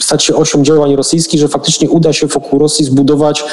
stać 0.00 0.24
się 0.24 0.34
osią 0.34 0.62
działań 0.62 0.96
rosyjskich, 0.96 1.40
że 1.40 1.48
faktycznie 1.48 1.90
uda 1.90 2.12
się 2.12 2.26
wokół 2.26 2.58
Rosji 2.58 2.84
zbudować 2.84 3.44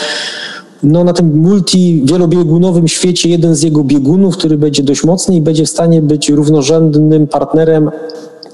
no, 0.83 1.03
na 1.03 1.13
tym 1.13 1.37
multi 1.37 2.01
wielobiegunowym 2.05 2.87
świecie 2.87 3.29
jeden 3.29 3.55
z 3.55 3.63
jego 3.63 3.83
biegunów, 3.83 4.37
który 4.37 4.57
będzie 4.57 4.83
dość 4.83 5.03
mocny 5.03 5.35
i 5.35 5.41
będzie 5.41 5.65
w 5.65 5.69
stanie 5.69 6.01
być 6.01 6.29
równorzędnym 6.29 7.27
partnerem 7.27 7.91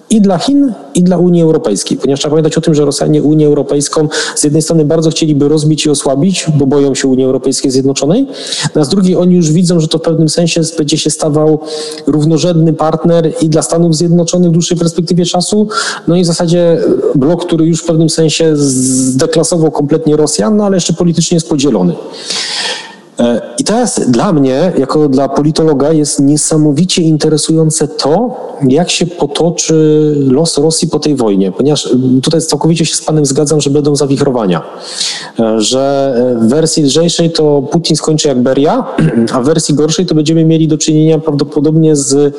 i 0.09 0.21
dla 0.21 0.37
Chin, 0.37 0.73
i 0.95 1.03
dla 1.03 1.17
Unii 1.17 1.41
Europejskiej, 1.41 1.97
ponieważ 1.97 2.19
trzeba 2.19 2.31
pamiętać 2.31 2.57
o 2.57 2.61
tym, 2.61 2.75
że 2.75 2.85
Rosjanie 2.85 3.23
Unię 3.23 3.47
Europejską 3.47 4.07
z 4.35 4.43
jednej 4.43 4.61
strony 4.61 4.85
bardzo 4.85 5.09
chcieliby 5.09 5.47
rozbić 5.47 5.85
i 5.85 5.89
osłabić, 5.89 6.45
bo 6.55 6.65
boją 6.65 6.95
się 6.95 7.07
Unii 7.07 7.25
Europejskiej 7.25 7.71
Zjednoczonej, 7.71 8.27
a 8.75 8.83
z 8.83 8.89
drugiej 8.89 9.15
oni 9.15 9.35
już 9.35 9.51
widzą, 9.51 9.79
że 9.79 9.87
to 9.87 9.97
w 9.97 10.01
pewnym 10.01 10.29
sensie 10.29 10.61
będzie 10.77 10.97
się 10.97 11.09
stawał 11.09 11.59
równorzędny 12.07 12.73
partner 12.73 13.33
i 13.41 13.49
dla 13.49 13.61
Stanów 13.61 13.95
Zjednoczonych 13.95 14.49
w 14.49 14.53
dłuższej 14.53 14.77
perspektywie 14.77 15.25
czasu, 15.25 15.67
no 16.07 16.15
i 16.15 16.23
w 16.23 16.25
zasadzie 16.25 16.79
blok, 17.15 17.45
który 17.45 17.65
już 17.65 17.81
w 17.81 17.85
pewnym 17.85 18.09
sensie 18.09 18.57
zdeklasował 18.57 19.71
kompletnie 19.71 20.15
Rosjan, 20.15 20.57
no 20.57 20.65
ale 20.65 20.77
jeszcze 20.77 20.93
politycznie 20.93 21.35
jest 21.35 21.49
podzielony. 21.49 21.93
E, 23.19 23.41
I 23.59 23.63
teraz 23.63 24.11
dla 24.11 24.33
mnie, 24.33 24.73
jako 24.77 25.09
dla 25.09 25.29
politologa, 25.29 25.93
jest 25.93 26.19
niesamowicie 26.19 27.01
interesujące 27.01 27.87
to, 27.87 28.37
jak 28.69 28.89
się 28.89 29.05
potoczy 29.05 30.13
los 30.17 30.57
Rosji 30.57 30.87
po 30.87 30.99
tej 30.99 31.15
wojnie, 31.15 31.51
ponieważ 31.51 31.85
e, 31.85 31.89
tutaj 32.21 32.41
całkowicie 32.41 32.85
się 32.85 32.95
z 32.95 33.01
Panem 33.01 33.25
zgadzam, 33.25 33.61
że 33.61 33.69
będą 33.69 33.95
zawichrowania. 33.95 34.61
E, 35.39 35.61
że 35.61 36.15
w 36.41 36.49
wersji 36.49 36.83
lżejszej 36.83 37.31
to 37.31 37.61
Putin 37.61 37.95
skończy 37.95 38.27
jak 38.27 38.41
Beria, 38.41 38.85
a 39.33 39.41
w 39.41 39.45
wersji 39.45 39.75
gorszej 39.75 40.05
to 40.05 40.15
będziemy 40.15 40.45
mieli 40.45 40.67
do 40.67 40.77
czynienia 40.77 41.19
prawdopodobnie 41.19 41.95
z 41.95 42.35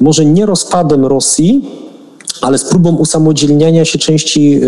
może 0.00 0.24
nie 0.24 0.46
rozpadem 0.46 1.06
Rosji, 1.06 1.80
ale 2.40 2.58
z 2.58 2.64
próbą 2.64 2.96
usamodzielniania 2.96 3.84
się 3.84 3.98
części 3.98 4.60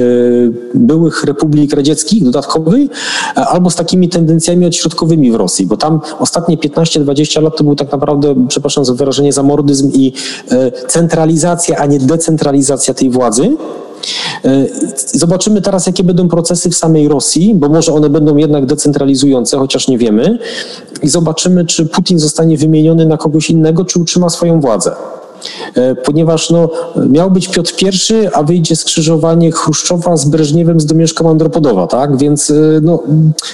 byłych 0.74 1.24
republik 1.24 1.74
radzieckich 1.74 2.24
dodatkowej, 2.24 2.90
albo 3.34 3.70
z 3.70 3.74
takimi 3.74 4.08
tendencjami 4.08 4.66
odśrodkowymi 4.66 5.32
w 5.32 5.34
Rosji, 5.34 5.66
bo 5.66 5.76
tam 5.76 6.00
ostatnie 6.18 6.58
15-20 6.58 7.42
lat 7.42 7.56
to 7.56 7.64
był 7.64 7.76
tak 7.76 7.92
naprawdę, 7.92 8.46
przepraszam 8.48 8.84
za 8.84 8.94
wyrażenie, 8.94 9.32
zamordyzm 9.32 9.90
i 9.94 10.12
centralizacja, 10.88 11.76
a 11.76 11.86
nie 11.86 11.98
decentralizacja 11.98 12.94
tej 12.94 13.10
władzy. 13.10 13.56
E, 14.44 14.66
zobaczymy 15.06 15.62
teraz, 15.62 15.86
jakie 15.86 16.04
będą 16.04 16.28
procesy 16.28 16.70
w 16.70 16.74
samej 16.74 17.08
Rosji, 17.08 17.54
bo 17.54 17.68
może 17.68 17.92
one 17.92 18.10
będą 18.10 18.36
jednak 18.36 18.66
decentralizujące, 18.66 19.58
chociaż 19.58 19.88
nie 19.88 19.98
wiemy. 19.98 20.38
I 21.02 21.08
zobaczymy, 21.08 21.66
czy 21.66 21.86
Putin 21.86 22.18
zostanie 22.18 22.56
wymieniony 22.56 23.06
na 23.06 23.16
kogoś 23.16 23.50
innego, 23.50 23.84
czy 23.84 24.00
utrzyma 24.00 24.30
swoją 24.30 24.60
władzę 24.60 24.90
e, 24.90 24.94
ponieważ 26.05 26.51
no, 26.51 26.68
miał 27.09 27.30
być 27.30 27.49
Piotr 27.49 27.72
I, 27.82 27.86
a 28.32 28.43
wyjdzie 28.43 28.76
skrzyżowanie 28.76 29.53
Chruszczowa 29.53 30.16
z 30.16 30.24
Breżniewem 30.24 30.80
z 30.80 30.86
Domieszka 30.86 31.24
Mandropodowa, 31.24 31.86
tak? 31.86 32.16
Więc 32.16 32.51
e, 32.51 32.55
no, 32.82 33.03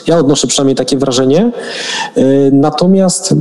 ja 0.07 0.19
odnoszę 0.19 0.47
przynajmniej 0.47 0.77
takie 0.77 0.97
wrażenie. 0.97 1.53
Natomiast 2.53 3.35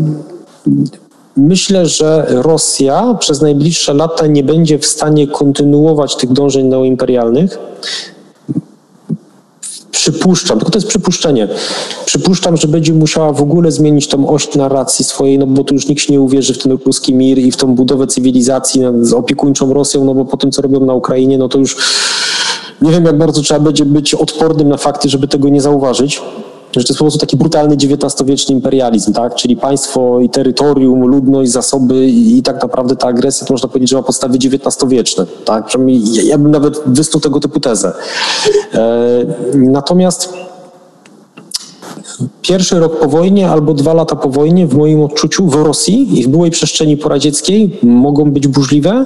Myślę, 1.38 1.86
że 1.86 2.26
Rosja 2.30 3.16
przez 3.20 3.41
najbliższe 3.41 3.93
lata 3.93 4.28
nie 4.28 4.43
będzie 4.43 4.80
w 4.80 4.86
stanie 4.86 5.28
kontynuować 5.28 6.16
tych 6.16 6.34
dążeń 6.34 6.68
neoimperialnych. 6.68 7.60
Przypuszczam, 9.98 10.58
tylko 10.58 10.72
to 10.72 10.78
jest 10.78 10.88
przypuszczenie. 10.88 11.48
Przypuszczam, 12.06 12.58
że 12.58 12.68
będzie 12.68 12.93
musiała 12.93 13.34
w 13.34 13.41
ogóle 13.41 13.72
zmienić 13.72 14.08
tą 14.08 14.30
oś 14.30 14.56
narracji 14.56 15.06
swojej, 15.06 15.39
no 15.39 15.48
bo 15.48 15.64
tu 15.64 15.74
już 15.74 15.88
nikt 15.88 16.02
się 16.02 16.14
nie 16.14 16.22
uwierzy 16.22 16.54
w 16.54 16.58
ten 16.58 16.78
ruski 16.86 17.14
mir 17.14 17.38
i 17.38 17.52
w 17.52 17.58
tą 17.58 17.76
budowę 17.76 18.08
cywilizacji 18.08 18.82
z 19.02 19.14
opiekuńczą 19.14 19.74
Rosją, 19.74 20.06
no 20.06 20.14
bo 20.14 20.26
po 20.26 20.38
tym, 20.38 20.52
co 20.52 20.62
robią 20.62 20.80
na 20.80 20.93
Ukrainie, 20.93 21.38
no 21.38 21.50
to 21.50 21.58
już 21.58 21.78
nie 22.82 22.91
wiem, 22.91 23.06
jak 23.06 23.18
bardzo 23.18 23.41
trzeba 23.41 23.60
będzie 23.60 23.86
być 23.86 24.14
odpornym 24.14 24.70
na 24.70 24.78
fakty, 24.78 25.10
żeby 25.10 25.28
tego 25.28 25.50
nie 25.50 25.62
zauważyć 25.62 26.22
że 26.80 26.86
to 26.86 26.91
jest 26.91 26.99
po 26.99 27.03
prostu 27.03 27.19
taki 27.19 27.38
brutalny 27.38 27.75
XIX-wieczny 27.75 28.55
imperializm, 28.55 29.13
tak? 29.13 29.36
Czyli 29.36 29.55
państwo 29.55 30.19
i 30.19 30.30
terytorium, 30.30 31.07
ludność, 31.07 31.51
zasoby 31.51 32.07
i, 32.07 32.41
tak 32.43 32.61
naprawdę 32.61 32.95
ta 32.95 33.07
agresja, 33.07 33.47
to 33.47 33.53
można 33.53 33.69
powiedzieć, 33.69 33.89
że 33.89 33.95
ma 33.95 34.03
podstawy 34.03 34.38
XIX-wieczne, 34.38 35.25
tak? 35.45 35.65
Przynajmniej 35.65 36.13
ja, 36.13 36.23
ja 36.23 36.38
bym 36.38 36.51
nawet 36.51 36.80
wysnuł 36.86 37.21
tego 37.21 37.39
typu 37.39 37.59
tezę. 37.59 37.93
E, 38.73 39.25
natomiast 39.55 40.34
pierwszy 42.41 42.80
rok 42.80 42.99
po 42.99 43.07
wojnie 43.07 43.49
albo 43.49 43.74
dwa 43.74 43.93
lata 43.93 44.15
po 44.15 44.30
wojnie, 44.30 44.68
w 44.68 44.76
moim 44.76 45.01
odczuciu, 45.01 45.47
w 45.47 45.55
Rosji 45.55 46.20
i 46.20 46.24
w 46.24 46.28
byłej 46.28 46.51
przestrzeni 46.51 46.97
poradzieckiej 46.97 47.80
mogą 47.84 48.32
być 48.32 48.47
burzliwe 48.47 49.05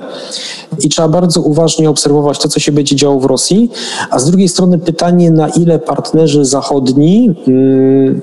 i 0.83 0.89
trzeba 0.89 1.07
bardzo 1.07 1.41
uważnie 1.41 1.89
obserwować 1.89 2.39
to, 2.39 2.49
co 2.49 2.59
się 2.59 2.71
będzie 2.71 2.95
działo 2.95 3.19
w 3.19 3.25
Rosji. 3.25 3.71
A 4.09 4.19
z 4.19 4.25
drugiej 4.25 4.49
strony 4.49 4.79
pytanie, 4.79 5.31
na 5.31 5.49
ile 5.49 5.79
partnerzy 5.79 6.45
zachodni 6.45 7.35
hmm, 7.45 8.21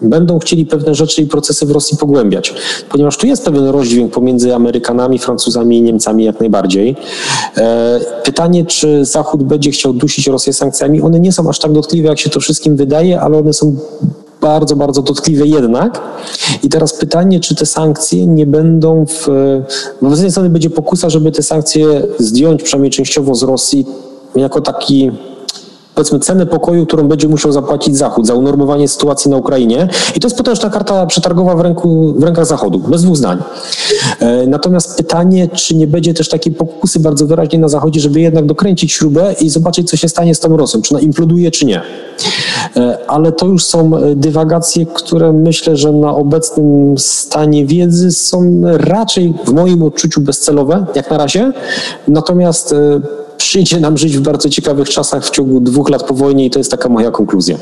będą 0.00 0.38
chcieli 0.38 0.66
pewne 0.66 0.94
rzeczy 0.94 1.22
i 1.22 1.26
procesy 1.26 1.66
w 1.66 1.70
Rosji 1.70 1.96
pogłębiać. 1.96 2.54
Ponieważ 2.90 3.16
tu 3.16 3.26
jest 3.26 3.44
pewien 3.44 3.64
rozdźwięk 3.64 4.12
pomiędzy 4.12 4.54
Amerykanami, 4.54 5.18
Francuzami 5.18 5.78
i 5.78 5.82
Niemcami 5.82 6.24
jak 6.24 6.40
najbardziej. 6.40 6.96
E, 7.56 8.00
pytanie, 8.24 8.64
czy 8.64 9.04
Zachód 9.04 9.42
będzie 9.42 9.70
chciał 9.70 9.92
dusić 9.92 10.26
Rosję 10.26 10.52
sankcjami, 10.52 11.02
one 11.02 11.20
nie 11.20 11.32
są 11.32 11.48
aż 11.48 11.58
tak 11.58 11.72
dotkliwe, 11.72 12.08
jak 12.08 12.18
się 12.18 12.30
to 12.30 12.40
wszystkim 12.40 12.76
wydaje, 12.76 13.20
ale 13.20 13.38
one 13.38 13.52
są 13.52 13.76
bardzo, 14.48 14.76
bardzo 14.76 15.02
dotkliwe 15.02 15.46
jednak. 15.46 16.00
I 16.62 16.68
teraz 16.68 16.94
pytanie, 16.94 17.40
czy 17.40 17.54
te 17.54 17.66
sankcje 17.66 18.26
nie 18.26 18.46
będą 18.46 19.06
w... 19.06 19.26
Bo 20.02 20.08
z 20.10 20.18
jednej 20.18 20.30
strony 20.30 20.50
będzie 20.50 20.70
pokusa, 20.70 21.10
żeby 21.10 21.32
te 21.32 21.42
sankcje 21.42 22.02
zdjąć 22.18 22.62
przynajmniej 22.62 22.90
częściowo 22.90 23.34
z 23.34 23.42
Rosji 23.42 23.86
jako 24.36 24.60
taki 24.60 25.10
powiedzmy 25.98 26.18
cenę 26.18 26.46
pokoju, 26.46 26.86
którą 26.86 27.08
będzie 27.08 27.28
musiał 27.28 27.52
zapłacić 27.52 27.96
Zachód 27.96 28.26
za 28.26 28.34
unormowanie 28.34 28.88
sytuacji 28.88 29.30
na 29.30 29.36
Ukrainie. 29.36 29.88
I 30.16 30.20
to 30.20 30.26
jest 30.26 30.36
potężna 30.36 30.70
karta 30.70 31.06
przetargowa 31.06 31.56
w, 31.56 31.60
ręku, 31.60 32.14
w 32.16 32.22
rękach 32.22 32.46
Zachodu, 32.46 32.78
bez 32.78 33.02
dwóch 33.02 33.16
zdań. 33.16 33.38
E, 34.20 34.46
natomiast 34.46 34.96
pytanie, 34.96 35.48
czy 35.48 35.76
nie 35.76 35.86
będzie 35.86 36.14
też 36.14 36.28
takiej 36.28 36.52
pokusy 36.52 37.00
bardzo 37.00 37.26
wyraźnie 37.26 37.58
na 37.58 37.68
Zachodzie, 37.68 38.00
żeby 38.00 38.20
jednak 38.20 38.46
dokręcić 38.46 38.92
śrubę 38.92 39.34
i 39.40 39.48
zobaczyć, 39.48 39.90
co 39.90 39.96
się 39.96 40.08
stanie 40.08 40.34
z 40.34 40.40
tą 40.40 40.56
Rosją, 40.56 40.82
czy 40.82 40.94
ona 40.94 41.00
imploduje, 41.00 41.50
czy 41.50 41.66
nie. 41.66 41.82
E, 42.76 42.98
ale 43.08 43.32
to 43.32 43.46
już 43.46 43.64
są 43.64 43.90
dywagacje, 44.16 44.86
które 44.86 45.32
myślę, 45.32 45.76
że 45.76 45.92
na 45.92 46.14
obecnym 46.14 46.98
stanie 46.98 47.66
wiedzy 47.66 48.12
są 48.12 48.60
raczej 48.64 49.34
w 49.44 49.52
moim 49.52 49.82
odczuciu 49.82 50.20
bezcelowe, 50.20 50.86
jak 50.94 51.10
na 51.10 51.18
razie. 51.18 51.52
Natomiast 52.08 52.72
e, 52.72 53.00
przyjdzie 53.38 53.80
nam 53.80 53.98
żyć 53.98 54.18
w 54.18 54.20
bardzo 54.20 54.48
ciekawych 54.48 54.88
czasach 54.88 55.24
w 55.24 55.30
ciągu 55.30 55.60
dwóch 55.60 55.90
lat 55.90 56.02
po 56.02 56.14
wojnie 56.14 56.46
i 56.46 56.50
to 56.50 56.58
jest 56.58 56.70
taka 56.70 56.88
moja 56.88 57.10
konkluzja. 57.10 57.56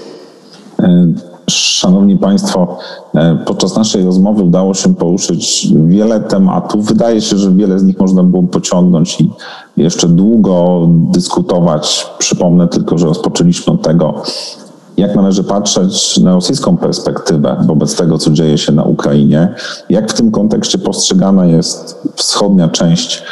E, 0.82 1.06
szanowni 1.50 2.16
Państwo, 2.16 2.78
e, 3.14 3.38
podczas 3.46 3.76
naszej 3.76 4.04
rozmowy 4.04 4.42
udało 4.42 4.74
się 4.74 4.94
poruszyć 4.94 5.68
wiele 5.84 6.20
tematów. 6.20 6.86
Wydaje 6.86 7.20
się, 7.20 7.36
że 7.36 7.52
wiele 7.52 7.78
z 7.78 7.84
nich 7.84 7.98
można 7.98 8.22
było 8.22 8.42
pociągnąć 8.42 9.20
i 9.20 9.30
jeszcze 9.76 10.08
długo 10.08 10.86
dyskutować. 10.88 12.06
Przypomnę 12.18 12.68
tylko, 12.68 12.98
że 12.98 13.06
rozpoczęliśmy 13.06 13.72
od 13.72 13.82
tego, 13.82 14.22
jak 14.96 15.16
należy 15.16 15.44
patrzeć 15.44 16.18
na 16.18 16.34
rosyjską 16.34 16.76
perspektywę 16.76 17.56
wobec 17.66 17.96
tego, 17.96 18.18
co 18.18 18.30
dzieje 18.30 18.58
się 18.58 18.72
na 18.72 18.82
Ukrainie, 18.82 19.54
jak 19.90 20.10
w 20.10 20.14
tym 20.14 20.30
kontekście 20.30 20.78
postrzegana 20.78 21.46
jest 21.46 22.02
wschodnia 22.14 22.68
część 22.68 23.22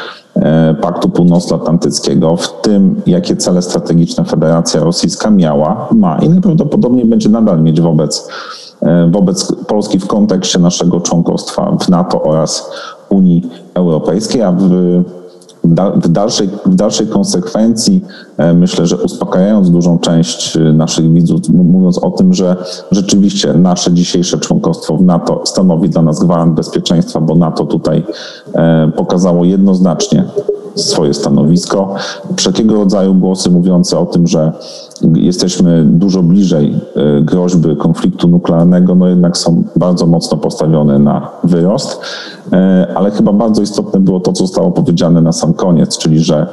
Paktu 0.81 1.09
Północnoatlantyckiego, 1.09 2.37
w 2.37 2.61
tym 2.61 3.03
jakie 3.07 3.37
cele 3.37 3.63
strategiczne 3.63 4.25
Federacja 4.25 4.81
Rosyjska 4.81 5.31
miała, 5.31 5.89
ma. 5.93 6.19
I 6.19 6.29
najprawdopodobniej 6.29 7.05
będzie 7.05 7.29
nadal 7.29 7.63
mieć 7.63 7.81
wobec, 7.81 8.29
e, 8.83 9.11
wobec 9.11 9.53
Polski 9.67 9.99
w 9.99 10.07
kontekście 10.07 10.59
naszego 10.59 11.01
członkostwa 11.01 11.77
w 11.81 11.89
NATO 11.89 12.23
oraz 12.23 12.71
Unii 13.09 13.51
Europejskiej, 13.75 14.43
a 14.43 14.53
w 14.53 14.63
w 15.97 16.09
dalszej, 16.09 16.49
w 16.67 16.75
dalszej 16.75 17.07
konsekwencji 17.07 18.05
e, 18.37 18.55
myślę, 18.55 18.87
że 18.87 18.97
uspokajając 18.97 19.71
dużą 19.71 19.99
część 19.99 20.57
e, 20.57 20.61
naszych 20.61 21.13
widzów, 21.13 21.41
mówiąc 21.49 21.99
o 21.99 22.11
tym, 22.11 22.35
że 22.35 22.57
rzeczywiście 22.91 23.55
nasze 23.55 23.93
dzisiejsze 23.93 24.39
członkostwo 24.39 24.97
w 24.97 25.03
NATO 25.03 25.41
stanowi 25.45 25.89
dla 25.89 26.03
nas 26.03 26.25
gwarant 26.25 26.55
bezpieczeństwa, 26.55 27.21
bo 27.21 27.35
NATO 27.35 27.65
tutaj 27.65 28.05
e, 28.55 28.91
pokazało 28.97 29.45
jednoznacznie 29.45 30.25
swoje 30.75 31.15
stanowisko. 31.15 31.95
Wszelkiego 32.37 32.75
rodzaju 32.75 33.15
głosy 33.15 33.51
mówiące 33.51 33.99
o 33.99 34.07
tym, 34.07 34.27
że 34.27 34.53
jesteśmy 35.15 35.85
dużo 35.85 36.23
bliżej 36.23 36.81
groźby 37.23 37.77
konfliktu 37.77 38.29
nuklearnego, 38.29 38.95
no 38.95 39.09
jednak 39.09 39.37
są 39.37 39.63
bardzo 39.77 40.07
mocno 40.07 40.37
postawione 40.37 40.99
na 40.99 41.31
wyrost. 41.45 42.01
E, 42.55 42.87
ale 42.95 43.11
chyba 43.11 43.33
bardzo 43.33 43.63
istotne 43.63 44.01
było 44.01 44.21
to, 44.21 44.33
co 44.33 44.47
zostało 44.47 44.71
powiedziane 44.71 45.21
na 45.21 45.33
sam 45.33 45.55
koniec, 45.55 45.99
czyli 45.99 46.21
że 46.21 46.47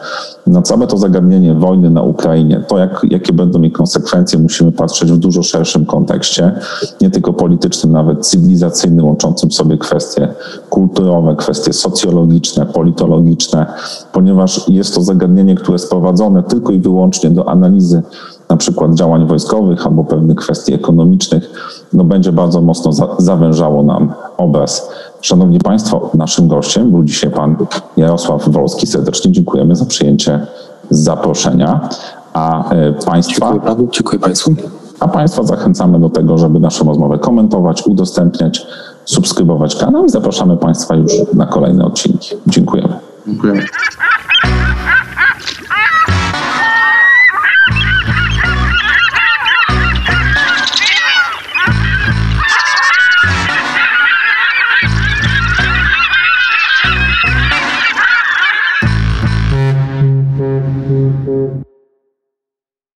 na 0.48 0.62
całe 0.62 0.88
to 0.88 0.98
zagadnienie 0.98 1.54
wojny 1.54 1.90
na 1.90 2.02
Ukrainie, 2.02 2.64
to 2.68 2.78
jak, 2.78 3.02
jakie 3.10 3.34
będą 3.34 3.62
jej 3.62 3.72
konsekwencje, 3.72 4.40
musimy 4.40 4.72
patrzeć 4.72 5.12
w 5.12 5.18
dużo 5.18 5.44
szerszym 5.44 5.86
kontekście, 5.86 6.52
nie 7.02 7.10
tylko 7.10 7.34
politycznym, 7.34 7.94
nawet 7.94 8.26
cywilizacyjnym, 8.26 9.06
łączącym 9.06 9.52
sobie 9.52 9.78
kwestie 9.78 10.28
kulturowe, 10.70 11.36
kwestie 11.36 11.74
socjologiczne, 11.74 12.66
politologiczne, 12.66 13.66
ponieważ 14.14 14.70
jest 14.70 14.96
to 14.96 15.02
zagadnienie, 15.02 15.56
które 15.56 15.80
sprowadzone 15.80 16.44
tylko 16.44 16.72
i 16.72 16.80
wyłącznie 16.80 17.30
do 17.30 17.50
analizy 17.50 18.02
na 18.52 18.58
przykład 18.58 18.94
działań 18.94 19.28
wojskowych 19.28 19.86
albo 19.86 20.04
pewnych 20.04 20.38
kwestii 20.38 20.74
ekonomicznych, 20.74 21.52
no 21.94 22.04
będzie 22.04 22.32
bardzo 22.32 22.62
mocno 22.62 22.94
za, 22.94 23.08
zawężało 23.18 23.84
nam 23.84 24.14
obraz 24.38 24.90
Szanowni 25.22 25.60
Państwo, 25.60 26.10
naszym 26.14 26.48
gościem 26.48 26.92
był 26.92 27.04
dzisiaj 27.04 27.32
pan 27.32 27.56
Jarosław 27.98 28.50
Wolski. 28.50 28.88
Serdecznie 28.88 29.32
dziękujemy 29.32 29.76
za 29.76 29.86
przyjęcie 29.86 30.48
zaproszenia. 30.90 31.90
A 32.34 32.70
e, 32.70 32.94
Państwa. 32.94 33.52
Dziękuję 33.52 33.62
panu, 33.62 33.88
dziękuję 33.92 34.20
Państwu. 34.20 34.56
A 35.00 35.08
Państwa 35.08 35.44
zachęcamy 35.44 36.00
do 36.00 36.10
tego, 36.10 36.38
żeby 36.38 36.60
naszą 36.60 36.86
rozmowę 36.86 37.20
komentować, 37.20 37.84
udostępniać, 37.88 38.68
subskrybować 39.06 39.76
kanał 39.76 40.06
i 40.06 40.10
zapraszamy 40.10 40.58
Państwa 40.58 40.96
już 40.96 41.12
na 41.34 41.46
kolejne 41.46 41.86
odcinki. 41.86 42.36
Dziękujemy. 42.48 42.94
Dziękujemy. 43.28 43.64